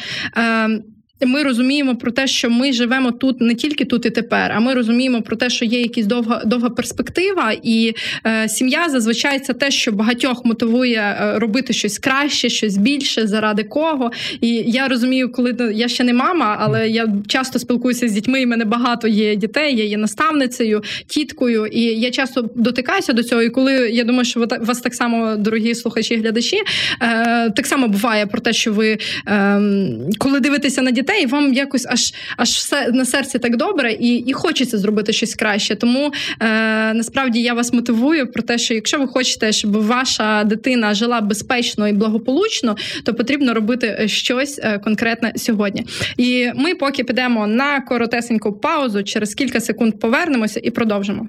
Ми 1.26 1.42
розуміємо 1.42 1.96
про 1.96 2.10
те, 2.10 2.26
що 2.26 2.50
ми 2.50 2.72
живемо 2.72 3.12
тут 3.12 3.40
не 3.40 3.54
тільки 3.54 3.84
тут 3.84 4.06
і 4.06 4.10
тепер, 4.10 4.52
а 4.56 4.60
ми 4.60 4.74
розуміємо 4.74 5.22
про 5.22 5.36
те, 5.36 5.50
що 5.50 5.64
є 5.64 5.80
якась 5.80 6.06
довга 6.06 6.42
довга 6.44 6.70
перспектива, 6.70 7.52
і 7.62 7.94
е, 8.26 8.48
сім'я 8.48 8.88
зазвичай 8.88 9.40
це 9.40 9.54
те, 9.54 9.70
що 9.70 9.92
багатьох 9.92 10.44
мотивує 10.44 11.16
е, 11.20 11.38
робити 11.38 11.72
щось 11.72 11.98
краще, 11.98 12.48
щось 12.48 12.76
більше, 12.76 13.26
заради 13.26 13.64
кого. 13.64 14.10
І 14.40 14.48
я 14.50 14.88
розумію, 14.88 15.32
коли 15.32 15.56
ну, 15.58 15.70
я 15.70 15.88
ще 15.88 16.04
не 16.04 16.12
мама, 16.12 16.56
але 16.60 16.88
я 16.88 17.08
часто 17.26 17.58
спілкуюся 17.58 18.08
з 18.08 18.12
дітьми. 18.12 18.40
і 18.42 18.46
мене 18.46 18.64
багато 18.64 19.08
є 19.08 19.36
дітей, 19.36 19.76
я 19.76 19.84
є 19.84 19.96
наставницею, 19.96 20.82
тіткою, 21.06 21.66
і 21.66 21.82
я 21.82 22.10
часто 22.10 22.50
дотикаюся 22.54 23.12
до 23.12 23.22
цього. 23.22 23.42
І 23.42 23.50
коли 23.50 23.72
я 23.72 24.04
думаю, 24.04 24.24
що 24.24 24.40
у 24.40 24.64
вас 24.64 24.80
так 24.80 24.94
само, 24.94 25.36
дорогі 25.36 25.74
слухачі, 25.74 26.16
глядачі, 26.16 26.56
е, 27.02 27.50
так 27.50 27.66
само 27.66 27.88
буває 27.88 28.26
про 28.26 28.40
те, 28.40 28.52
що 28.52 28.72
ви 28.72 28.98
е, 29.28 29.60
коли 30.18 30.40
дивитеся 30.40 30.82
на 30.82 30.90
дітей 30.90 31.07
дітей, 31.08 31.26
вам 31.26 31.52
якось 31.52 31.86
аж 31.88 32.14
аж 32.36 32.50
все 32.50 32.90
на 32.92 33.04
серці 33.04 33.38
так 33.38 33.56
добре, 33.56 33.92
і 33.92 34.16
і 34.16 34.32
хочеться 34.32 34.78
зробити 34.78 35.12
щось 35.12 35.34
краще. 35.34 35.76
Тому 35.76 36.12
е, 36.40 36.94
насправді 36.94 37.42
я 37.42 37.54
вас 37.54 37.72
мотивую 37.72 38.32
про 38.32 38.42
те, 38.42 38.58
що 38.58 38.74
якщо 38.74 38.98
ви 38.98 39.06
хочете, 39.06 39.52
щоб 39.52 39.72
ваша 39.72 40.44
дитина 40.44 40.94
жила 40.94 41.20
безпечно 41.20 41.88
і 41.88 41.92
благополучно, 41.92 42.76
то 43.04 43.14
потрібно 43.14 43.54
робити 43.54 44.08
щось 44.08 44.60
е, 44.62 44.78
конкретне 44.78 45.32
сьогодні. 45.36 45.84
І 46.16 46.50
ми 46.54 46.74
поки 46.74 47.04
підемо 47.04 47.46
на 47.46 47.80
коротесеньку 47.80 48.52
паузу, 48.52 49.02
через 49.02 49.34
кілька 49.34 49.60
секунд 49.60 50.00
повернемося 50.00 50.60
і 50.62 50.70
продовжимо. 50.70 51.28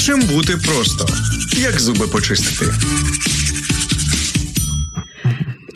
Хорошим 0.00 0.28
бути 0.28 0.56
просто, 0.56 1.08
як 1.56 1.80
зуби 1.80 2.06
почистити. 2.08 2.74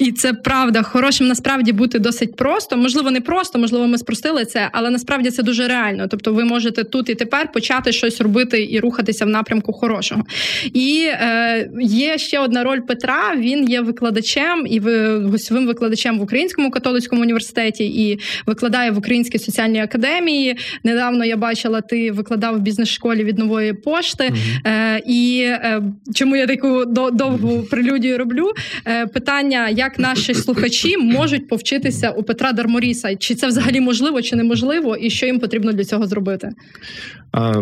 І 0.05 0.13
це 0.13 0.33
правда. 0.33 0.83
Хорошим 0.83 1.27
насправді 1.27 1.73
бути 1.73 1.99
досить 1.99 2.37
просто. 2.37 2.77
Можливо, 2.77 3.11
не 3.11 3.21
просто, 3.21 3.59
можливо, 3.59 3.87
ми 3.87 3.99
спростили 3.99 4.45
це, 4.45 4.69
але 4.73 4.91
насправді 4.91 5.31
це 5.31 5.43
дуже 5.43 5.69
реально. 5.69 6.09
Тобто, 6.09 6.35
ви 6.35 6.45
можете 6.45 6.85
тут 6.85 7.09
і 7.09 7.15
тепер 7.15 7.53
почати 7.53 7.93
щось 7.93 8.21
робити 8.21 8.69
і 8.71 8.81
рухатися 8.81 9.25
в 9.25 9.29
напрямку 9.29 9.73
хорошого. 9.73 10.23
І 10.65 11.09
е, 11.13 11.71
є 11.81 12.19
ще 12.19 12.39
одна 12.39 12.65
роль 12.65 12.81
Петра. 12.81 13.35
Він 13.37 13.71
є 13.71 13.81
викладачем 13.81 14.67
і 14.67 14.81
гостьовим 15.21 15.67
викладачем 15.67 16.19
в 16.19 16.23
Українському 16.23 16.71
католицькому 16.71 17.23
університеті 17.23 17.85
і 17.85 18.19
викладає 18.47 18.91
в 18.91 18.99
Українській 18.99 19.39
соціальній 19.39 19.81
академії. 19.81 20.57
Недавно 20.85 21.25
я 21.25 21.37
бачила, 21.37 21.81
ти 21.81 22.13
викладав 22.13 22.57
в 22.57 22.61
бізнес-школі 22.61 23.25
від 23.25 23.39
нової 23.39 23.73
пошти. 23.73 24.25
Mm-hmm. 24.25 24.69
Е, 24.71 25.03
І 25.07 25.41
е, 25.47 25.83
чому 26.15 26.37
я 26.37 26.47
таку 26.47 26.85
довгу 27.13 27.63
прелюдію 27.71 28.19
роблю? 28.19 28.53
Е, 28.87 29.07
Питання, 29.07 29.69
як 29.69 29.94
як 29.99 30.09
наші 30.09 30.35
слухачі 30.35 30.97
можуть 30.97 31.49
повчитися 31.49 32.11
у 32.11 32.23
Петра 32.23 32.53
Дарморіса? 32.53 33.17
Чи 33.17 33.35
це 33.35 33.47
взагалі 33.47 33.81
можливо, 33.81 34.23
чи 34.23 34.37
неможливо, 34.37 34.97
і 34.97 35.11
що 35.11 35.27
їм 35.27 35.41
потрібно 35.41 35.73
для 35.73 35.85
цього 35.85 36.07
зробити? 36.07 36.51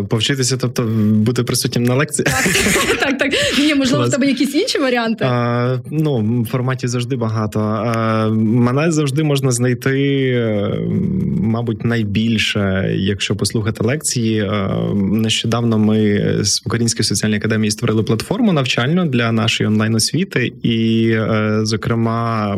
Повчитися, 0.09 0.57
тобто 0.57 0.83
бути 1.13 1.43
присутнім 1.43 1.83
на 1.83 1.95
лекції? 1.95 2.25
Так, 2.25 2.97
так. 2.99 3.17
так. 3.17 3.31
Ні, 3.59 3.75
можливо, 3.75 4.05
в 4.05 4.11
тебе 4.11 4.27
якісь 4.27 4.55
інші 4.55 4.77
варіанти? 4.79 5.25
А, 5.27 5.77
Ну, 5.91 6.41
в 6.41 6.47
форматі 6.47 6.87
завжди 6.87 7.15
багато. 7.15 7.59
А, 7.59 8.29
Мене 8.29 8.91
завжди 8.91 9.23
можна 9.23 9.51
знайти, 9.51 9.93
мабуть, 11.41 11.85
найбільше, 11.85 12.91
якщо 12.97 13.35
послухати 13.35 13.83
лекції. 13.83 14.51
Нещодавно 14.95 15.77
ми 15.77 16.21
з 16.43 16.61
Української 16.65 17.03
соціальної 17.03 17.39
академії 17.39 17.71
створили 17.71 18.03
платформу 18.03 18.53
навчальну 18.53 19.05
для 19.05 19.31
нашої 19.31 19.67
онлайн 19.67 19.95
освіти, 19.95 20.51
і, 20.63 21.09
е, 21.09 21.59
зокрема 21.63 22.12
зокрема, 22.13 22.57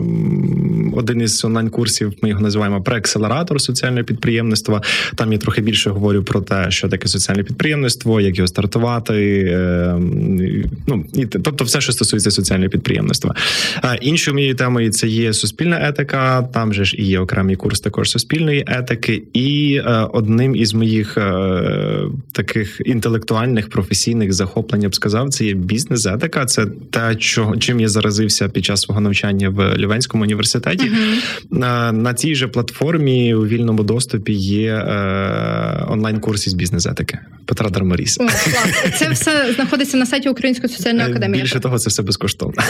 один 0.93 1.21
із 1.21 1.45
онлайн-курсів 1.45 2.13
ми 2.21 2.29
його 2.29 2.41
називаємо 2.41 2.81
преакселератор 2.81 3.61
соціального 3.61 4.03
підприємництва. 4.03 4.81
Там 5.15 5.33
я 5.33 5.37
трохи 5.37 5.61
більше 5.61 5.89
говорю 5.89 6.23
про 6.23 6.41
те, 6.41 6.71
що 6.71 6.89
таке 6.89 7.07
соціальне 7.07 7.43
підприємництво, 7.43 8.21
як 8.21 8.37
його 8.37 8.47
стартувати. 8.47 9.45
Е, 9.51 9.95
ну 10.87 11.05
і 11.13 11.25
тобто, 11.25 11.63
все, 11.63 11.81
що 11.81 11.91
стосується 11.91 12.31
соціального 12.31 12.69
підприємництва. 12.69 13.35
Іншою 14.01 14.35
моєю 14.35 14.55
темою 14.55 14.91
це 14.91 15.07
є 15.07 15.33
суспільна 15.33 15.89
етика. 15.89 16.41
Там 16.53 16.73
же 16.73 16.85
ж 16.85 16.95
і 16.97 17.03
є 17.05 17.19
окремий 17.19 17.55
курс 17.55 17.79
також 17.79 18.09
суспільної 18.09 18.63
етики, 18.67 19.23
і 19.33 19.81
е, 19.85 20.07
одним 20.13 20.55
із 20.55 20.73
моїх 20.73 21.17
е, 21.17 22.01
таких 22.31 22.81
інтелектуальних 22.85 23.69
професійних 23.69 24.33
захоплень 24.33 24.83
я 24.83 24.89
б 24.89 24.95
сказав, 24.95 25.29
це 25.29 25.45
є 25.45 25.53
бізнес-етика. 25.53 26.45
Це 26.45 26.65
те, 26.65 27.15
чим 27.59 27.79
я 27.79 27.87
заразився 27.87 28.49
під 28.49 28.65
час 28.65 28.81
свого 28.81 29.01
навчання 29.01 29.44
в 29.49 29.77
Лівенському 29.77 30.23
університеті. 30.23 30.85
Uh-huh. 30.85 31.23
На, 31.51 31.91
на 31.91 32.13
цій 32.13 32.35
же 32.35 32.47
платформі 32.47 33.35
у 33.35 33.45
вільному 33.45 33.83
доступі 33.83 34.33
є 34.33 34.73
е, 34.73 35.85
онлайн-курс 35.89 36.47
із 36.47 36.53
бізнес-етики 36.53 37.19
Петра 37.45 37.69
Дармаріса. 37.69 38.23
О, 38.23 38.27
Це 38.99 39.09
все 39.09 39.53
знаходиться 39.55 39.97
на 39.97 40.05
сайті 40.05 40.29
Української 40.29 40.73
соціальної 40.73 41.09
академії. 41.09 41.41
Більше 41.43 41.59
того, 41.59 41.79
це 41.79 41.89
все 41.89 42.03
безкоштовно. 42.03 42.63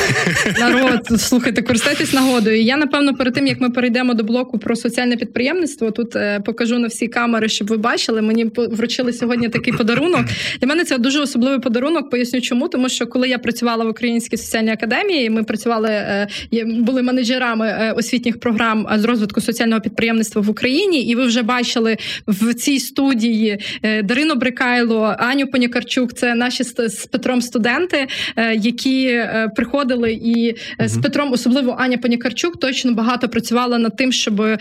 Народ, 0.60 1.22
слухайте, 1.22 1.62
користайтесь 1.62 2.14
нагодою. 2.14 2.62
Я 2.62 2.78
напевно 2.78 3.16
перед 3.16 3.34
тим 3.34 3.48
як 3.48 3.62
ми 3.62 3.70
перейдемо 3.70 4.14
до 4.14 4.24
блоку 4.24 4.60
про 4.60 4.76
соціальне 4.76 5.18
підприємництво, 5.18 5.92
тут 5.92 6.16
е, 6.16 6.40
покажу 6.46 6.80
на 6.80 6.88
всі 6.88 7.08
камери, 7.08 7.50
щоб 7.50 7.68
ви 7.68 7.78
бачили. 7.78 8.22
Мені 8.22 8.52
вручили 8.56 9.14
сьогодні 9.14 9.50
такий 9.50 9.74
подарунок. 9.74 10.26
Для 10.62 10.68
мене 10.68 10.84
це 10.84 10.98
дуже 10.98 11.20
особливий 11.20 11.60
подарунок. 11.60 12.10
Поясню, 12.10 12.42
чому 12.42 12.68
тому, 12.68 12.90
що 12.90 13.08
коли 13.08 13.30
я 13.30 13.38
працювала 13.38 13.86
в 13.86 13.90
Українській 13.90 14.38
соціальній 14.38 14.72
академії, 14.72 15.30
ми 15.30 15.44
працювали 15.44 15.90
е, 15.90 16.28
були 16.65 17.01
менеджерами 17.01 17.67
е, 17.67 17.91
освітніх 17.91 18.39
програм 18.39 18.88
з 18.95 19.04
розвитку 19.04 19.41
соціального 19.41 19.82
підприємництва 19.82 20.41
в 20.41 20.49
Україні, 20.49 21.01
і 21.01 21.15
ви 21.15 21.25
вже 21.25 21.41
бачили 21.41 21.97
в 22.28 22.54
цій 22.54 22.80
студії 22.80 23.58
Дарину 24.04 24.36
Брикайло, 24.36 25.15
Аню 25.19 25.47
Понікарчук. 25.47 26.13
Це 26.13 26.36
наші 26.36 26.63
з 26.63 27.06
Петром 27.12 27.41
студенти, 27.41 28.08
які 28.56 29.21
приходили. 29.56 30.13
І 30.13 30.56
з 30.80 30.97
Петром, 30.97 31.32
особливо 31.32 31.75
Аня 31.80 31.97
Понікарчук, 31.97 32.60
точно 32.60 32.93
багато 32.93 33.30
працювала 33.30 33.78
над 33.78 33.97
тим, 33.97 34.12
щоб 34.12 34.60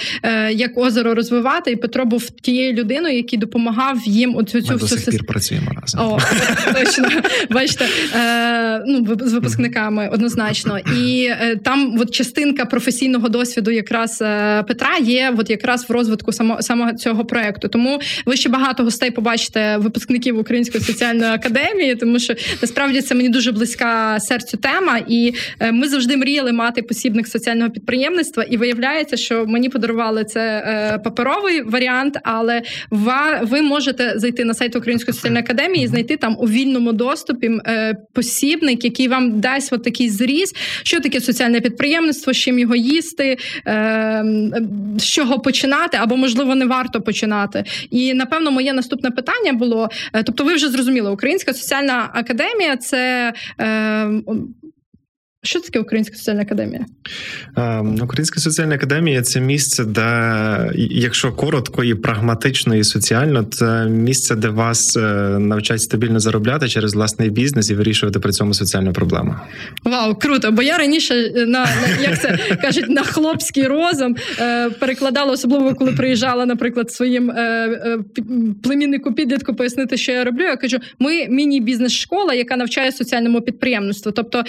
як 0.50 0.78
озеро 0.78 1.14
розвивати, 1.14 1.70
і 1.70 1.76
Петро 1.76 2.04
був 2.04 2.30
тією 2.30 2.72
людиною, 2.72 3.16
який 3.16 3.38
допомагав 3.38 3.98
їм 4.06 4.36
оцю 4.36 4.60
цю 4.60 4.74
всю 4.74 5.00
сих 5.00 5.10
пір 5.10 5.26
працюємо 5.26 5.70
разом. 5.82 6.00
О, 6.00 6.18
точно. 6.74 7.08
Бачите, 7.50 7.86
е, 8.16 8.82
ну 8.86 9.16
з 9.20 9.32
випускниками 9.32 10.08
однозначно, 10.08 10.78
і 10.78 11.24
е, 11.24 11.56
там 11.64 11.93
от 12.00 12.10
частинка 12.10 12.64
професійного 12.64 13.28
досвіду, 13.28 13.70
якраз 13.70 14.22
е, 14.22 14.62
Петра, 14.62 14.96
є 15.00 15.34
от 15.38 15.50
якраз 15.50 15.88
в 15.88 15.92
розвитку 15.92 16.32
само, 16.32 16.62
самого 16.62 16.92
цього 16.92 17.24
проекту. 17.24 17.68
Тому 17.68 18.00
ви 18.26 18.36
ще 18.36 18.48
багато 18.48 18.84
гостей 18.84 19.10
побачите 19.10 19.76
випускників 19.76 20.38
Української 20.38 20.84
соціальної 20.84 21.32
академії, 21.32 21.94
тому 21.94 22.18
що 22.18 22.34
насправді 22.62 23.02
це 23.02 23.14
мені 23.14 23.28
дуже 23.28 23.52
близька 23.52 24.20
серцю 24.20 24.56
тема, 24.56 25.00
і 25.08 25.34
е, 25.60 25.72
ми 25.72 25.88
завжди 25.88 26.16
мріяли 26.16 26.52
мати 26.52 26.82
посібник 26.82 27.28
соціального 27.28 27.70
підприємництва. 27.70 28.42
І 28.42 28.56
виявляється, 28.56 29.16
що 29.16 29.46
мені 29.46 29.68
подарували 29.68 30.24
це 30.24 30.40
е, 30.40 30.98
паперовий 30.98 31.62
варіант, 31.62 32.18
але 32.22 32.62
ви 33.42 33.62
можете 33.62 34.12
зайти 34.16 34.44
на 34.44 34.54
сайт 34.54 34.76
Української 34.76 35.14
соціальної 35.14 35.44
академії 35.44 35.84
і 35.84 35.88
знайти 35.88 36.16
там 36.16 36.36
у 36.40 36.48
вільному 36.48 36.92
доступі 36.92 37.50
посібник, 38.12 38.84
який 38.84 39.08
вам 39.08 39.40
дасть 39.40 39.72
от 39.72 39.84
такий 39.84 40.10
зріз, 40.10 40.54
що 40.82 41.00
таке 41.00 41.20
соціальне 41.20 41.60
підприємництво, 41.60 41.83
з 42.32 42.32
чим 42.32 42.58
його 42.58 42.74
їсти, 42.74 43.38
е, 43.66 44.24
з 44.98 45.04
чого 45.04 45.38
починати, 45.38 45.96
або 46.00 46.16
можливо 46.16 46.54
не 46.54 46.66
варто 46.66 47.00
починати. 47.00 47.64
І 47.90 48.14
напевно, 48.14 48.50
моє 48.50 48.72
наступне 48.72 49.10
питання 49.10 49.52
було: 49.52 49.88
е, 50.12 50.22
тобто, 50.22 50.44
ви 50.44 50.54
вже 50.54 50.68
зрозуміли, 50.68 51.10
Українська 51.10 51.54
соціальна 51.54 52.10
академія 52.14 52.76
це. 52.76 53.32
Що 55.44 55.60
таке 55.60 55.78
Українська 55.78 56.16
соціальна 56.16 56.42
академія? 56.42 56.86
Ем, 57.56 57.98
Українська 58.02 58.40
соціальна 58.40 58.74
академія 58.74 59.22
це 59.22 59.40
місце, 59.40 59.84
де, 59.84 60.70
якщо 60.90 61.32
коротко 61.32 61.84
і 61.84 61.94
прагматично, 61.94 62.74
і 62.74 62.84
соціально, 62.84 63.44
це 63.44 63.86
місце, 63.86 64.34
де 64.34 64.48
вас 64.48 64.96
е, 64.96 65.00
навчать 65.38 65.80
стабільно 65.80 66.20
заробляти 66.20 66.68
через 66.68 66.94
власний 66.94 67.30
бізнес 67.30 67.70
і 67.70 67.74
вирішувати 67.74 68.18
при 68.18 68.32
цьому 68.32 68.54
соціальну 68.54 68.92
проблему. 68.92 69.34
Вау, 69.84 70.14
круто! 70.14 70.52
Бо 70.52 70.62
я 70.62 70.78
раніше 70.78 71.32
на, 71.34 71.46
на 71.46 71.68
як 72.02 72.20
це 72.20 72.38
кажуть 72.62 72.88
на 72.88 73.02
хлопський 73.02 73.66
розум 73.66 74.16
е, 74.40 74.70
перекладала, 74.70 75.32
особливо 75.32 75.74
коли 75.74 75.92
приїжджала, 75.92 76.46
наприклад, 76.46 76.92
своїм 76.92 77.30
е, 77.30 77.98
племіннику 78.62 79.12
підлітку 79.12 79.54
пояснити, 79.54 79.96
що 79.96 80.12
я 80.12 80.24
роблю. 80.24 80.42
Я 80.42 80.56
кажу: 80.56 80.78
ми 80.98 81.28
міні-бізнес-школа, 81.28 82.34
яка 82.34 82.56
навчає 82.56 82.92
соціальному 82.92 83.40
підприємництву. 83.40 84.12
Тобто 84.12 84.44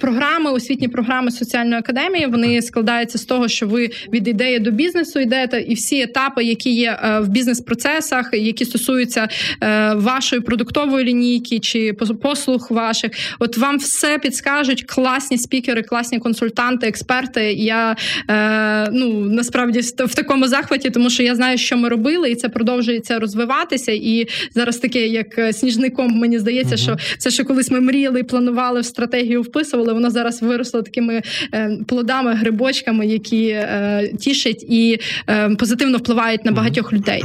програми, 0.00 0.50
освітні 0.50 0.88
програми 0.88 1.30
соціальної 1.30 1.78
академії, 1.78 2.26
вони 2.26 2.62
складаються 2.62 3.18
з 3.18 3.24
того, 3.24 3.48
що 3.48 3.66
ви 3.66 3.90
від 4.12 4.28
ідеї 4.28 4.58
до 4.58 4.70
бізнесу 4.70 5.20
йдете, 5.20 5.60
і 5.60 5.74
всі 5.74 6.00
етапи, 6.02 6.44
які 6.44 6.70
є 6.70 6.98
е, 7.02 7.20
в 7.20 7.28
бізнес-процесах, 7.28 8.30
які 8.32 8.64
стосуються 8.64 9.28
е, 9.62 9.94
вашої 9.94 10.42
продуктової 10.42 11.04
лінійки 11.04 11.58
чи 11.58 11.92
послуг 12.22 12.66
ваших, 12.70 13.10
от 13.38 13.58
вам 13.58 13.78
все 13.78 14.18
підскажуть 14.18 14.82
класні 14.82 15.38
спікери, 15.38 15.82
класні 15.82 16.18
консультанти, 16.18 16.86
експерти. 16.86 17.52
Я 17.52 17.96
е, 18.30 18.90
ну 18.92 19.20
насправді 19.20 19.80
в 19.80 20.14
такому 20.14 20.48
захваті, 20.48 20.90
тому 20.90 21.10
що 21.10 21.22
я 21.22 21.34
знаю, 21.34 21.58
що 21.58 21.76
ми 21.76 21.88
робили, 21.88 22.30
і 22.30 22.34
це 22.34 22.48
продовжується 22.48 23.18
розвиватися. 23.18 23.92
І 23.92 24.28
зараз 24.54 24.76
таке, 24.76 25.06
як 25.06 25.54
сніжником, 25.54 26.12
мені 26.12 26.38
здається, 26.38 26.74
uh 26.74 26.78
що 26.78 26.96
все, 27.18 27.30
що 27.30 27.44
колись 27.44 27.70
ми 27.70 27.80
мріяли 27.80 28.20
і 28.20 28.22
планували 28.22 28.80
в 28.80 28.84
стратегію 28.84 29.42
вписували, 29.56 29.92
воно 29.92 30.10
зараз 30.10 30.42
виросло 30.42 30.82
такими 30.82 31.22
е, 31.54 31.78
плодами, 31.86 32.34
грибочками, 32.34 33.06
які 33.06 33.48
е, 33.48 34.10
тішать 34.18 34.62
і 34.68 34.98
е, 35.28 35.50
позитивно 35.50 35.98
впливають 35.98 36.44
на 36.44 36.52
багатьох 36.52 36.92
людей. 36.92 37.22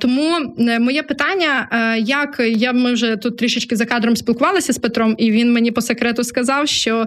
Тому 0.00 0.54
моє 0.80 1.02
питання: 1.02 1.68
як 2.04 2.42
я 2.46 2.72
ми 2.72 2.92
вже 2.92 3.16
тут 3.16 3.36
трішечки 3.36 3.76
за 3.76 3.84
кадром 3.84 4.16
спілкувалися 4.16 4.72
з 4.72 4.78
Петром, 4.78 5.14
і 5.18 5.30
він 5.30 5.52
мені 5.52 5.70
по 5.70 5.80
секрету 5.80 6.24
сказав, 6.24 6.68
що 6.68 7.06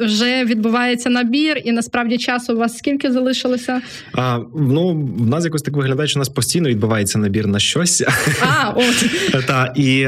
вже 0.00 0.44
відбувається 0.44 1.10
набір, 1.10 1.60
і 1.64 1.72
насправді 1.72 2.18
часу 2.18 2.54
у 2.54 2.56
вас 2.56 2.78
скільки 2.78 3.12
залишилося? 3.12 3.80
А, 4.14 4.38
Ну 4.54 5.08
в 5.18 5.26
нас 5.26 5.44
якось 5.44 5.62
так 5.62 5.76
виглядає, 5.76 6.08
що 6.08 6.18
у 6.18 6.20
нас 6.20 6.28
постійно 6.28 6.68
відбувається 6.68 7.18
набір 7.18 7.46
на 7.46 7.58
щось. 7.58 8.04
А, 8.40 8.70
от. 8.70 9.06
Та 9.46 9.72
і 9.76 10.06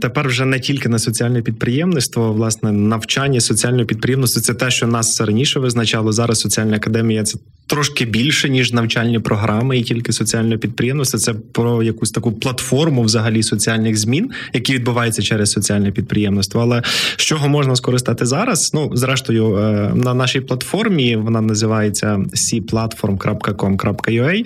тепер 0.00 0.28
вже 0.28 0.44
не 0.44 0.60
тільки 0.60 0.88
на 0.88 0.98
соціальне 0.98 1.42
підприємництво 1.42 2.32
власне 2.46 2.72
навчання 2.72 3.40
соціального 3.40 3.86
підприємництва 3.86 4.42
це 4.42 4.54
те, 4.54 4.70
що 4.70 4.86
нас 4.86 5.20
раніше 5.20 5.60
визначало. 5.60 6.12
Зараз 6.12 6.40
соціальна 6.40 6.76
академія 6.76 7.24
це 7.24 7.38
трошки 7.66 8.04
більше 8.04 8.48
ніж 8.48 8.72
навчальні 8.72 9.18
програми, 9.18 9.78
і 9.78 9.82
тільки 9.82 10.12
соціальне 10.12 10.58
підприємництво. 10.58 11.18
Це 11.18 11.34
про 11.34 11.82
якусь 11.82 12.10
таку 12.10 12.32
платформу 12.32 13.02
взагалі 13.02 13.42
соціальних 13.42 13.96
змін, 13.96 14.30
які 14.52 14.74
відбуваються 14.74 15.22
через 15.22 15.50
соціальне 15.50 15.90
підприємництво. 15.90 16.60
Але 16.60 16.82
з 17.16 17.22
чого 17.22 17.48
можна 17.48 17.76
скористати 17.76 18.26
зараз? 18.26 18.70
Ну 18.74 18.90
зрештою, 18.94 19.56
е, 19.56 19.92
на 19.94 20.14
нашій 20.14 20.40
платформі 20.40 21.16
вона 21.16 21.40
називається 21.40 22.20
cplatform.com.ua, 22.34 24.44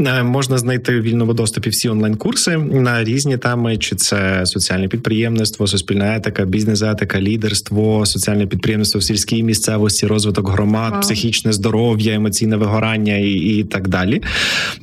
е, 0.00 0.22
Можна 0.22 0.58
знайти 0.58 1.00
в 1.00 1.02
вільному 1.02 1.34
доступі 1.34 1.70
всі 1.70 1.88
онлайн-курси 1.88 2.56
на 2.56 3.04
різні 3.04 3.36
теми, 3.36 3.76
чи 3.76 3.96
це 3.96 4.46
соціальне 4.46 4.88
підприємництво, 4.88 5.66
суспільна 5.66 6.16
етика, 6.16 6.44
бізнес-етика, 6.44 7.20
лідерство, 7.22 8.06
соціальне 8.06 8.46
підприємництво 8.46 8.98
в 8.98 9.02
сільській 9.02 9.42
місцевості, 9.42 10.06
розвиток 10.06 10.48
громад, 10.48 10.92
wow. 10.94 11.00
психічне 11.00 11.52
здоров'я, 11.52 12.14
емоційне 12.14 12.56
вигорання 12.56 13.16
і 13.16 13.32
і 13.32 13.64
так 13.64 13.88
далі. 13.88 14.22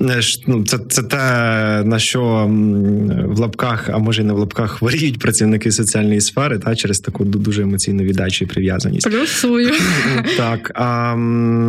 Е, 0.02 0.22
ну, 0.48 0.64
Це 0.64 0.78
це 0.90 1.04
те, 1.04 1.18
на 1.86 2.00
що 2.00 2.50
в 3.26 3.40
лапках, 3.40 3.90
а 3.94 3.98
може 3.98 4.22
й 4.22 4.26
не 4.26 4.34
в 4.34 4.38
лапках, 4.38 4.72
хворіють 4.78 5.20
працівники 5.20 5.72
соціальної 5.72 6.22
сфери, 6.22 6.60
та 6.60 6.76
через 6.76 7.00
таку 7.00 7.26
дуже 7.26 7.62
емоційну 7.62 8.04
віддачу 8.04 8.46
і 8.46 8.48
прив'язаність. 8.48 9.10
Плюсую. 9.10 9.72
Так. 10.38 10.72
А, 10.76 11.16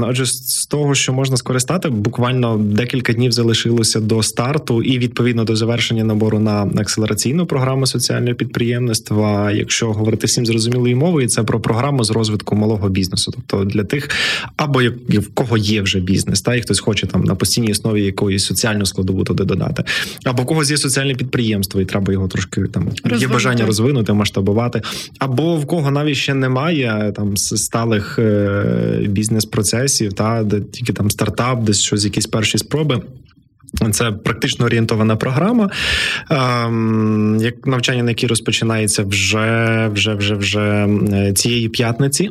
Отже, 0.09 0.27
з 0.27 0.67
того, 0.67 0.95
що 0.95 1.13
можна 1.13 1.37
скористати, 1.37 1.89
буквально 1.89 2.57
декілька 2.59 3.13
днів 3.13 3.33
залишилося 3.33 4.01
до 4.01 4.23
старту, 4.23 4.83
і 4.83 4.99
відповідно 4.99 5.45
до 5.45 5.57
завершення 5.57 6.05
набору 6.05 6.39
на 6.39 6.71
акселераційну 6.77 7.47
програму 7.47 7.87
соціального 7.87 8.35
підприємництва. 8.35 9.53
Якщо 9.53 9.93
говорити 9.93 10.27
всім 10.27 10.47
зрозумілою 10.61 10.97
мовою, 10.97 11.29
це 11.29 11.43
про 11.43 11.61
програму 11.61 12.05
з 12.05 12.11
розвитку 12.11 12.57
малого 12.57 12.89
бізнесу, 12.89 13.33
тобто 13.35 13.65
для 13.65 13.85
тих, 13.85 14.11
або 14.57 14.81
в 15.09 15.29
кого 15.35 15.57
є 15.57 15.83
вже 15.83 16.01
бізнес, 16.01 16.43
та 16.43 16.55
і 16.55 16.61
хтось 16.61 16.81
хоче 16.81 17.07
там 17.07 17.25
на 17.25 17.35
постійній 17.35 17.73
основі 17.73 18.05
якоїсь 18.05 18.45
соціальну 18.45 18.87
складову 18.87 19.25
туди 19.25 19.45
додати. 19.45 19.85
Або 20.25 20.43
у 20.43 20.47
когось 20.47 20.71
є 20.71 20.77
соціальне 20.77 21.15
підприємство, 21.15 21.81
і 21.81 21.85
треба 21.85 22.13
його 22.13 22.29
трошки 22.29 22.61
там 22.63 22.85
Розвинути. 22.85 23.21
є 23.21 23.29
бажання 23.29 23.67
розвинути, 23.67 24.13
масштабувати. 24.13 24.83
Або 25.19 25.57
в 25.57 25.67
кого 25.67 25.91
навіть 25.91 26.17
ще 26.17 26.35
немає 26.35 27.13
там 27.17 27.37
сталих 27.37 28.19
е, 28.19 29.07
бізнес-процесів, 29.09 30.13
та 30.13 30.43
де 30.43 30.61
тільки 30.61 30.93
там 30.93 31.11
стартап, 31.11 31.65
десь 31.65 31.81
щось, 31.81 32.05
якісь 32.05 32.27
перші 32.27 32.59
спроби. 32.59 33.03
Це 33.91 34.13
практично 34.13 34.67
орієнтована 34.67 35.17
програма, 35.17 35.71
ем, 36.31 37.39
як 37.41 37.67
навчання, 37.67 38.03
на 38.03 38.11
якій 38.11 38.27
розпочинається 38.27 39.03
вже 39.03 39.89
вже 39.93 40.15
вже 40.15 40.35
вже 40.35 40.89
цієї 41.35 41.69
п'ятниці. 41.69 42.31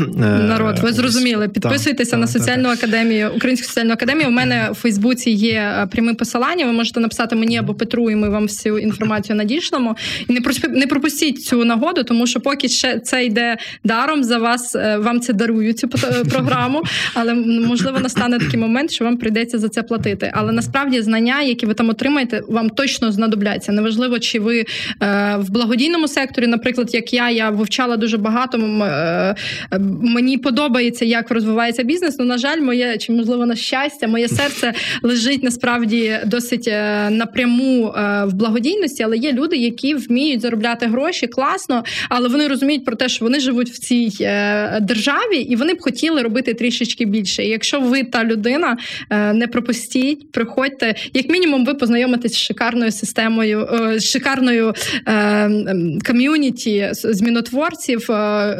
Е, 0.00 0.38
Народ, 0.48 0.78
ви 0.78 0.92
зрозуміли. 0.92 1.48
Підписуйтеся 1.48 2.10
так, 2.10 2.20
на 2.20 2.26
соціальну 2.26 2.68
так, 2.68 2.78
академію, 2.78 3.30
Українську 3.36 3.68
соціальну 3.68 3.92
академію. 3.92 4.28
У 4.28 4.32
мене 4.32 4.68
в 4.72 4.74
Фейсбуці 4.74 5.30
є 5.30 5.74
е, 5.82 5.86
пряме 5.86 6.14
посилання. 6.14 6.66
Ви 6.66 6.72
можете 6.72 7.00
написати 7.00 7.36
мені 7.36 7.58
або 7.58 7.74
Петру, 7.74 8.10
і 8.10 8.14
ми 8.14 8.28
вам 8.28 8.42
всю 8.42 8.78
інформацію 8.78 9.36
надішлемо. 9.36 9.96
І 10.28 10.32
не 10.32 10.40
не 10.68 10.86
пропустіть 10.86 11.44
цю 11.44 11.64
нагоду, 11.64 12.04
тому 12.04 12.26
що 12.26 12.40
поки 12.40 12.68
ще 12.68 12.98
це 12.98 13.24
йде 13.24 13.56
даром 13.84 14.24
за 14.24 14.38
вас, 14.38 14.74
е, 14.74 14.96
вам 14.96 15.20
це 15.20 15.32
дарують 15.32 15.78
цю 15.78 15.88
програму. 16.30 16.82
Але 17.14 17.34
можливо 17.34 18.00
настане 18.00 18.38
такий 18.38 18.60
момент, 18.60 18.90
що 18.90 19.04
вам 19.04 19.16
прийдеться 19.16 19.58
за 19.58 19.68
це 19.68 19.82
платити. 19.82 20.32
Але 20.34 20.52
насправді 20.70 21.02
знання, 21.02 21.42
які 21.42 21.66
ви 21.66 21.74
там 21.74 21.88
отримаєте, 21.88 22.42
вам 22.48 22.70
точно 22.70 23.12
знадобляться. 23.12 23.72
Неважливо, 23.72 24.18
чи 24.18 24.40
ви 24.40 24.64
в 25.38 25.50
благодійному 25.50 26.08
секторі, 26.08 26.46
наприклад, 26.46 26.94
як 26.94 27.12
я, 27.12 27.30
я 27.30 27.50
вивчала 27.50 27.96
дуже 27.96 28.16
багато 28.16 28.58
мені 30.02 30.38
подобається, 30.38 31.04
як 31.04 31.30
розвивається 31.30 31.82
бізнес. 31.82 32.16
Ну, 32.18 32.24
на 32.24 32.38
жаль, 32.38 32.60
моє 32.60 32.98
чи 32.98 33.12
можливо 33.12 33.46
на 33.46 33.56
щастя, 33.56 34.06
моє 34.08 34.28
серце 34.38 34.72
лежить 35.02 35.42
насправді 35.42 36.18
досить 36.26 36.68
е, 36.68 37.10
напряму 37.10 37.86
е, 37.86 38.24
в 38.24 38.34
благодійності, 38.34 39.02
але 39.02 39.16
є 39.16 39.32
люди, 39.32 39.56
які 39.56 39.94
вміють 39.94 40.40
заробляти 40.40 40.86
гроші 40.86 41.26
класно, 41.26 41.84
але 42.08 42.28
вони 42.28 42.48
розуміють 42.48 42.84
про 42.84 42.96
те, 42.96 43.08
що 43.08 43.24
вони 43.24 43.40
живуть 43.40 43.70
в 43.70 43.78
цій 43.78 44.12
е, 44.20 44.80
державі, 44.80 45.36
і 45.36 45.56
вони 45.56 45.74
б 45.74 45.80
хотіли 45.80 46.22
робити 46.22 46.54
трішечки 46.54 47.04
більше. 47.04 47.44
І 47.44 47.48
Якщо 47.48 47.80
ви 47.80 48.04
та 48.04 48.24
людина, 48.24 48.76
не 49.10 49.46
пропустіть, 49.46 50.32
приходьте, 50.32 50.59
як 51.14 51.28
мінімум, 51.28 51.64
ви 51.64 51.74
познайомитесь 51.74 52.32
з 52.32 52.38
шикарною 52.38 52.92
системою, 52.92 53.68
з 53.96 54.04
шикарною 54.04 54.74
ком'юніті 56.06 56.88
змінотворців, 56.92 58.06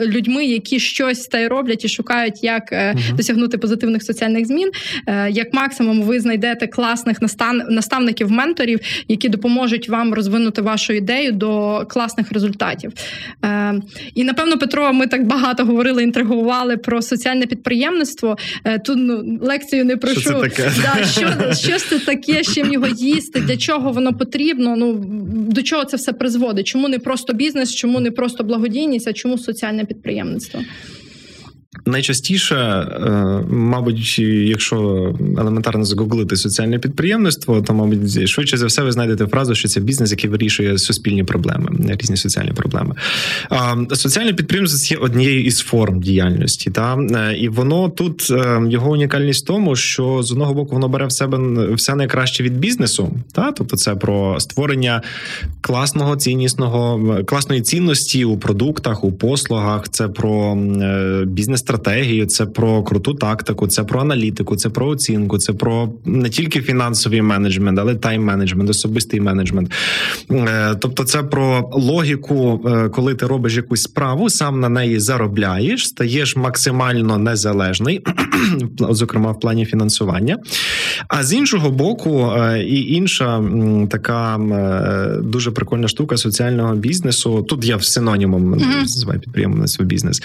людьми, 0.03 0.45
які 0.45 0.81
щось 0.81 1.27
та 1.27 1.39
й 1.39 1.47
роблять 1.47 1.85
і 1.85 1.89
шукають, 1.89 2.45
як 2.45 2.73
uh-huh. 2.73 3.15
досягнути 3.15 3.59
позитивних 3.59 4.03
соціальних 4.03 4.47
змін. 4.47 4.71
Е, 5.07 5.31
як 5.31 5.55
максимум, 5.55 6.03
ви 6.03 6.21
знайдете 6.21 6.67
класних 6.67 7.23
настав... 7.23 7.55
наставників, 7.69 8.31
менторів, 8.31 8.81
які 9.09 9.29
допоможуть 9.29 9.89
вам 9.89 10.15
розвинути 10.15 10.63
вашу 10.63 10.93
ідею 10.93 11.33
до 11.33 11.85
класних 11.89 12.33
результатів. 12.33 12.93
Е, 13.45 13.75
і 14.15 14.25
напевно, 14.25 14.59
Петро, 14.59 14.93
ми 14.93 15.07
так 15.07 15.27
багато 15.27 15.65
говорили, 15.65 16.03
інтригували 16.03 16.77
про 16.77 17.03
соціальне 17.03 17.47
підприємництво. 17.47 18.37
Тут 18.85 18.99
ну, 19.01 19.39
лекцію 19.43 19.85
не 19.85 19.97
прошу. 19.97 20.21
Що 20.21 20.31
це 20.31 20.41
таке? 20.41 20.73
Да, 20.83 21.05
що, 21.05 21.53
що 21.53 21.79
це 21.91 21.99
таке, 21.99 22.45
з 22.45 22.55
чим 22.55 22.73
його 22.73 22.87
їсти, 22.87 23.41
для 23.41 23.57
чого 23.57 23.93
воно 23.93 24.13
потрібно? 24.13 24.77
Ну 24.77 25.05
до 25.51 25.63
чого 25.63 25.85
це 25.85 25.97
все 25.97 26.13
призводить? 26.13 26.67
Чому 26.67 26.89
не 26.89 26.99
просто 26.99 27.33
бізнес, 27.33 27.75
чому 27.75 28.01
не 28.01 28.11
просто 28.11 28.45
благодійність, 28.45 29.09
а 29.09 29.13
чому 29.13 29.39
соціальне 29.39 29.85
підприємництво? 29.85 30.61
Найчастіше, 31.87 32.57
е, 32.57 33.11
мабуть, 33.51 34.19
якщо 34.19 34.77
елементарно 35.39 35.85
загуглити 35.85 36.37
соціальне 36.37 36.79
підприємництво, 36.79 37.63
то 37.63 37.75
мабуть 37.75 38.29
швидше 38.29 38.57
за 38.57 38.67
все 38.67 38.83
ви 38.83 38.93
знайдете 38.93 39.27
фразу, 39.27 39.55
що 39.55 39.69
це 39.69 39.81
бізнес, 39.81 40.11
який 40.11 40.31
вирішує 40.31 40.79
суспільні 40.79 41.25
проблеми, 41.25 41.71
різні 41.89 42.17
соціальні 42.17 42.53
проблеми. 42.53 42.95
Соціальне 43.93 44.33
підприємство 44.33 44.97
є 44.97 45.03
однією 45.03 45.45
із 45.45 45.59
форм 45.59 46.01
діяльності, 46.01 46.71
та 46.71 46.99
е, 46.99 47.37
і 47.39 47.49
воно 47.49 47.89
тут 47.89 48.29
е, 48.31 48.63
його 48.69 48.91
унікальність 48.91 49.45
в 49.45 49.47
тому, 49.47 49.77
що 49.77 50.23
з 50.23 50.33
одного 50.33 50.55
боку 50.55 50.75
воно 50.75 50.89
бере 50.89 51.07
в 51.07 51.13
себе 51.13 51.39
все 51.75 51.95
найкраще 51.95 52.43
від 52.43 52.59
бізнесу, 52.59 53.13
та 53.33 53.53
тобто 53.53 53.77
це 53.77 53.95
про 53.95 54.41
створення 54.41 55.03
класного 55.61 56.17
ціннісного 56.17 57.19
класної 57.25 57.63
цінності 57.63 58.25
у 58.25 58.39
продуктах, 58.39 59.05
у 59.05 59.13
послугах, 59.13 59.89
це 59.89 60.09
про 60.09 60.55
бізнес 61.27 61.60
стратегію, 61.61 62.27
це 62.27 62.47
про 62.47 62.83
круту 62.83 63.15
тактику, 63.15 63.67
це 63.67 63.85
про 63.85 64.01
аналітику, 64.01 64.57
це 64.57 64.69
про 64.69 64.87
оцінку, 64.87 65.39
це 65.39 65.53
про 65.53 65.89
не 66.05 66.29
тільки 66.29 66.63
фінансовий 66.63 67.23
менеджмент, 67.23 67.79
але 67.79 67.95
тайм-менеджмент, 67.95 68.71
особистий 68.71 69.21
менеджмент. 69.21 69.73
Е, 70.31 70.75
тобто, 70.81 71.05
це 71.05 71.23
про 71.23 71.71
логіку, 71.73 72.61
е, 72.67 72.89
коли 72.89 73.15
ти 73.15 73.27
робиш 73.27 73.57
якусь 73.57 73.83
справу, 73.83 74.31
сам 74.31 74.61
на 74.61 74.69
неї 74.69 74.99
заробляєш, 75.01 75.89
стаєш 75.89 76.37
максимально 76.37 77.19
незалежний, 77.19 78.01
зокрема 78.79 79.33
в 79.33 79.41
плані 79.41 79.67
фінансування. 79.67 80.39
А 81.09 81.25
з 81.25 81.33
іншого 81.33 81.71
боку, 81.71 82.33
е, 82.37 82.63
і 82.63 82.93
інша 82.93 83.45
така 83.91 84.41
дуже 85.23 85.51
прикольна 85.51 85.89
штука 85.89 86.17
соціального 86.17 86.75
бізнесу. 86.75 87.43
Тут 87.49 87.65
я 87.65 87.77
в 87.77 87.85
синонімом 87.85 88.51
називаю 88.51 89.21
підприємництво 89.21 89.85
бізнес. 89.85 90.23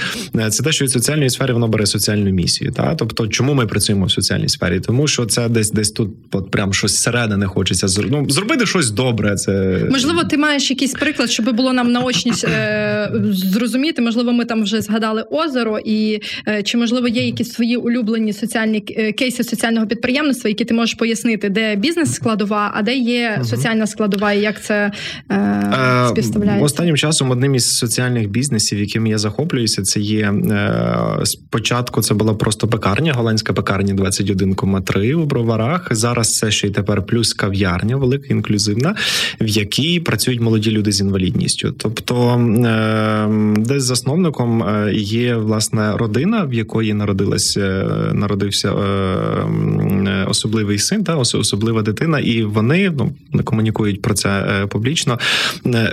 Це 0.49 0.63
те, 0.63 0.71
що 0.71 0.85
від 0.85 0.91
соціальної 0.91 1.29
сфері 1.29 1.51
воно 1.51 1.67
бере 1.67 1.85
соціальну 1.85 2.31
місію. 2.31 2.71
Та 2.71 2.95
тобто, 2.95 3.27
чому 3.27 3.53
ми 3.53 3.67
працюємо 3.67 4.05
в 4.05 4.11
соціальній 4.11 4.49
сфері? 4.49 4.79
Тому 4.79 5.07
що 5.07 5.25
це 5.25 5.49
десь 5.49 5.71
десь 5.71 5.91
тут, 5.91 6.09
от 6.31 6.51
прям 6.51 6.73
щось 6.73 6.91
зсередини 6.91 7.45
хочеться 7.45 7.87
ну, 8.09 8.29
зробити 8.29 8.65
щось 8.65 8.89
добре. 8.89 9.35
Це 9.35 9.81
можливо, 9.89 10.23
ти 10.23 10.37
маєш 10.37 10.69
якийсь 10.69 10.93
приклад, 10.93 11.31
щоб 11.31 11.55
було 11.55 11.73
нам 11.73 11.91
наочність 11.91 12.43
е, 12.43 13.11
зрозуміти. 13.31 14.01
Можливо, 14.01 14.31
ми 14.31 14.45
там 14.45 14.63
вже 14.63 14.81
згадали 14.81 15.25
озеро, 15.31 15.79
і 15.85 16.19
е, 16.47 16.63
чи 16.63 16.77
можливо 16.77 17.07
є 17.07 17.25
якісь 17.25 17.53
свої 17.53 17.77
улюблені 17.77 18.33
соціальні 18.33 18.83
е, 18.89 19.11
кейси 19.11 19.43
соціального 19.43 19.87
підприємництва, 19.87 20.49
які 20.49 20.64
ти 20.65 20.73
можеш 20.73 20.95
пояснити, 20.95 21.49
де 21.49 21.75
бізнес 21.75 22.13
складова, 22.13 22.71
а 22.75 22.81
де 22.81 22.95
є 22.95 23.41
соціальна 23.43 23.87
складова, 23.87 24.33
і 24.33 24.41
як 24.41 24.63
це 24.63 24.91
е, 25.29 25.35
е 25.35 26.07
співставляється? 26.09 26.65
останнім 26.65 26.97
часом. 26.97 27.31
Одним 27.31 27.55
із 27.55 27.77
соціальних 27.77 28.29
бізнесів, 28.29 28.79
яким 28.79 29.07
я 29.07 29.17
захоплююся, 29.17 29.83
це 29.83 29.99
є 29.99 30.31
е, 30.31 31.25
Спочатку 31.25 32.01
це 32.01 32.13
була 32.13 32.33
просто 32.33 32.67
пекарня, 32.67 33.13
голландська 33.13 33.53
пекарня 33.53 33.93
21,3 33.93 35.13
у 35.13 35.25
броварах. 35.25 35.87
Зараз 35.91 36.37
це 36.37 36.51
ще 36.51 36.67
й 36.67 36.71
тепер 36.71 37.05
плюс 37.05 37.33
кав'ярня, 37.33 37.95
велика 37.95 38.27
інклюзивна, 38.29 38.95
в 39.41 39.47
якій 39.47 39.99
працюють 39.99 40.41
молоді 40.41 40.71
люди 40.71 40.91
з 40.91 41.01
інвалідністю. 41.01 41.71
Тобто, 41.71 42.29
ем, 42.29 43.55
десь 43.57 43.83
засновником 43.83 44.63
е, 44.63 44.93
є 44.93 45.35
власне 45.35 45.97
родина, 45.97 46.43
в 46.43 46.53
якої 46.53 46.93
народилась, 46.93 47.57
е, 47.57 47.85
народився 48.13 48.71
е, 48.71 50.25
особливий 50.55 50.79
син, 50.79 51.03
та 51.03 51.15
особлива 51.15 51.81
дитина, 51.81 52.19
і 52.19 52.43
вони 52.43 52.89
ну 52.89 53.15
не 53.33 53.43
комунікують 53.43 54.01
про 54.01 54.13
це 54.13 54.65
публічно. 54.69 55.19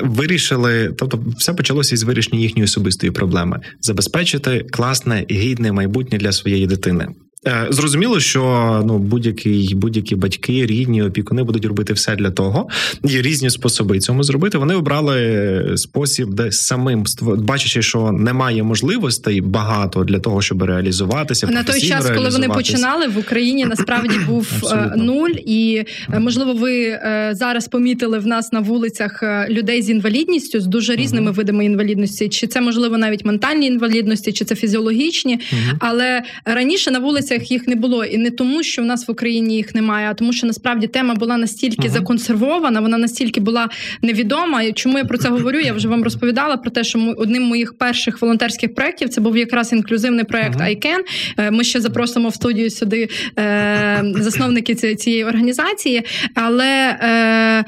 Вирішили, 0.02 0.92
тобто, 0.98 1.18
все 1.36 1.54
почалося 1.54 1.94
із 1.94 2.02
вирішення 2.02 2.40
їхньої 2.40 2.64
особистої 2.64 3.12
проблеми 3.12 3.60
забезпечити 3.80 4.66
класне 4.70 5.26
гідне 5.30 5.72
майбутнє 5.72 6.18
для 6.18 6.32
своєї 6.32 6.66
дитини. 6.66 7.08
Е, 7.46 7.66
зрозуміло, 7.70 8.20
що 8.20 8.82
ну 8.86 8.98
будь-які 8.98 9.74
будь-які 9.74 10.16
батьки, 10.16 10.66
рідні, 10.66 11.02
опікуни 11.02 11.42
будуть 11.42 11.64
робити 11.64 11.92
все 11.92 12.16
для 12.16 12.30
того. 12.30 12.68
Є 13.04 13.22
різні 13.22 13.50
способи 13.50 13.98
цьому 13.98 14.22
зробити. 14.22 14.58
Вони 14.58 14.74
обрали 14.74 15.72
спосіб, 15.76 16.28
де 16.28 16.52
самим 16.52 17.04
бачачи, 17.22 17.82
що 17.82 18.12
немає 18.12 18.62
можливостей 18.62 19.40
багато 19.40 20.04
для 20.04 20.18
того, 20.18 20.42
щоб 20.42 20.62
реалізуватися. 20.62 21.46
На 21.46 21.62
той 21.62 21.80
час, 21.80 22.10
коли 22.10 22.28
вони 22.28 22.48
починали 22.48 23.08
в 23.08 23.18
Україні, 23.18 23.64
насправді 23.64 24.18
був 24.28 24.48
е, 24.52 24.56
Абсолютно. 24.56 25.04
нуль, 25.04 25.34
і 25.46 25.84
е, 26.12 26.18
можливо, 26.18 26.54
ви 26.54 26.98
зараз 27.32 27.68
помітили 27.68 28.18
в 28.18 28.26
нас 28.26 28.52
на 28.52 28.60
вулицях 28.60 29.22
людей 29.48 29.82
з 29.82 29.90
інвалідністю 29.90 30.60
з 30.60 30.66
дуже 30.66 30.96
різними 30.96 31.30
uh 31.30 31.34
видами 31.34 31.64
інвалідності. 31.64 32.28
Чи 32.28 32.46
це 32.46 32.60
можливо 32.60 32.98
навіть 32.98 33.24
ментальні 33.24 33.66
інвалідності, 33.66 34.32
чи 34.32 34.44
це 34.44 34.54
фізіологічні, 34.54 35.36
uh 35.36 35.76
але 35.78 36.22
раніше 36.44 36.90
на 36.90 36.98
вулиці 36.98 37.31
вулицях 37.32 37.50
їх 37.50 37.68
не 37.68 37.76
було, 37.76 38.04
і 38.04 38.18
не 38.18 38.30
тому, 38.30 38.62
що 38.62 38.82
в 38.82 38.84
нас 38.84 39.08
в 39.08 39.10
Україні 39.10 39.56
їх 39.56 39.74
немає, 39.74 40.08
а 40.10 40.14
тому, 40.14 40.32
що 40.32 40.46
насправді 40.46 40.86
тема 40.86 41.14
була 41.14 41.36
настільки 41.36 41.88
uh-huh. 41.88 41.92
законсервована, 41.92 42.80
вона 42.80 42.98
настільки 42.98 43.40
була 43.40 43.68
невідома. 44.02 44.62
І 44.62 44.72
Чому 44.72 44.98
я 44.98 45.04
про 45.04 45.18
це 45.18 45.28
говорю? 45.28 45.58
Я 45.58 45.72
вже 45.72 45.88
вам 45.88 46.02
розповідала 46.02 46.56
про 46.56 46.70
те, 46.70 46.84
що 46.84 47.14
одним 47.16 47.42
моїх 47.42 47.78
перших 47.78 48.22
волонтерських 48.22 48.74
проєктів 48.74 49.08
це 49.08 49.20
був 49.20 49.36
якраз 49.36 49.72
інклюзивний 49.72 50.24
проєкт 50.24 50.60
uh-huh. 50.60 50.78
ICAN. 50.78 51.00
Е, 51.38 51.50
ми 51.50 51.64
ще 51.64 51.80
запросимо 51.80 52.28
в 52.28 52.34
студію 52.34 52.70
сюди 52.70 53.08
е, 53.38 54.04
засновники 54.16 54.74
цієї 54.74 55.24
організації. 55.24 56.02
Але 56.34 56.98
е, 57.02 57.64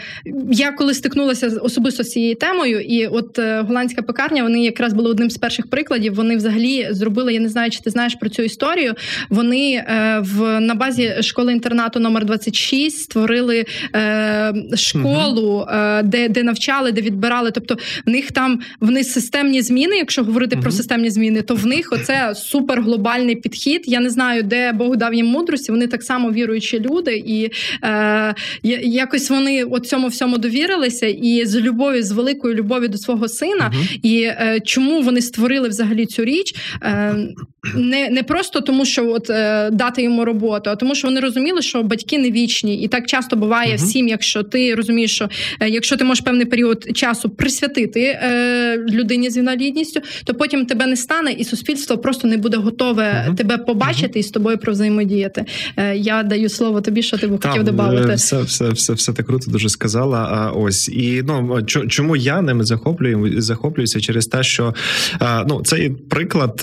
я 0.51 0.73
коли 0.73 0.95
стикнулася 0.95 1.47
особисто 1.63 2.03
з 2.03 2.11
цією 2.11 2.35
темою, 2.35 2.81
і 2.81 3.07
от 3.07 3.39
е, 3.39 3.61
голландська 3.61 4.03
пекарня, 4.03 4.43
вони 4.43 4.65
якраз 4.65 4.93
були 4.93 5.11
одним 5.11 5.31
з 5.31 5.37
перших 5.39 5.71
прикладів. 5.71 6.15
Вони 6.15 6.37
взагалі 6.37 6.89
зробили. 6.91 7.35
Я 7.35 7.41
не 7.41 7.49
знаю, 7.49 7.71
чи 7.71 7.81
ти 7.81 7.91
знаєш 7.91 8.15
про 8.15 8.29
цю 8.29 8.43
історію. 8.43 8.95
Вони 9.31 9.54
вони 9.55 9.85
в 10.21 10.61
на 10.61 10.75
базі 10.75 11.15
школи 11.21 11.53
інтернату 11.53 12.01
номер 12.01 12.25
26 12.25 13.01
створили 13.01 13.65
школу, 14.75 15.67
де 16.05 16.29
де 16.29 16.43
навчали, 16.43 16.93
де 16.93 17.01
відбирали. 17.01 17.51
Тобто 17.51 17.77
в 18.07 18.11
них 18.11 18.33
там 18.33 18.61
вони 18.81 19.05
системні 19.05 19.63
зміни. 19.63 19.97
Якщо 19.97 20.25
говорити 20.25 20.57
про 20.57 20.71
системні 20.71 21.11
зміни, 21.11 21.43
то 21.43 21.55
в 21.55 21.67
них 21.67 21.93
оце 21.93 22.35
супер 22.35 22.83
глобальний 22.83 23.37
підхід. 23.37 23.83
Я 23.87 24.01
не 24.01 24.11
знаю, 24.11 24.43
де 24.43 24.73
Бог 24.73 24.97
дав 24.97 25.15
їм 25.15 25.27
мудрості. 25.27 25.73
Вони 25.73 25.87
так 25.87 26.03
само 26.03 26.33
віруючі 26.33 26.81
люди, 26.81 27.23
і 27.27 27.51
е, 27.85 28.35
якось 28.83 29.31
вони 29.31 29.65
от 29.65 29.87
цьому 29.87 30.09
всьому 30.09 30.39
довірилися, 30.39 31.07
і 31.07 31.47
з 31.47 31.61
любов'ю, 31.61 32.03
з 32.03 32.13
великою 32.13 32.55
любов'ю 32.55 32.89
до 32.89 32.99
свого 32.99 33.29
сина. 33.29 33.73
І 34.03 34.23
е, 34.23 34.61
чому 34.65 35.03
вони 35.03 35.21
створили 35.21 35.69
взагалі 35.69 36.07
цю 36.07 36.25
річ? 36.25 36.55
Е, 36.83 37.15
не 37.75 38.11
не 38.11 38.23
просто 38.23 38.61
тому, 38.61 38.85
що 38.85 39.11
от 39.11 39.31
е, 39.31 39.44
дати 39.73 40.03
йому 40.03 40.25
роботу, 40.25 40.71
а 40.71 40.77
тому, 40.77 40.95
що 40.95 41.09
вони 41.09 41.21
розуміли, 41.21 41.63
що 41.63 41.83
батьки 41.83 42.19
не 42.19 42.31
вічні, 42.31 42.83
і 42.83 42.89
так 42.89 43.07
часто 43.07 43.37
буває 43.37 43.73
uh-huh. 43.73 43.85
в 43.85 43.89
сім'ях, 43.89 44.23
що 44.23 44.43
ти 44.43 44.75
розумієш, 44.75 45.15
що 45.15 45.29
е, 45.61 45.69
якщо 45.69 45.97
ти 45.97 46.05
можеш 46.05 46.25
певний 46.25 46.47
період 46.47 46.97
часу 46.97 47.31
присвятити 47.31 48.01
е, 48.01 48.79
людині 48.91 49.31
з 49.31 49.37
інвалідністю, 49.37 50.01
то 50.25 50.35
потім 50.35 50.67
тебе 50.67 50.87
не 50.87 50.97
стане, 50.97 51.33
і 51.33 51.45
суспільство 51.45 51.99
просто 51.99 52.29
не 52.29 52.37
буде 52.37 52.57
готове 52.57 53.03
uh-huh. 53.03 53.35
тебе 53.35 53.59
побачити 53.59 54.19
і 54.19 54.23
з 54.23 54.31
тобою 54.31 54.59
провзаємодіяти. 54.59 55.45
Е, 55.77 55.97
я 55.97 56.23
даю 56.23 56.49
слово 56.49 56.81
тобі, 56.81 57.03
що 57.03 57.19
ти 57.19 57.27
б 57.27 57.43
хотів 57.43 57.65
додати. 57.65 58.15
Все, 58.15 58.43
все, 58.43 58.69
все, 58.71 58.93
все 58.93 59.13
так 59.13 59.27
круто 59.27 59.51
дуже 59.51 59.69
сказала. 59.69 60.19
А 60.19 60.51
ось 60.51 60.89
і 60.89 61.23
ну 61.27 61.63
чому 61.89 62.17
я 62.17 62.43
ними 62.43 62.65
захоплюю 62.65 63.43
захоплююся 63.43 64.01
через 64.01 64.27
те, 64.27 64.43
що 64.43 64.75
ну 65.49 65.63
цей 65.65 65.91
приклад, 65.91 66.61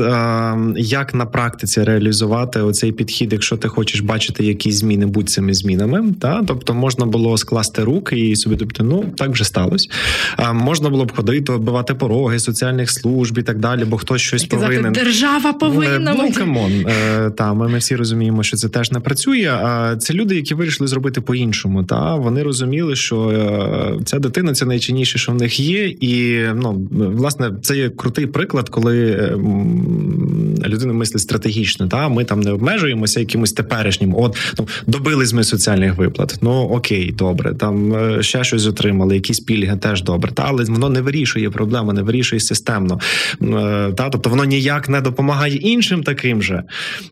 як 0.75 1.13
на 1.13 1.25
практиці 1.25 1.83
реалізувати 1.83 2.61
оцей 2.71 2.91
підхід, 2.91 3.33
якщо 3.33 3.57
ти 3.57 3.67
хочеш 3.67 4.01
бачити 4.01 4.45
якісь 4.45 4.75
зміни, 4.75 5.05
будь 5.05 5.29
цими 5.29 5.53
змінами. 5.53 6.13
Та 6.21 6.43
тобто 6.47 6.73
можна 6.73 7.05
було 7.05 7.37
скласти 7.37 7.83
руки 7.83 8.29
і 8.29 8.35
собі 8.35 8.55
думати, 8.55 8.83
ну 8.83 9.05
так 9.17 9.29
вже 9.29 9.43
сталося. 9.43 9.89
А 10.37 10.53
можна 10.53 10.89
було 10.89 11.05
б 11.05 11.15
ходити, 11.15 11.51
оббивати 11.51 11.93
пороги 11.93 12.39
соціальних 12.39 12.91
служб 12.91 13.37
і 13.37 13.43
так 13.43 13.59
далі, 13.59 13.85
бо 13.85 13.97
хтось 13.97 14.21
щось 14.21 14.41
Сказати, 14.41 14.67
повинен. 14.67 14.93
Держава 14.93 15.53
повинна 15.53 16.15
ну, 16.17 16.31
come 16.33 16.55
on. 16.55 16.71
Е, 16.71 17.29
та 17.29 17.53
ми 17.53 17.77
всі 17.77 17.95
розуміємо, 17.95 18.43
що 18.43 18.57
це 18.57 18.69
теж 18.69 18.91
не 18.91 18.99
працює. 18.99 19.51
А 19.63 19.95
це 19.95 20.13
люди, 20.13 20.35
які 20.35 20.53
вирішили 20.53 20.87
зробити 20.87 21.21
по-іншому. 21.21 21.83
Та 21.83 22.15
вони 22.15 22.43
розуміли, 22.43 22.95
що 22.95 23.29
е, 23.29 24.03
ця 24.05 24.19
дитина 24.19 24.53
це 24.53 24.65
найцінніше, 24.65 25.19
що 25.19 25.31
в 25.31 25.35
них 25.35 25.59
є, 25.59 25.87
і 25.87 26.45
ну 26.55 26.87
власне 26.91 27.51
це 27.61 27.77
є 27.77 27.89
крутий 27.89 28.25
приклад, 28.25 28.69
коли 28.69 29.17
людина 30.67 30.93
мислить 30.93 31.21
стратегічно. 31.21 31.87
Та 31.87 32.09
ми 32.09 32.25
там 32.25 32.41
не 32.41 32.51
обмежуємося 32.61 33.19
якимось 33.19 33.53
теперішнім. 33.53 34.15
От 34.15 34.37
ну 34.59 34.67
добились 34.87 35.33
ми 35.33 35.43
соціальних 35.43 35.97
виплат. 35.97 36.37
Ну 36.41 36.51
окей, 36.51 37.11
добре. 37.11 37.53
Там 37.53 37.93
е, 37.93 38.23
ще 38.23 38.43
щось 38.43 38.67
отримали, 38.67 39.15
якісь 39.15 39.39
пільги 39.39 39.77
теж 39.77 40.03
добре. 40.03 40.31
Та 40.31 40.43
але 40.47 40.63
воно 40.63 40.89
не 40.89 41.01
вирішує 41.01 41.49
проблему, 41.49 41.93
не 41.93 42.01
вирішує 42.01 42.39
системно. 42.39 42.99
Та 43.97 44.09
тобто 44.09 44.29
воно 44.29 44.45
ніяк 44.45 44.89
не 44.89 45.01
допомагає 45.01 45.55
іншим 45.55 46.03
таким 46.03 46.41
же. 46.41 46.63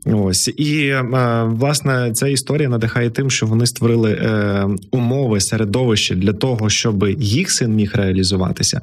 Ось 0.05 0.47
і 0.47 0.95
власне 1.45 2.11
ця 2.13 2.27
історія 2.27 2.69
надихає 2.69 3.09
тим, 3.09 3.31
що 3.31 3.45
вони 3.45 3.65
створили 3.65 4.11
е, 4.11 4.67
умови 4.91 5.39
середовище 5.39 6.15
для 6.15 6.33
того, 6.33 6.69
щоб 6.69 7.07
їх 7.19 7.51
син 7.51 7.75
міг 7.75 7.91
реалізуватися, 7.93 8.81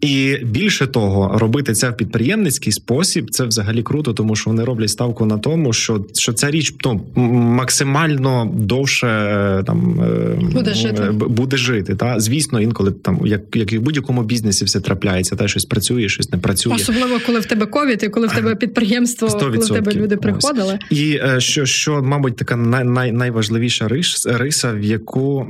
і 0.00 0.36
більше 0.42 0.86
того, 0.86 1.38
робити 1.38 1.72
це 1.72 1.90
в 1.90 1.96
підприємницький 1.96 2.72
спосіб. 2.72 3.30
Це 3.30 3.44
взагалі 3.44 3.82
круто, 3.82 4.12
тому 4.12 4.36
що 4.36 4.50
вони 4.50 4.64
роблять 4.64 4.90
ставку 4.90 5.26
на 5.26 5.38
тому, 5.38 5.72
що 5.72 5.87
що 5.88 6.04
що 6.14 6.32
ця 6.32 6.50
річ 6.50 6.74
ну, 6.84 7.00
максимально 7.32 8.52
довше 8.54 9.06
е, 9.06 9.62
там 9.66 10.00
е, 10.00 10.52
буде 10.52 10.74
жити. 10.74 11.02
Буде 11.12 11.56
жити. 11.56 11.94
Та 11.94 12.20
звісно, 12.20 12.60
інколи 12.60 12.90
там, 12.90 13.20
як 13.24 13.40
як 13.54 13.72
і 13.72 13.78
в 13.78 13.82
будь-якому 13.82 14.22
бізнесі, 14.22 14.64
все 14.64 14.80
трапляється, 14.80 15.36
та 15.36 15.48
щось 15.48 15.64
працює, 15.64 16.08
щось 16.08 16.32
не 16.32 16.38
працює. 16.38 16.74
Особливо 16.74 17.18
коли 17.26 17.40
в 17.40 17.46
тебе 17.46 17.66
ковід, 17.66 18.02
і 18.02 18.08
коли 18.08 18.26
в 18.26 18.32
тебе 18.32 18.54
підприємство, 18.54 19.28
100%. 19.28 19.38
коли 19.38 19.56
в 19.58 19.68
тебе 19.68 19.92
люди 19.92 20.16
приходили. 20.16 20.78
Ось. 20.90 20.98
І 20.98 21.20
що, 21.38 21.66
що, 21.66 22.02
мабуть, 22.02 22.36
така 22.36 22.56
най, 22.56 22.84
най, 22.84 23.12
найважливіша 23.12 23.88
риса, 24.24 24.72
в 24.72 24.82
яку 24.82 25.46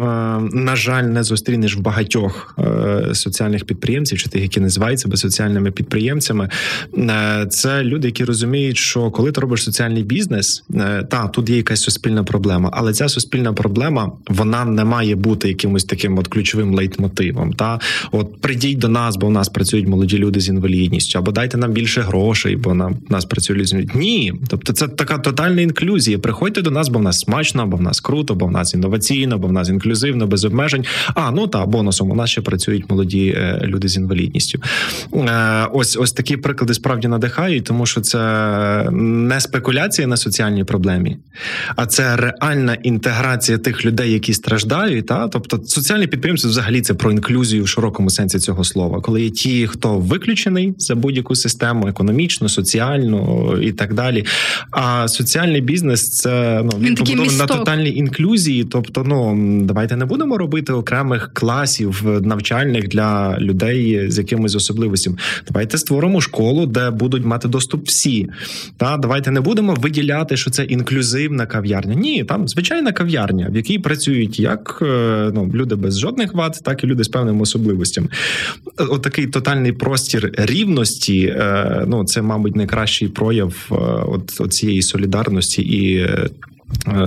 на 0.52 0.76
жаль 0.76 1.04
не 1.04 1.22
зустрінеш 1.22 1.76
в 1.76 1.80
багатьох 1.80 2.58
соціальних 3.12 3.64
підприємців, 3.64 4.18
чи 4.18 4.28
тих, 4.28 4.42
які 4.42 4.60
називають 4.60 5.00
себе 5.00 5.16
соціальними 5.16 5.70
підприємцями, 5.70 6.48
це 7.50 7.82
люди, 7.82 8.08
які 8.08 8.24
розуміють, 8.24 8.76
що 8.76 9.10
коли 9.10 9.32
ти 9.32 9.40
робиш 9.40 9.64
соціальний 9.64 10.02
бізнес, 10.02 10.27
е, 10.30 11.06
та 11.10 11.28
тут 11.28 11.50
є 11.50 11.56
якась 11.56 11.80
суспільна 11.80 12.24
проблема, 12.24 12.70
але 12.72 12.92
ця 12.92 13.08
суспільна 13.08 13.52
проблема 13.52 14.12
вона 14.28 14.64
не 14.64 14.84
має 14.84 15.14
бути 15.14 15.48
якимось 15.48 15.84
таким 15.84 16.18
от 16.18 16.28
ключовим 16.28 16.74
лейтмотивом. 16.74 17.52
Та 17.52 17.80
от 18.12 18.40
прийдіть 18.40 18.78
до 18.78 18.88
нас, 18.88 19.16
бо 19.16 19.26
у 19.26 19.30
нас 19.30 19.48
працюють 19.48 19.88
молоді 19.88 20.18
люди 20.18 20.40
з 20.40 20.48
інвалідністю, 20.48 21.18
або 21.18 21.32
дайте 21.32 21.56
нам 21.56 21.72
більше 21.72 22.00
грошей, 22.00 22.56
бо 22.56 22.74
нам 22.74 22.96
нас 23.08 23.24
працюють 23.24 23.74
люди. 23.74 23.88
Ні, 23.94 24.34
тобто 24.48 24.72
це 24.72 24.88
така 24.88 25.18
тотальна 25.18 25.60
інклюзія. 25.60 26.18
Приходьте 26.18 26.62
до 26.62 26.70
нас, 26.70 26.88
бо 26.88 26.98
в 26.98 27.02
нас 27.02 27.18
смачно, 27.18 27.66
бо 27.66 27.76
в 27.76 27.82
нас 27.82 28.00
круто, 28.00 28.34
бо 28.34 28.46
в 28.46 28.50
нас 28.50 28.74
інноваційно, 28.74 29.38
бо 29.38 29.48
в 29.48 29.52
нас 29.52 29.68
інклюзивно, 29.68 30.26
без 30.26 30.44
обмежень. 30.44 30.84
А 31.14 31.30
ну 31.30 31.46
та 31.46 31.66
бонусом 31.66 32.10
у 32.10 32.14
нас 32.14 32.30
ще 32.30 32.40
працюють 32.40 32.90
молоді 32.90 33.34
е, 33.36 33.60
люди 33.64 33.88
з 33.88 33.96
інвалідністю. 33.96 34.60
Е, 35.14 35.66
ось 35.72 35.96
ось 35.96 36.12
такі 36.12 36.36
приклади 36.36 36.74
справді 36.74 37.08
надихають, 37.08 37.64
тому 37.64 37.86
що 37.86 38.00
це 38.00 38.18
не 38.92 39.40
спекуляція 39.40 40.08
на 40.08 40.16
соціальній 40.18 40.64
проблемі, 40.64 41.16
а 41.76 41.86
це 41.86 42.16
реальна 42.16 42.74
інтеграція 42.74 43.58
тих 43.58 43.84
людей, 43.84 44.12
які 44.12 44.34
страждають. 44.34 45.06
Та 45.06 45.28
тобто 45.28 45.60
соціальні 45.64 46.06
підприємства 46.06 46.50
взагалі 46.50 46.80
це 46.80 46.94
про 46.94 47.12
інклюзію 47.12 47.64
в 47.64 47.68
широкому 47.68 48.10
сенсі 48.10 48.38
цього 48.38 48.64
слова, 48.64 49.00
коли 49.00 49.22
є 49.22 49.30
ті, 49.30 49.66
хто 49.66 49.98
виключений 49.98 50.74
за 50.78 50.94
будь-яку 50.94 51.34
систему, 51.34 51.88
економічну, 51.88 52.48
соціальну 52.48 53.54
і 53.62 53.72
так 53.72 53.94
далі. 53.94 54.24
А 54.70 55.08
соціальний 55.08 55.60
бізнес 55.60 56.10
це 56.10 56.60
ну 56.64 56.70
він 56.80 56.94
побудований 56.94 57.36
на 57.36 57.46
тотальній 57.46 57.94
інклюзії. 57.94 58.64
Тобто, 58.64 59.04
ну 59.04 59.36
давайте 59.64 59.96
не 59.96 60.04
будемо 60.04 60.38
робити 60.38 60.72
окремих 60.72 61.30
класів 61.34 62.04
навчальних 62.22 62.88
для 62.88 63.38
людей 63.38 64.10
з 64.10 64.18
якимись 64.18 64.54
особливостями. 64.54 65.16
Давайте 65.48 65.78
створимо 65.78 66.20
школу, 66.20 66.66
де 66.66 66.90
будуть 66.90 67.24
мати 67.24 67.48
доступ 67.48 67.86
всі. 67.86 68.28
Та 68.76 68.96
давайте 68.96 69.30
не 69.30 69.40
будемо 69.40 69.74
виділяти, 69.74 70.07
що 70.36 70.50
це 70.50 70.64
інклюзивна 70.64 71.46
кав'ярня. 71.46 71.94
Ні, 71.94 72.24
там 72.24 72.48
звичайна 72.48 72.92
кав'ярня, 72.92 73.48
в 73.52 73.56
якій 73.56 73.78
працюють 73.78 74.40
як 74.40 74.78
е, 74.82 75.30
ну, 75.34 75.50
люди 75.54 75.74
без 75.74 75.98
жодних 75.98 76.34
вад, 76.34 76.60
так 76.64 76.84
і 76.84 76.86
люди 76.86 77.04
з 77.04 77.08
певними 77.08 77.40
особливостями. 77.40 78.08
Отакий 78.76 79.26
от 79.26 79.32
тотальний 79.32 79.72
простір 79.72 80.32
рівності. 80.36 81.26
Е, 81.26 81.84
ну 81.86 82.04
це, 82.04 82.22
мабуть, 82.22 82.56
найкращий 82.56 83.08
прояв 83.08 83.68
е, 83.72 83.74
от, 84.06 84.40
от 84.40 84.52
цієї 84.52 84.82
солідарності 84.82 85.62
і 85.62 86.08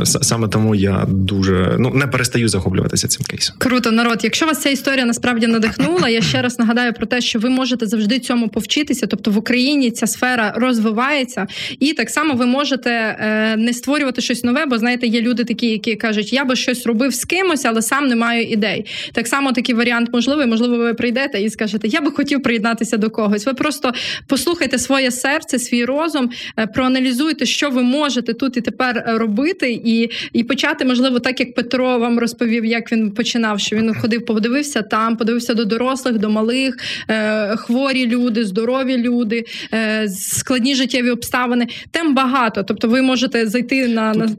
саме 0.06 0.48
тому 0.48 0.76
я 0.76 1.06
дуже 1.08 1.76
ну 1.80 1.90
не 1.90 2.08
перестаю 2.08 2.48
захоплюватися 2.48 3.08
цим 3.08 3.26
кейсом. 3.26 3.56
Круто, 3.60 3.92
народ. 3.92 4.20
Якщо 4.24 4.46
вас 4.46 4.62
ця 4.62 4.70
історія 4.70 5.06
насправді 5.06 5.48
надихнула, 5.48 6.10
я 6.10 6.22
ще 6.22 6.42
раз 6.42 6.60
нагадаю 6.60 6.94
про 6.94 7.06
те, 7.06 7.22
що 7.22 7.40
ви 7.40 7.50
можете 7.50 7.86
завжди 7.86 8.20
цьому 8.20 8.48
повчитися. 8.50 9.08
Тобто 9.08 9.32
в 9.32 9.38
Україні 9.38 9.92
ця 9.92 10.08
сфера 10.08 10.54
розвивається, 10.56 11.48
і 11.80 11.94
так 11.94 12.10
само 12.10 12.34
ви 12.34 12.46
можете 12.46 12.92
е, 12.92 13.56
не 13.58 13.74
створювати 13.74 14.22
щось 14.22 14.44
нове, 14.44 14.66
бо 14.66 14.78
знаєте, 14.78 15.08
є 15.08 15.22
люди 15.22 15.44
такі, 15.44 15.68
які 15.68 15.96
кажуть, 15.96 16.34
я 16.34 16.46
би 16.46 16.56
щось 16.56 16.86
робив 16.86 17.14
з 17.14 17.26
кимось, 17.26 17.66
але 17.66 17.82
сам 17.82 18.08
не 18.08 18.16
маю 18.16 18.44
ідей. 18.44 18.86
Так 19.14 19.28
само 19.28 19.52
такий 19.52 19.76
варіант 19.76 20.10
можливий. 20.14 20.48
Можливо, 20.48 20.78
ви 20.78 20.94
прийдете 20.94 21.42
і 21.42 21.50
скажете, 21.50 21.88
я 21.88 22.02
би 22.02 22.12
хотів 22.12 22.44
приєднатися 22.44 22.98
до 22.98 23.10
когось. 23.10 23.46
Ви 23.46 23.54
просто 23.54 23.92
послухайте 24.28 24.80
своє 24.80 25.12
серце, 25.12 25.60
свій 25.60 25.86
розум, 25.86 26.30
е, 26.60 26.68
проаналізуйте, 26.68 27.46
що 27.46 27.70
ви 27.70 27.84
можете 27.84 28.34
тут 28.34 28.58
і 28.58 28.62
тепер 28.62 29.04
робити 29.08 29.51
робити, 29.52 29.82
і 29.86 30.10
і 30.34 30.44
почати, 30.44 30.86
можливо, 30.86 31.20
так 31.20 31.40
як 31.40 31.54
Петро 31.54 32.00
вам 32.00 32.20
розповів, 32.20 32.66
як 32.66 32.92
він 32.92 33.12
починав, 33.12 33.60
що 33.60 33.76
він 33.76 33.94
ходив, 33.94 34.26
подивився 34.26 34.82
там, 34.82 35.18
подивився 35.18 35.54
до 35.54 35.66
дорослих, 35.66 36.18
до 36.18 36.30
малих, 36.30 36.78
е, 37.10 37.56
хворі 37.56 38.08
люди, 38.08 38.46
здорові 38.46 38.98
люди, 38.98 39.46
е, 39.74 40.10
складні 40.10 40.76
життєві 40.76 41.10
обставини. 41.10 41.68
Тем 41.92 42.16
багато. 42.16 42.64
Тобто, 42.64 42.88
ви 42.88 43.02
можете 43.02 43.48
зайти 43.48 43.88
на. 43.88 44.14
на 44.14 44.30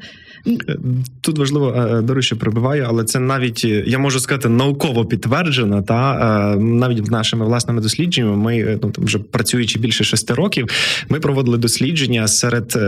Тут 1.20 1.38
важливо 1.38 1.74
е, 1.76 2.02
до 2.02 2.14
речі, 2.14 2.34
прибиваю, 2.34 2.86
але 2.88 3.04
це 3.04 3.18
навіть 3.18 3.64
я 3.64 3.98
можу 3.98 4.20
сказати 4.20 4.48
науково 4.48 5.04
підтверджено. 5.04 5.82
Та 5.82 6.14
е, 6.54 6.56
навіть 6.56 7.10
нашими 7.10 7.44
власними 7.44 7.80
дослідженнями, 7.80 8.36
ми 8.36 8.78
ну 8.82 8.90
там 8.90 9.04
вже 9.04 9.18
працюючи 9.18 9.78
більше 9.78 10.04
шести 10.04 10.34
років, 10.34 10.66
ми 11.08 11.20
проводили 11.20 11.58
дослідження 11.58 12.28
серед 12.28 12.78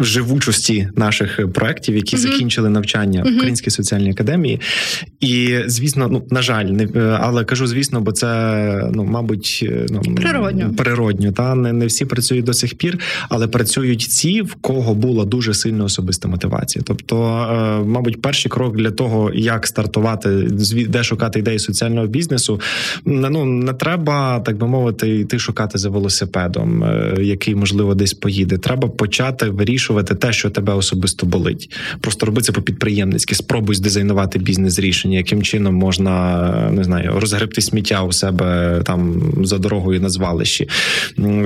живучості 0.00 0.88
наших 0.96 1.52
проєктів, 1.52 1.96
які 1.96 2.16
mm-hmm. 2.16 2.20
закінчили 2.20 2.68
навчання 2.68 3.22
mm-hmm. 3.22 3.32
в 3.32 3.36
Українській 3.36 3.70
соціальній 3.70 4.10
академії. 4.10 4.60
І 5.20 5.58
звісно, 5.66 6.08
ну 6.08 6.26
на 6.30 6.42
жаль, 6.42 6.64
не 6.64 7.02
але 7.20 7.44
кажу, 7.44 7.66
звісно, 7.66 8.00
бо 8.00 8.12
це 8.12 8.90
ну, 8.92 9.04
мабуть, 9.04 9.70
ну 9.90 10.14
природньо 10.14 10.74
природньо. 10.74 11.32
Та 11.32 11.54
не, 11.54 11.72
не 11.72 11.86
всі 11.86 12.04
працюють 12.04 12.44
до 12.44 12.54
сих 12.54 12.74
пір, 12.74 12.98
але 13.28 13.48
працюють 13.48 14.02
ці, 14.02 14.42
в 14.42 14.54
кого 14.54 14.94
була 14.94 15.24
дуже 15.24 15.54
сильна 15.54 15.84
особиста 15.84 16.28
мотивація. 16.28 16.84
Тобто, 16.86 17.16
е, 17.24 17.84
мабуть, 17.84 18.22
перший 18.22 18.50
крок 18.50 18.76
для 18.76 18.90
того, 18.90 19.30
як 19.34 19.66
стартувати, 19.66 20.28
де 20.88 21.02
шукати 21.02 21.38
ідеї 21.38 21.58
соціального 21.58 22.06
бізнесу. 22.06 22.60
Ну 23.04 23.44
не 23.44 23.72
треба 23.72 24.40
так 24.40 24.56
би 24.56 24.66
мовити, 24.66 25.18
йти 25.18 25.38
шукати 25.38 25.78
за 25.78 25.88
велосипедом, 25.88 26.84
е, 26.84 27.14
який 27.20 27.54
можливо 27.54 27.94
десь 27.94 28.14
поїде. 28.14 28.33
Треба 28.42 28.88
почати 28.88 29.50
вирішувати 29.50 30.14
те, 30.14 30.32
що 30.32 30.50
тебе 30.50 30.74
особисто 30.74 31.26
болить. 31.26 31.70
Просто 32.00 32.26
роби 32.26 32.42
це 32.42 32.52
по 32.52 32.62
підприємницьки. 32.62 33.34
Спробуй 33.34 33.76
здизайнувати 33.76 34.38
бізнес-рішення, 34.38 35.16
яким 35.16 35.42
чином 35.42 35.74
можна 35.74 36.14
не 36.72 36.84
знаю, 36.84 37.12
розгребти 37.16 37.60
сміття 37.60 38.02
у 38.02 38.12
себе 38.12 38.80
там 38.84 39.22
за 39.42 39.58
дорогою 39.58 40.00
на 40.00 40.08
звалищі, 40.08 40.68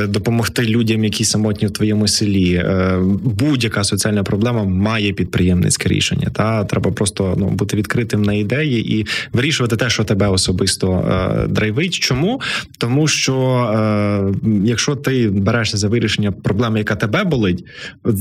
допомогти 0.08 0.62
людям, 0.62 1.04
які 1.04 1.24
самотні 1.24 1.68
в 1.68 1.70
твоєму 1.70 2.08
селі. 2.08 2.54
Е, 2.54 2.98
будь-яка 3.22 3.84
соціальна 3.84 4.22
проблема 4.22 4.64
має 4.64 5.12
підприємницьке 5.12 5.88
рішення. 5.88 6.30
Та 6.32 6.64
треба 6.64 6.90
просто 6.90 7.34
ну 7.38 7.48
бути 7.48 7.76
відкритим 7.76 8.22
на 8.22 8.32
ідеї 8.32 8.98
і 8.98 9.06
вирішувати 9.32 9.76
те, 9.76 9.90
що 9.90 10.04
тебе 10.04 10.28
особисто 10.28 10.92
е, 10.92 11.46
драйвить. 11.46 11.94
Чому 11.94 12.40
тому, 12.78 13.08
що 13.08 13.34
е, 13.34 14.34
якщо 14.64 14.96
ти 14.96 15.28
берешся 15.28 15.76
за 15.76 15.88
вирішення 15.88 16.32
проблеми, 16.32 16.77
яка 16.78 16.96
тебе 16.96 17.24
болить, 17.24 17.64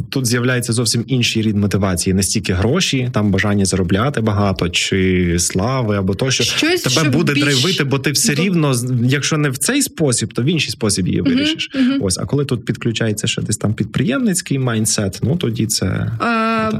тут 0.10 0.26
з'являється 0.26 0.74
зовсім 0.74 1.04
інший 1.08 1.42
рід 1.42 1.56
мотивації, 1.56 2.14
настільки 2.14 2.54
гроші, 2.54 3.10
там 3.14 3.32
бажання 3.32 3.66
заробляти 3.66 4.22
багато, 4.22 4.70
чи 4.70 5.36
слави 5.40 5.98
або 5.98 6.16
то, 6.16 6.32
що 6.32 6.44
Щось, 6.44 6.82
тебе 6.82 6.96
що 6.96 7.12
буде 7.12 7.34
більш... 7.34 7.44
драйвити, 7.44 7.84
бо 7.84 8.00
ти 8.00 8.12
все 8.12 8.34
рівно, 8.34 8.74
якщо 9.04 9.38
не 9.38 9.50
в 9.50 9.58
цей 9.58 9.82
спосіб, 9.82 10.34
то 10.34 10.42
в 10.42 10.46
інший 10.46 10.72
спосіб 10.72 11.08
її 11.08 11.22
вирішиш. 11.22 11.70
Uh-huh, 11.76 11.80
uh-huh. 11.80 11.98
Ось, 12.02 12.18
а 12.18 12.26
коли 12.26 12.46
тут 12.46 12.66
підключається 12.66 13.28
ще 13.28 13.42
десь 13.42 13.58
там 13.58 13.74
підприємницький 13.74 14.60
майндсет, 14.60 15.20
ну 15.24 15.36
тоді 15.36 15.68
це 15.68 16.12
а, 16.20 16.72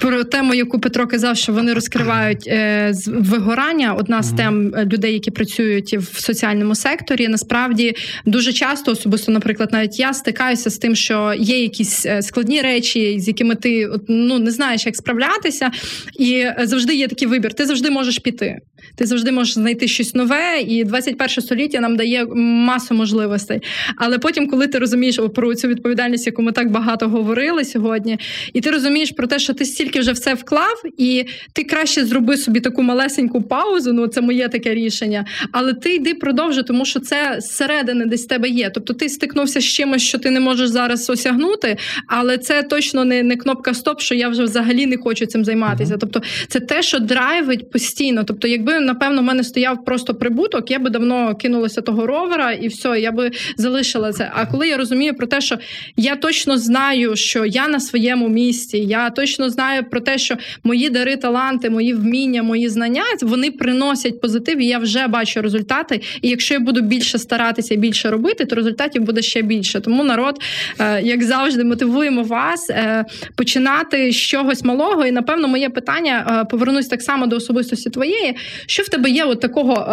про 0.00 0.24
тему, 0.24 0.54
яку 0.54 0.80
Петро 0.80 1.06
казав, 1.06 1.36
що 1.36 1.52
вони 1.52 1.74
розкривають 1.74 2.46
е, 2.46 2.92
вигорання. 3.06 3.94
Одна 3.94 4.22
з 4.22 4.32
тем 4.32 4.74
е, 4.74 4.84
людей, 4.84 5.12
які 5.12 5.30
працюють 5.30 5.98
в 5.98 6.20
соціальному 6.20 6.74
секторі, 6.74 7.28
насправді 7.28 7.94
дуже 8.26 8.52
часто, 8.52 8.92
особисто, 8.92 9.32
наприклад, 9.32 9.68
навіть 9.72 9.98
я 9.98 10.14
стикаюся 10.14 10.70
з 10.70 10.78
тим, 10.78 10.87
що 10.94 11.34
є 11.38 11.62
якісь 11.62 12.06
е, 12.06 12.22
складні 12.22 12.60
речі, 12.60 13.20
з 13.20 13.28
якими 13.28 13.54
ти 13.54 13.90
ну 14.08 14.38
не 14.38 14.50
знаєш, 14.50 14.86
як 14.86 14.96
справлятися, 14.96 15.70
і 16.18 16.46
завжди 16.62 16.94
є 16.94 17.08
такий 17.08 17.28
вибір. 17.28 17.54
Ти 17.54 17.66
завжди 17.66 17.90
можеш 17.90 18.18
піти. 18.18 18.58
Ти 18.94 19.06
завжди 19.06 19.32
можеш 19.32 19.54
знайти 19.54 19.88
щось 19.88 20.14
нове, 20.14 20.60
і 20.60 20.84
21 20.84 21.28
століття 21.28 21.80
нам 21.80 21.96
дає 21.96 22.26
масу 22.34 22.94
можливостей. 22.94 23.60
Але 23.96 24.18
потім, 24.18 24.46
коли 24.46 24.66
ти 24.66 24.78
розумієш 24.78 25.20
про 25.34 25.54
цю 25.54 25.68
відповідальність, 25.68 26.26
яку 26.26 26.42
ми 26.42 26.52
так 26.52 26.70
багато 26.70 27.08
говорили 27.08 27.64
сьогодні, 27.64 28.18
і 28.52 28.60
ти 28.60 28.70
розумієш 28.70 29.10
про 29.10 29.26
те, 29.26 29.38
що 29.38 29.54
ти 29.54 29.64
стільки 29.64 30.00
вже 30.00 30.12
все 30.12 30.34
вклав, 30.34 30.82
і 30.98 31.24
ти 31.52 31.64
краще 31.64 32.04
зроби 32.04 32.36
собі 32.36 32.60
таку 32.60 32.82
малесеньку 32.82 33.42
паузу. 33.42 33.92
Ну 33.92 34.06
це 34.06 34.20
моє 34.20 34.48
таке 34.48 34.74
рішення. 34.74 35.24
Але 35.52 35.74
ти 35.74 35.94
йди 35.94 36.14
продовжуй, 36.14 36.64
тому 36.64 36.84
що 36.84 37.00
це 37.00 37.36
зсередини 37.38 38.06
десь 38.06 38.24
тебе 38.24 38.48
є. 38.48 38.70
Тобто 38.70 38.94
ти 38.94 39.08
стикнувся 39.08 39.60
з 39.60 39.64
чимось, 39.64 40.02
що 40.02 40.18
ти 40.18 40.30
не 40.30 40.40
можеш 40.40 40.68
зараз 40.68 41.10
осягнути, 41.10 41.76
але 42.06 42.38
це 42.38 42.62
точно 42.62 43.04
не 43.04 43.22
не 43.22 43.36
кнопка 43.36 43.74
стоп, 43.74 44.00
що 44.00 44.14
я 44.14 44.28
вже 44.28 44.42
взагалі 44.42 44.86
не 44.86 44.96
хочу 44.96 45.26
цим 45.26 45.44
займатися. 45.44 45.96
Тобто, 46.00 46.22
це 46.48 46.60
те, 46.60 46.82
що 46.82 46.98
драйвить 46.98 47.70
постійно. 47.70 48.24
Тобто, 48.24 48.48
якби 48.48 48.67
напевно 48.80 49.20
в 49.20 49.24
мене 49.24 49.44
стояв 49.44 49.84
просто 49.84 50.14
прибуток, 50.14 50.70
я 50.70 50.78
би 50.78 50.90
давно 50.90 51.34
кинулася 51.34 51.80
того 51.80 52.06
ровера, 52.06 52.52
і 52.52 52.68
все, 52.68 53.00
я 53.00 53.12
би 53.12 53.30
залишила 53.56 54.12
це. 54.12 54.30
А 54.34 54.46
коли 54.46 54.68
я 54.68 54.76
розумію 54.76 55.14
про 55.14 55.26
те, 55.26 55.40
що 55.40 55.58
я 55.96 56.16
точно 56.16 56.58
знаю, 56.58 57.16
що 57.16 57.44
я 57.44 57.68
на 57.68 57.80
своєму 57.80 58.28
місці, 58.28 58.78
я 58.78 59.10
точно 59.10 59.50
знаю 59.50 59.84
про 59.90 60.00
те, 60.00 60.18
що 60.18 60.36
мої 60.64 60.90
дари, 60.90 61.16
таланти, 61.16 61.70
мої 61.70 61.94
вміння, 61.94 62.42
мої 62.42 62.68
знання 62.68 63.02
вони 63.22 63.50
приносять 63.50 64.20
позитив, 64.20 64.58
і 64.58 64.66
я 64.66 64.78
вже 64.78 65.06
бачу 65.06 65.42
результати. 65.42 66.00
І 66.22 66.28
якщо 66.28 66.54
я 66.54 66.60
буду 66.60 66.80
більше 66.80 67.18
старатися, 67.18 67.74
більше 67.74 68.10
робити, 68.10 68.44
то 68.44 68.56
результатів 68.56 69.02
буде 69.02 69.22
ще 69.22 69.42
більше. 69.42 69.80
Тому 69.80 70.04
народ, 70.04 70.40
е, 70.78 71.02
як 71.02 71.22
завжди, 71.22 71.64
мотивуємо 71.64 72.22
вас 72.22 72.70
е, 72.70 73.04
починати 73.36 74.12
з 74.12 74.16
чогось 74.16 74.64
малого. 74.64 75.06
І 75.06 75.12
напевно, 75.12 75.48
моє 75.48 75.70
питання 75.70 76.40
е, 76.42 76.44
повернусь 76.44 76.88
так 76.88 77.02
само 77.02 77.26
до 77.26 77.36
особистості 77.36 77.90
твоєї. 77.90 78.36
Що 78.66 78.82
в 78.82 78.88
тебе 78.88 79.10
є 79.10 79.24
от 79.24 79.40
такого? 79.40 79.86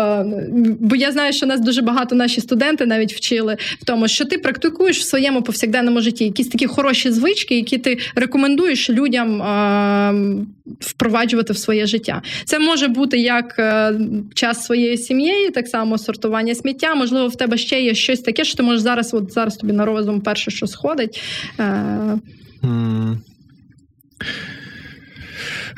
Бо 0.80 0.96
я 0.96 1.12
знаю, 1.12 1.34
що 1.34 1.46
нас 1.46 1.62
дуже 1.62 1.82
багато 1.82 2.16
наші 2.16 2.42
студенти 2.42 2.86
навіть 2.86 3.14
вчили 3.14 3.58
в 3.82 3.86
тому, 3.86 4.08
що 4.08 4.26
ти 4.26 4.38
практикуєш 4.38 5.00
в 5.00 5.04
своєму 5.04 5.42
повсякденному 5.42 6.02
житті 6.02 6.24
якісь 6.24 6.48
такі 6.48 6.68
хороші 6.68 7.12
звички, 7.12 7.56
які 7.56 7.78
ти 7.78 7.98
рекомендуєш 8.16 8.90
людям 8.90 9.42
впроваджувати 10.80 11.54
в 11.54 11.58
своє 11.58 11.86
життя. 11.86 12.22
Це 12.46 12.60
може 12.60 12.88
бути 12.88 13.18
як 13.18 13.56
час 14.34 14.66
своєї 14.66 14.98
сім'єю, 14.98 15.52
так 15.52 15.68
само 15.68 15.98
сортування 15.98 16.56
сміття. 16.56 16.96
Можливо, 16.96 17.28
в 17.28 17.36
тебе 17.36 17.58
ще 17.58 17.82
є 17.82 17.96
щось 17.96 18.20
таке, 18.20 18.44
що 18.44 18.58
ти 18.58 18.64
можеш 18.64 18.82
зараз, 18.82 19.14
от 19.14 19.34
зараз 19.34 19.56
тобі 19.56 19.74
на 19.74 19.86
розум 19.86 20.22
перше, 20.22 20.52
що 20.52 20.68
сходить. 20.68 21.22
Mm. 22.64 23.18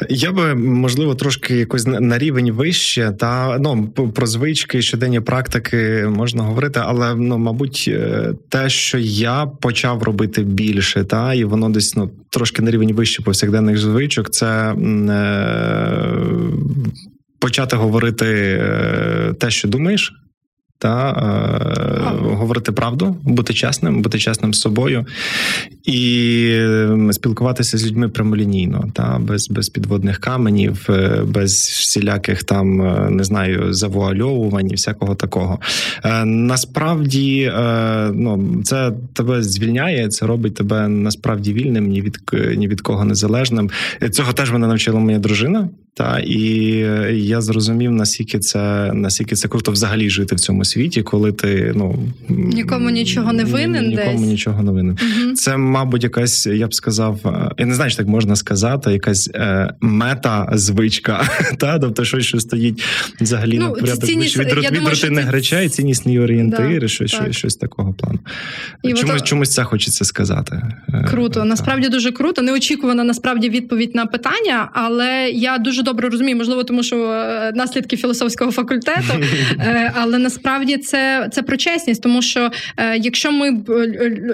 Я 0.10 0.32
би 0.32 0.56
можливо 0.56 1.16
трошки 1.16 1.56
якось 1.56 1.86
на 1.86 2.18
рівень 2.18 2.52
вище, 2.52 3.12
та 3.20 3.58
ну 3.60 3.88
про 3.88 4.28
звички 4.28 4.82
щоденні 4.82 5.20
практики 5.20 6.08
можна 6.10 6.44
говорити, 6.44 6.82
але 6.84 7.16
ну, 7.16 7.38
мабуть, 7.38 7.86
е, 7.88 8.34
те, 8.50 8.70
що 8.70 8.98
я 8.98 9.46
почав 9.46 10.04
робити 10.04 10.44
більше, 10.44 11.04
та 11.04 11.34
і 11.34 11.44
воно 11.44 11.70
десь 11.70 11.96
ну 11.96 12.12
трошки 12.30 12.62
на 12.62 12.72
рівень 12.72 12.94
вище 12.94 13.24
повсякденних 13.24 13.78
звичок, 13.78 14.30
це 14.30 14.74
е, 14.74 14.76
почати 17.40 17.76
говорити 17.76 18.26
е, 18.62 19.34
те, 19.40 19.52
що 19.52 19.68
думаєш 19.68 20.14
та 20.80 21.12
е, 21.12 22.36
говорити 22.36 22.72
правду, 22.72 23.18
бути 23.24 23.54
чесним, 23.54 24.02
бути 24.02 24.20
чесним 24.20 24.54
з 24.54 24.62
собою 24.62 25.06
і 25.88 26.62
спілкуватися 27.12 27.78
з 27.78 27.88
людьми 27.88 28.10
прямолінійно, 28.10 28.90
та 28.94 29.20
без 29.20 29.50
без 29.50 29.70
підводних 29.70 30.18
каменів, 30.20 30.86
е, 30.90 31.22
без 31.28 31.52
всіляких 31.54 32.44
там 32.44 32.82
е, 32.82 33.10
не 33.10 33.24
знаю 33.24 33.74
завуальовувань 33.74 34.72
і 34.72 34.74
всякого 34.74 35.16
такого. 35.16 35.60
Е, 36.04 36.26
Насправді, 36.26 37.42
е, 37.42 38.12
ну 38.14 38.62
це 38.64 38.92
тебе 39.14 39.44
звільняє, 39.44 40.08
це 40.08 40.26
робить 40.26 40.56
тебе 40.56 40.88
насправді 40.88 41.54
вільним, 41.54 41.88
ні 41.88 42.02
від 42.02 42.20
ні 42.58 42.68
від 42.68 42.82
кого 42.82 43.06
незалежним. 43.06 43.70
Цього 44.12 44.34
теж 44.34 44.52
мене 44.52 44.68
навчила 44.68 45.00
моя 45.00 45.20
дружина. 45.20 45.70
Та 45.94 46.20
і 46.20 46.40
я 47.14 47.42
зрозумів, 47.42 47.92
наскільки 47.92 48.40
це 48.40 48.92
наскільки 48.94 49.36
це 49.36 49.48
круто 49.48 49.72
взагалі 49.72 50.10
жити 50.10 50.36
в 50.36 50.40
цьому 50.40 50.66
світі, 50.66 51.04
коли 51.04 51.32
ти 51.32 51.74
ну 51.76 52.00
нікому 52.30 52.90
нічого 52.90 53.34
не 53.34 53.44
винен. 53.44 53.88
Нікому 53.88 54.20
десь. 54.20 54.28
нічого 54.28 54.64
не 54.64 54.72
винен. 54.72 54.98
Угу. 55.02 55.34
Це, 55.34 55.58
мабуть, 55.78 56.04
якась, 56.04 56.46
я 56.46 56.68
б 56.68 56.74
сказав, 56.74 57.20
е, 57.26 57.52
я 57.58 57.66
не 57.66 57.76
знаю, 57.76 57.92
що 57.92 57.98
так 57.98 58.08
можна 58.08 58.36
сказати, 58.36 58.92
якась 58.92 59.30
е, 59.36 59.74
мета-звичка, 59.82 61.30
та 61.60 61.80
тобто 61.80 62.06
щось, 62.06 62.26
що 62.26 62.40
стоїть 62.40 62.84
взагалі 63.22 63.58
ну, 63.60 63.66
на 63.66 63.72
порядок 63.72 64.04
цінніс... 64.04 64.38
від, 64.38 64.48
від, 64.48 64.72
від 64.72 64.88
рутинних 64.88 65.32
речей, 65.32 65.70
ціннісні 65.70 66.20
орієнтири, 66.20 66.80
да, 66.80 66.88
щось, 66.88 67.12
щось, 67.12 67.36
щось 67.36 67.56
такого 67.56 67.94
плану. 67.94 68.20
І 68.84 68.94
чомусь, 68.94 69.22
от... 69.22 69.28
чомусь 69.28 69.54
це 69.54 69.64
хочеться 69.64 70.06
сказати. 70.06 70.62
Е, 70.94 71.06
круто, 71.10 71.46
насправді 71.46 71.90
дуже 71.90 72.12
круто. 72.12 72.42
Неочікувана 72.42 73.04
насправді 73.04 73.50
відповідь 73.50 73.96
на 73.96 74.06
питання, 74.06 74.70
але 74.74 75.30
я 75.30 75.58
дуже 75.58 75.84
добре 75.84 76.10
розумію, 76.10 76.38
можливо, 76.38 76.64
тому 76.64 76.84
що 76.84 77.12
е, 77.12 77.52
наслідки 77.56 77.98
філософського 77.98 78.52
факультету, 78.52 79.14
але 79.94 80.18
насправді 80.18 80.78
це 80.78 81.30
це 81.32 81.44
про 81.44 81.58
чесність, 81.58 82.04
тому 82.04 82.22
що 82.22 82.52
якщо 83.00 83.32
ми 83.32 83.64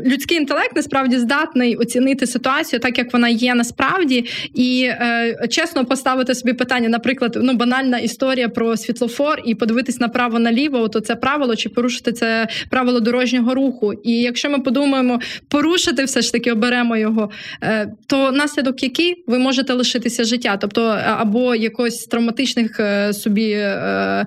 людський 0.06 0.38
інтелект 0.38 0.76
насправді 0.76 1.18
здатний 1.18 1.33
здатний 1.34 1.76
оцінити 1.76 2.28
ситуацію, 2.28 2.80
так 2.80 2.98
як 2.98 3.14
вона 3.14 3.30
є 3.30 3.56
насправді, 3.56 4.26
і 4.56 4.84
е, 4.84 5.48
чесно 5.50 5.86
поставити 5.86 6.36
собі 6.36 6.54
питання, 6.54 6.90
наприклад, 6.90 7.38
ну 7.42 7.54
банальна 7.54 8.00
історія 8.00 8.50
про 8.50 8.78
світлофор 8.78 9.42
і 9.46 9.56
подивитись 9.56 10.00
направо 10.00 10.40
наліво, 10.40 10.88
то 10.88 11.00
це 11.00 11.16
правило 11.16 11.56
чи 11.56 11.70
порушити 11.70 12.12
це 12.12 12.48
правило 12.70 13.00
дорожнього 13.00 13.56
руху. 13.56 13.94
І 13.94 14.12
якщо 14.12 14.50
ми 14.50 14.60
подумаємо 14.60 15.20
порушити, 15.48 16.04
все 16.04 16.22
ж 16.22 16.32
таки 16.32 16.52
оберемо 16.52 16.98
його, 16.98 17.30
е, 17.64 17.94
то 18.08 18.32
наслідок 18.32 18.84
який 18.84 19.24
ви 19.28 19.40
можете 19.40 19.74
лишитися 19.74 20.24
життя, 20.24 20.58
тобто 20.62 20.82
або 21.06 21.56
якось 21.56 22.06
травматичних 22.06 22.80
е, 22.80 23.14
собі 23.14 23.50
е, 23.52 24.26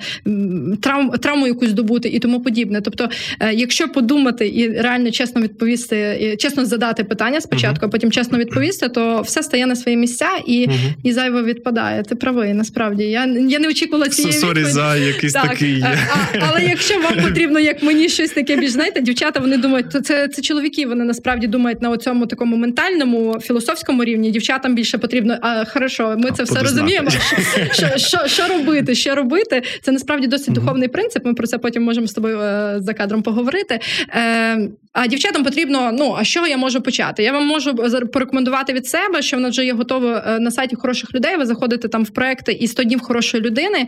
травм, 0.82 1.10
травму 1.10 1.46
якусь 1.46 1.68
здобути 1.68 2.08
і 2.08 2.18
тому 2.18 2.40
подібне. 2.40 2.80
Тобто, 2.80 3.08
е, 3.40 3.54
якщо 3.54 3.88
подумати 3.88 4.48
і 4.48 4.68
реально 4.68 5.10
чесно 5.10 5.40
відповісти, 5.40 6.36
чесно 6.38 6.64
задати 6.64 6.95
питання 7.04 7.40
спочатку, 7.40 7.86
uh-huh. 7.86 7.88
а 7.88 7.92
потім 7.92 8.12
чесно 8.12 8.38
відповісти, 8.38 8.88
то 8.88 9.20
все 9.20 9.42
стає 9.42 9.66
на 9.66 9.76
свої 9.76 9.96
місця 9.96 10.28
і 10.46 10.68
uh-huh. 10.68 10.94
і 11.02 11.12
зайво 11.12 11.42
відпадає. 11.42 12.02
Ти 12.02 12.14
правий, 12.14 12.54
насправді 12.54 13.04
я 13.04 13.26
я 13.48 13.58
не 13.58 13.68
очікувала 13.68 14.08
цієї 14.08 14.32
Sorry 14.32 14.64
за 14.64 14.96
якийсь 14.96 15.32
так. 15.32 15.48
такий. 15.48 15.82
А, 15.82 15.96
але 16.40 16.62
якщо 16.62 17.00
вам 17.00 17.14
потрібно, 17.22 17.60
як 17.60 17.82
мені 17.82 18.08
щось 18.08 18.30
таке 18.30 18.56
більш 18.56 18.70
знаєте, 18.70 19.00
дівчата 19.00 19.40
вони 19.40 19.56
думають, 19.56 19.92
це 19.92 20.00
це, 20.00 20.28
це 20.28 20.42
чоловіки. 20.42 20.86
Вони 20.86 21.04
насправді 21.04 21.46
думають 21.46 21.82
на 21.82 21.96
цьому 21.96 22.26
такому 22.26 22.56
ментальному 22.56 23.40
філософському 23.40 24.04
рівні. 24.04 24.30
Дівчатам 24.30 24.74
більше 24.74 24.98
потрібно. 24.98 25.38
А 25.42 25.64
хорошо, 25.64 26.16
ми 26.18 26.30
це 26.30 26.42
все 26.42 26.60
розуміємо. 26.60 27.10
Що, 27.72 27.86
що, 27.96 28.18
що 28.26 28.48
робити? 28.48 28.94
Що 28.94 29.14
робити? 29.14 29.62
Це 29.82 29.92
насправді 29.92 30.26
досить 30.26 30.54
духовний 30.54 30.88
принцип. 30.88 31.24
Ми 31.24 31.34
про 31.34 31.46
це 31.46 31.58
потім 31.58 31.82
можемо 31.82 32.06
з 32.06 32.12
тобою 32.12 32.40
е, 32.40 32.76
за 32.80 32.94
кадром 32.94 33.22
поговорити. 33.22 33.80
Е, 34.08 34.68
а 34.96 35.06
дівчатам 35.06 35.44
потрібно, 35.44 35.90
ну 35.92 36.16
а 36.18 36.24
чого 36.24 36.46
я 36.46 36.56
можу 36.56 36.80
почати? 36.80 37.22
Я 37.22 37.32
вам 37.32 37.46
можу 37.46 37.74
порекомендувати 38.12 38.72
від 38.72 38.86
себе, 38.86 39.22
що 39.22 39.36
вона 39.36 39.48
вже 39.48 39.64
є 39.64 39.72
готова 39.72 40.24
е, 40.26 40.38
на 40.38 40.50
сайті 40.50 40.76
хороших 40.76 41.14
людей. 41.14 41.36
Ви 41.36 41.46
заходите 41.46 41.88
там 41.88 42.04
в 42.04 42.10
проекти 42.10 42.52
і 42.52 42.68
100 42.68 42.82
днів 42.82 43.00
хорошої 43.00 43.42
людини, 43.42 43.86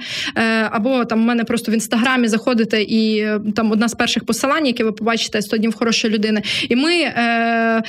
або 0.71 1.05
там 1.05 1.21
у 1.21 1.25
мене 1.25 1.45
просто 1.45 1.73
в 1.73 1.75
інстаграмі 1.75 2.29
заходите 2.29 2.83
і 2.83 3.29
там 3.57 3.71
одна 3.71 3.89
з 3.89 3.95
перших 3.95 4.25
посилань, 4.25 4.67
які 4.67 4.85
ви 4.85 4.93
побачите 4.93 5.43
100 5.43 5.57
днів 5.57 5.75
хорошої 5.75 6.15
людини. 6.15 6.43
І 6.69 6.77
ми 6.77 6.93
е, 6.95 7.83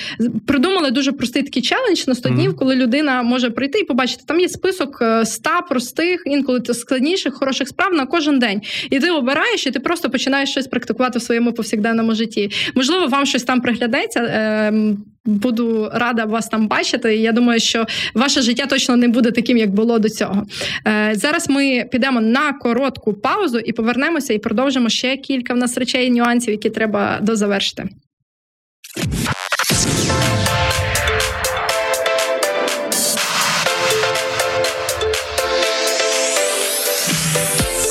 придумали 0.47 0.91
дуже 0.91 1.11
простий 1.11 1.43
такий 1.43 1.61
челендж 1.61 2.07
на 2.07 2.15
100 2.15 2.29
днів, 2.29 2.55
коли 2.55 2.75
людина 2.75 3.23
може 3.23 3.49
прийти 3.49 3.79
і 3.79 3.83
побачити, 3.83 4.23
там 4.25 4.39
є 4.39 4.49
список 4.49 5.03
100 5.23 5.49
простих, 5.69 6.23
інколи 6.25 6.61
складніших, 6.73 7.33
хороших 7.33 7.67
справ 7.67 7.93
на 7.93 8.05
кожен 8.05 8.39
день. 8.39 8.61
І 8.89 8.99
ти 8.99 9.11
обираєш, 9.11 9.67
і 9.67 9.71
ти 9.71 9.79
просто 9.79 10.09
починаєш 10.09 10.49
щось 10.49 10.67
практикувати 10.67 11.19
в 11.19 11.21
своєму 11.21 11.53
повсякденному 11.53 12.15
житті. 12.15 12.51
Можливо, 12.75 13.08
вам 13.09 13.25
щось 13.25 13.43
там 13.43 13.61
приглядеться. 13.61 14.19
Ем, 14.33 14.97
буду 15.25 15.89
рада 15.93 16.25
вас 16.25 16.47
там 16.47 16.67
бачити. 16.67 17.15
Я 17.15 17.31
думаю, 17.31 17.59
що 17.59 17.85
ваше 18.13 18.41
життя 18.41 18.65
точно 18.65 18.95
не 18.95 19.07
буде 19.07 19.31
таким, 19.31 19.57
як 19.57 19.69
було 19.69 19.99
до 19.99 20.09
цього. 20.09 20.45
Е, 20.87 21.11
зараз 21.15 21.49
ми 21.49 21.85
підемо 21.91 22.21
на 22.21 22.53
коротку 22.53 23.13
паузу 23.13 23.59
і 23.59 23.71
повернемося, 23.71 24.33
і 24.33 24.39
продовжимо 24.39 24.89
ще 24.89 25.17
кілька 25.17 25.53
в 25.53 25.57
нас 25.57 25.77
речей 25.77 26.07
і 26.07 26.11
нюансів, 26.11 26.51
які 26.51 26.69
треба 26.69 27.19
дозавершити. 27.21 27.89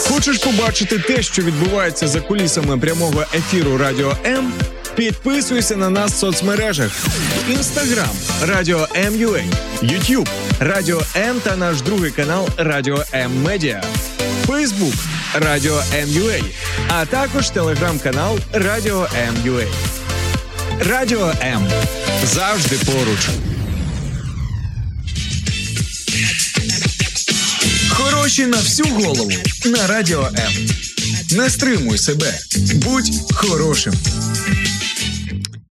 Хочеш 0.08 0.38
побачити 0.38 0.98
те, 0.98 1.22
що 1.22 1.42
відбувається 1.42 2.08
за 2.08 2.20
кулісами 2.20 2.78
прямого 2.78 3.24
ефіру 3.34 3.78
Радіо 3.78 4.16
М? 4.26 4.52
Підписуйся 4.98 5.76
на 5.76 5.90
нас 5.90 6.12
в 6.12 6.16
соцмережах: 6.16 6.92
Інстаграм 7.48 8.10
Радіо 8.42 8.88
М.Ю.А., 8.96 9.42
Ютуб 9.86 10.28
Радіо 10.60 11.02
М 11.16 11.40
та 11.40 11.56
наш 11.56 11.80
другий 11.80 12.10
канал 12.10 12.48
Радіо 12.56 13.04
М 13.14 13.42
Медіа, 13.42 13.82
Фейсбук 14.46 14.94
Радіо 15.34 15.82
М.Ю.А., 15.94 16.40
а 16.88 17.06
також 17.06 17.50
телеграм-канал 17.50 18.38
Радіо 18.52 19.08
М.Ю.А. 19.28 19.64
Радіо 20.84 21.32
М 21.42 21.68
завжди 22.24 22.76
поруч. 22.76 23.28
Хороші 27.90 28.46
на 28.46 28.56
всю 28.56 28.94
голову 28.94 29.32
на 29.64 29.86
радіо 29.86 30.28
М. 30.38 30.52
Не 31.30 31.50
стримуй 31.50 31.98
себе, 31.98 32.38
будь 32.74 33.10
хорошим. 33.32 33.94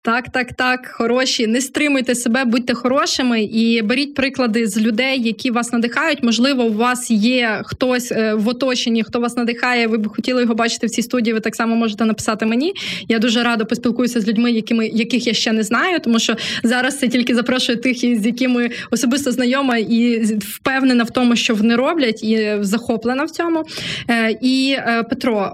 Так, 0.06 0.30
так, 0.30 0.54
так, 0.54 0.88
хороші. 0.88 1.48
Не 1.48 1.62
стримуйте 1.62 2.16
себе, 2.16 2.46
будьте 2.46 2.74
хорошими 2.74 3.44
і 3.44 3.82
беріть 3.82 4.16
приклади 4.16 4.68
з 4.68 4.78
людей, 4.78 5.22
які 5.22 5.52
вас 5.52 5.74
надихають. 5.74 6.24
Можливо, 6.24 6.64
у 6.64 6.74
вас 6.74 7.12
є 7.12 7.62
хтось 7.66 8.12
е, 8.12 8.34
в 8.34 8.48
оточенні, 8.48 9.04
хто 9.04 9.20
вас 9.20 9.38
надихає. 9.38 9.88
Ви 9.88 9.98
б 9.98 10.08
хотіли 10.08 10.42
його 10.42 10.56
бачити 10.56 10.88
в 10.88 10.90
цій 10.90 11.02
студії. 11.02 11.34
Ви 11.34 11.40
так 11.40 11.56
само 11.56 11.76
можете 11.76 12.06
написати 12.06 12.46
мені. 12.46 12.74
Я 13.08 13.20
дуже 13.20 13.44
радо 13.44 13.66
поспілкуюся 13.66 14.22
з 14.22 14.28
людьми, 14.28 14.52
якими 14.52 14.88
яких 14.88 15.28
я 15.28 15.34
ще 15.34 15.52
не 15.52 15.64
знаю, 15.64 16.00
тому 16.00 16.20
що 16.20 16.36
зараз 16.64 17.00
це 17.00 17.08
тільки 17.08 17.36
запрошую 17.36 17.78
тих, 17.78 17.98
з 17.98 18.26
якими 18.26 18.70
особисто 18.92 19.32
знайома 19.32 19.78
і 19.78 20.24
впевнена 20.40 21.04
в 21.04 21.10
тому, 21.10 21.36
що 21.36 21.56
вони 21.56 21.76
роблять, 21.76 22.24
і 22.24 22.58
захоплена 22.62 23.24
в 23.24 23.32
цьому. 23.32 23.64
Е, 24.10 24.38
і 24.42 24.76
е, 24.78 25.04
Петро, 25.10 25.52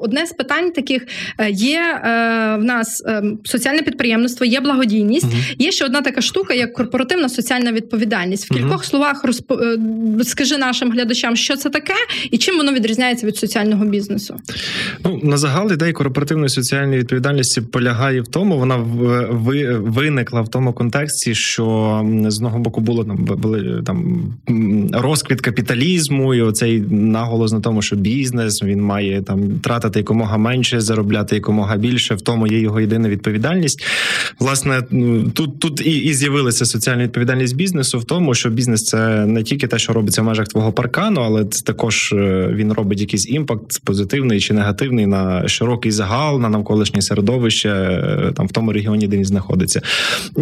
одне 0.00 0.26
з 0.26 0.32
питань 0.32 0.70
таких 0.70 1.06
є 1.48 1.80
в 2.58 2.64
нас 2.64 3.04
соціальні 3.44 3.67
соціальне 3.68 3.82
підприємництво, 3.82 4.46
є 4.46 4.60
благодійність. 4.60 5.24
Угу. 5.24 5.34
Є 5.58 5.70
ще 5.72 5.84
одна 5.84 6.00
така 6.00 6.20
штука, 6.20 6.54
як 6.54 6.72
корпоративна 6.72 7.28
соціальна 7.28 7.72
відповідальність. 7.72 8.50
В 8.50 8.54
кількох 8.54 8.72
угу. 8.72 8.82
словах 8.82 9.24
розп... 9.24 9.52
Е, 9.52 9.78
скажи 10.24 10.58
нашим 10.58 10.92
глядачам, 10.92 11.36
що 11.36 11.56
це 11.56 11.70
таке, 11.70 11.94
і 12.30 12.38
чим 12.38 12.56
воно 12.56 12.72
відрізняється 12.72 13.26
від 13.26 13.36
соціального 13.36 13.84
бізнесу. 13.84 14.36
Ну 15.04 15.20
на 15.22 15.36
загал 15.36 15.72
ідея 15.72 15.92
корпоративної 15.92 16.48
соціальної 16.48 16.98
відповідальності 16.98 17.60
полягає 17.60 18.20
в 18.20 18.28
тому, 18.28 18.58
вона 18.58 18.76
в, 18.76 19.78
виникла 19.78 20.40
в 20.40 20.48
тому 20.48 20.72
контексті, 20.72 21.34
що 21.34 22.04
з 22.28 22.36
одного 22.36 22.58
боку 22.58 22.80
було 22.80 23.04
там 23.04 23.16
були 23.16 23.82
там 23.86 24.22
розквіт 24.92 25.40
капіталізму, 25.40 26.34
і 26.34 26.40
оцей 26.40 26.80
наголос 26.90 27.52
на 27.52 27.60
тому, 27.60 27.82
що 27.82 27.96
бізнес 27.96 28.62
він 28.62 28.82
має 28.82 29.22
там 29.22 29.50
тратити 29.60 29.98
якомога 29.98 30.38
менше, 30.38 30.80
заробляти 30.80 31.34
якомога 31.34 31.76
більше. 31.76 32.14
В 32.14 32.20
тому 32.20 32.46
є 32.46 32.58
його 32.60 32.80
єдина 32.80 33.08
відповідальність 33.08 33.57
відповідальність. 33.58 33.84
Власне, 34.38 34.82
ну, 34.90 35.30
тут 35.30 35.60
тут 35.60 35.86
і 35.86 35.90
і 35.90 36.14
з'явилася 36.14 36.64
соціальна 36.64 37.04
відповідальність 37.04 37.56
бізнесу 37.56 37.98
в 37.98 38.04
тому, 38.04 38.34
що 38.34 38.50
бізнес 38.50 38.84
це 38.84 39.26
не 39.26 39.42
тільки 39.42 39.66
те, 39.66 39.78
що 39.78 39.92
робиться 39.92 40.22
в 40.22 40.24
межах 40.24 40.48
твого 40.48 40.72
паркану, 40.72 41.20
але 41.20 41.44
це 41.44 41.64
також 41.64 42.12
е, 42.12 42.50
він 42.54 42.72
робить 42.72 43.00
якийсь 43.00 43.28
імпакт, 43.28 43.80
позитивний 43.84 44.40
чи 44.40 44.54
негативний 44.54 45.06
на 45.06 45.48
широкий 45.48 45.92
загал, 45.92 46.40
на 46.40 46.48
навколишнє 46.48 47.02
середовище, 47.02 47.68
е, 47.68 48.32
там 48.36 48.46
в 48.46 48.52
тому 48.52 48.72
регіоні, 48.72 49.08
де 49.08 49.16
він 49.16 49.24
знаходиться. 49.24 49.80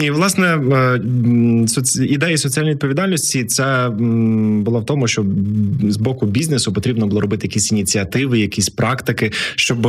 І 0.00 0.10
власне 0.10 0.46
е, 0.46 1.00
ідея 2.04 2.36
соціальної 2.36 2.74
відповідальності 2.74 3.44
це 3.44 3.90
була 4.64 4.80
в 4.80 4.86
тому, 4.86 5.08
що 5.08 5.24
з 5.88 5.96
боку 5.96 6.26
бізнесу 6.26 6.72
потрібно 6.72 7.06
було 7.06 7.20
робити 7.20 7.46
якісь 7.46 7.72
ініціативи, 7.72 8.38
якісь 8.38 8.68
практики, 8.68 9.32
щоб 9.56 9.88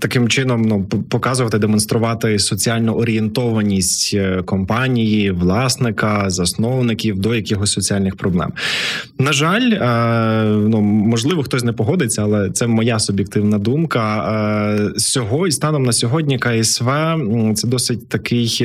таким 0.00 0.28
чином 0.28 0.62
ну 0.62 0.84
показувати, 0.84 1.58
демонструвати 1.58 2.37
соціальну 2.38 2.92
орієнтованість 2.92 4.14
е, 4.14 4.42
компанії, 4.42 5.30
власника, 5.30 6.30
засновників 6.30 7.18
до 7.18 7.34
якихось 7.34 7.72
соціальних 7.72 8.16
проблем. 8.16 8.52
На 9.18 9.32
жаль, 9.32 9.70
е, 9.72 10.44
ну 10.68 10.80
можливо, 10.80 11.42
хтось 11.42 11.64
не 11.64 11.72
погодиться, 11.72 12.22
але 12.22 12.50
це 12.50 12.66
моя 12.66 12.98
суб'єктивна 12.98 13.58
думка. 13.58 14.32
Е, 14.78 14.98
сьогодні 14.98 15.52
станом 15.52 15.82
на 15.82 15.92
сьогодні 15.92 16.38
КСВ 16.38 16.90
це 17.54 17.68
досить 17.68 18.08
такий 18.08 18.58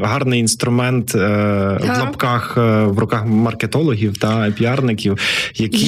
гарний 0.00 0.40
інструмент 0.40 1.14
в 1.14 1.80
лапках 1.98 2.56
в 2.86 2.98
руках 2.98 3.26
маркетологів 3.26 4.18
та 4.18 4.50
піарників, 4.50 5.18
які 5.56 5.86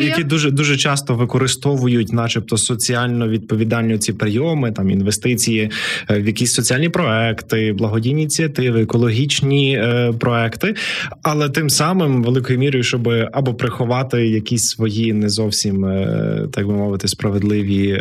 які 0.00 0.24
дуже 0.24 0.50
дуже 0.50 0.76
часто 0.76 1.14
використовують, 1.14 2.12
начебто, 2.12 2.56
соціально 2.56 3.28
відповідальні 3.28 3.98
ці 3.98 4.12
прийоми, 4.12 4.72
там 4.72 4.90
інвестиції 4.90 5.70
е, 6.10 6.20
в 6.20 6.26
якісь 6.26 6.52
соціальні 6.52 6.88
проекти, 6.88 7.72
благодійні 7.72 8.20
ініціативи, 8.20 8.82
екологічні 8.82 9.76
е, 9.76 10.12
проекти, 10.20 10.74
але 11.22 11.48
тим 11.48 11.70
самим 11.70 12.22
великою 12.22 12.58
мірою, 12.58 12.84
щоб 12.84 13.08
або 13.32 13.54
приховати 13.54 14.26
якісь 14.26 14.64
свої 14.64 15.12
не 15.12 15.28
зовсім 15.28 15.84
е, 15.84 16.48
так 16.52 16.66
би 16.66 16.72
мовити 16.72 17.08
справедливі 17.08 17.94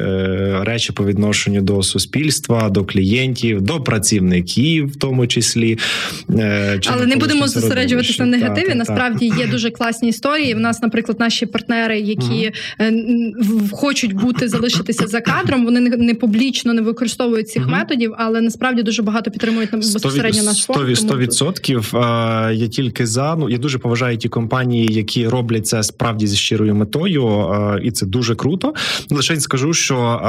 речі 0.61 0.93
по 0.93 1.05
відношенню 1.05 1.61
до 1.61 1.83
суспільства, 1.83 2.69
до 2.69 2.85
клієнтів, 2.85 3.61
до 3.61 3.81
працівників, 3.81 4.87
в 4.87 4.95
тому 4.95 5.12
тому 5.13 5.27
числі. 5.27 5.77
Е, 6.29 6.77
чи 6.81 6.89
Але 6.93 7.05
не 7.05 7.15
будемо 7.15 7.47
зосереджуватися 7.47 8.25
на 8.25 8.37
негативі. 8.37 8.67
Так, 8.67 8.75
Насправді 8.75 9.29
так. 9.29 9.39
є 9.39 9.47
дуже 9.47 9.69
класні 9.69 10.09
історії. 10.09 10.53
В 10.53 10.59
нас, 10.59 10.81
наприклад, 10.81 11.19
наші 11.19 11.45
партнери, 11.45 11.99
які 11.99 12.51
угу. 12.79 13.69
хочуть 13.71 14.13
бути 14.13 14.49
залишитися 14.49 15.07
за 15.07 15.21
кадром, 15.21 15.65
вони 15.65 15.79
не 15.79 16.13
публічно 16.13 16.73
не 16.73 16.81
використовують 16.81 17.49
цих 17.49 17.63
угу. 17.63 17.71
методів, 17.71 18.13
але 18.17 18.41
насправді 18.41 18.83
дуже 18.83 19.01
багато 19.01 19.31
підтримують 19.31 19.71
на 19.73 19.77
безпосередньо 19.77 20.43
наш 20.43 20.57
фонд. 20.57 20.79
100%, 20.79 21.17
відсотків. 21.17 21.89
Я 22.53 22.67
тільки 22.67 23.05
за 23.05 23.35
ну 23.35 23.49
я 23.49 23.57
дуже 23.57 23.77
поважаю 23.77 24.17
ті 24.17 24.29
компанії, 24.29 24.87
які 24.91 25.27
роблять 25.27 25.67
це 25.67 25.83
справді 25.83 26.27
зі 26.27 26.35
щирою 26.35 26.75
метою, 26.75 27.49
і 27.83 27.91
це 27.91 28.05
дуже 28.05 28.35
круто. 28.35 28.73
Лише 29.09 29.39
скажу, 29.39 29.73
що 29.73 30.19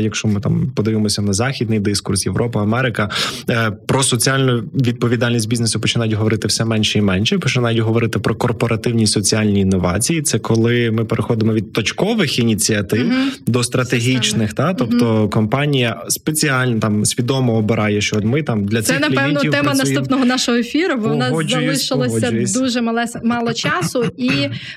якщо 0.00 0.28
ми 0.28 0.40
там 0.40 0.72
подивимося 0.74 1.22
на 1.22 1.32
західний 1.32 1.80
дискурс, 1.80 2.26
Європа, 2.26 2.62
Америка 2.62 3.10
е, 3.50 3.70
про 3.86 4.02
соціальну 4.34 4.62
відповідальність 4.74 5.48
бізнесу 5.48 5.80
починають 5.80 6.12
говорити 6.12 6.48
все 6.48 6.64
менше 6.64 6.98
і 6.98 7.02
менше. 7.02 7.38
Починають 7.38 7.78
говорити 7.78 8.18
про 8.18 8.34
корпоративні 8.34 9.06
соціальні 9.06 9.60
інновації. 9.60 10.22
Це 10.22 10.38
коли 10.38 10.90
ми 10.90 11.04
переходимо 11.04 11.52
від 11.52 11.72
точкових 11.72 12.38
ініціатив 12.38 13.06
угу. 13.06 13.16
до 13.46 13.62
стратегічних, 13.62 14.52
та 14.52 14.74
тобто 14.74 15.16
угу. 15.16 15.28
компанія 15.28 16.02
спеціально 16.08 16.80
там 16.80 17.04
свідомо 17.04 17.56
обирає, 17.56 18.00
що 18.00 18.20
ми 18.20 18.42
там 18.42 18.64
для 18.64 18.82
цих 18.82 18.96
це 18.96 19.08
напевно 19.08 19.40
тема 19.40 19.62
працюємо. 19.62 19.74
наступного 19.74 20.24
нашого 20.24 20.58
ефіру. 20.58 20.96
Бо 20.96 21.08
у 21.08 21.14
нас 21.14 21.50
залишилося 21.50 22.60
дуже 22.60 22.80
мале 22.80 23.06
мало 23.24 23.52
часу, 23.64 24.04
і 24.16 24.30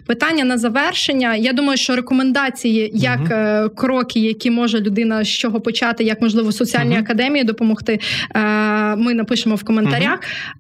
питання 0.05 0.43
на 0.43 0.58
завершення. 0.58 1.36
Я 1.36 1.53
думаю, 1.53 1.78
що 1.78 1.95
рекомендації, 1.95 2.91
як 2.93 3.20
угу. 3.20 3.70
кроки, 3.76 4.20
які 4.20 4.51
може 4.51 4.80
людина 4.82 5.24
з 5.24 5.30
чого 5.30 5.62
почати, 5.62 6.03
як 6.03 6.22
можливо 6.22 6.51
соціальній 6.51 6.97
академії 6.97 7.43
допомогти. 7.43 7.99
Е, 8.36 8.95
ми 8.95 9.14
напишемо 9.14 9.46
в 9.55 9.63
коментарях. 9.63 10.19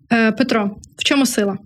Угу. 0.09 0.31
Петро, 0.37 0.77
в 0.97 1.03
чому 1.03 1.25
сила? 1.25 1.57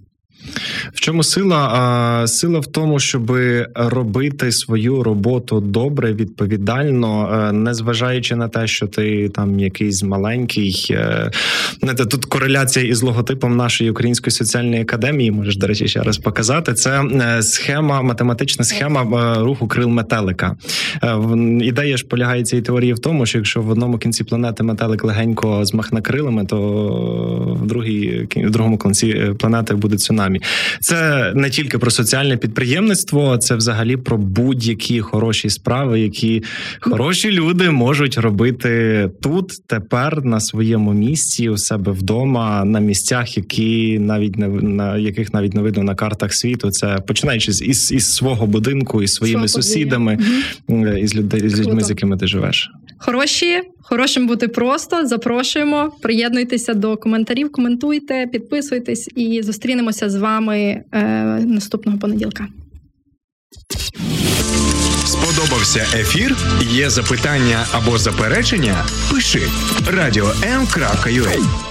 В 0.93 0.99
чому 0.99 1.23
сила? 1.23 2.27
Сила 2.27 2.59
в 2.59 2.67
тому, 2.67 2.99
щоб 2.99 3.31
робити 3.75 4.51
свою 4.51 5.03
роботу 5.03 5.59
добре, 5.59 6.13
відповідально, 6.13 7.29
е, 7.49 7.51
не 7.51 7.73
зважаючи 7.73 8.35
на 8.35 8.47
те, 8.47 8.67
що 8.67 8.87
ти 8.87 9.29
там 9.29 9.59
якийсь 9.59 10.03
маленький. 10.03 10.87
Е, 10.91 11.31
тут 12.11 12.25
кореляція 12.25 12.85
із 12.85 13.01
логотипом 13.01 13.57
нашої 13.57 13.91
української 13.91 14.31
соціальної 14.31 14.81
академії. 14.81 15.31
Можеш, 15.31 15.57
до 15.57 15.67
речі, 15.67 15.87
ще 15.87 16.01
раз 16.01 16.17
показати. 16.17 16.73
Це 16.73 17.03
е, 17.03 17.41
схема, 17.41 18.01
математична 18.01 18.65
схема 18.65 19.35
руху 19.39 19.67
крил 19.67 19.87
метелика. 19.87 20.55
Ідея 21.61 21.97
ж 21.97 22.05
полягає 22.05 22.43
цієї 22.43 22.63
теорії 22.63 22.93
в 22.93 22.99
тому, 22.99 23.25
що 23.25 23.37
якщо 23.37 23.61
в 23.61 23.69
одному 23.69 23.97
кінці 23.97 24.23
планети 24.23 24.63
метелик 24.63 25.03
легенько 25.03 25.65
змахне 25.65 26.01
крилами, 26.01 26.45
то 26.45 26.57
в 27.61 27.67
другій 27.67 28.27
в 28.35 28.51
другому 28.51 28.77
кінці 28.77 29.33
планети 29.39 29.73
буде 29.75 29.97
цунамі 29.97 30.30
самі. 30.31 30.41
Це 30.79 31.31
не 31.35 31.49
тільки 31.49 31.77
про 31.77 31.91
соціальне 31.91 32.37
підприємництво, 32.37 33.37
це 33.37 33.55
взагалі 33.55 33.97
про 33.97 34.17
будь-які 34.17 35.01
хороші 35.01 35.49
справи, 35.49 35.99
які 35.99 36.43
хороші 36.79 37.31
люди 37.31 37.69
можуть 37.69 38.17
робити 38.17 39.09
тут, 39.21 39.67
тепер 39.67 40.25
на 40.25 40.39
своєму 40.39 40.93
місці, 40.93 41.49
у 41.49 41.57
себе 41.57 41.91
вдома, 41.91 42.65
на 42.65 42.79
місцях, 42.79 43.37
які 43.37 43.99
навіть 43.99 44.37
не 44.37 44.47
на 44.47 44.97
яких 44.97 45.33
навіть 45.33 45.53
не 45.53 45.61
видно 45.61 45.83
на 45.83 45.95
картах 45.95 46.33
світу. 46.33 46.71
Це 46.71 46.97
починаючи 47.07 47.51
з 47.51 47.61
із, 47.61 47.91
із 47.91 48.15
свого 48.15 48.47
будинку, 48.47 49.03
із 49.03 49.13
своїми 49.13 49.47
Свого 49.47 49.63
сусідами, 49.63 50.19
угу. 50.67 50.87
із 50.87 51.15
людей 51.15 51.49
з 51.49 51.59
людьми, 51.59 51.83
з 51.83 51.89
якими 51.89 52.17
ти 52.17 52.27
живеш. 52.27 52.69
Хороші, 53.03 53.61
хорошим 53.81 54.27
бути 54.27 54.47
просто. 54.47 55.05
Запрошуємо. 55.07 55.91
Приєднуйтеся 56.01 56.73
до 56.73 56.97
коментарів, 56.97 57.51
коментуйте, 57.51 58.27
підписуйтесь 58.31 59.09
і 59.15 59.41
зустрінемося 59.43 60.09
з 60.09 60.15
вами 60.21 60.83
е, 60.93 61.01
наступного 61.45 61.97
понеділка. 61.97 62.47
Сподобався 65.05 65.85
ефір? 65.93 66.37
Є 66.61 66.89
запитання 66.89 67.65
або 67.71 67.97
заперечення? 67.97 68.85
Пиши 69.11 69.41
радіом.ua 69.87 71.70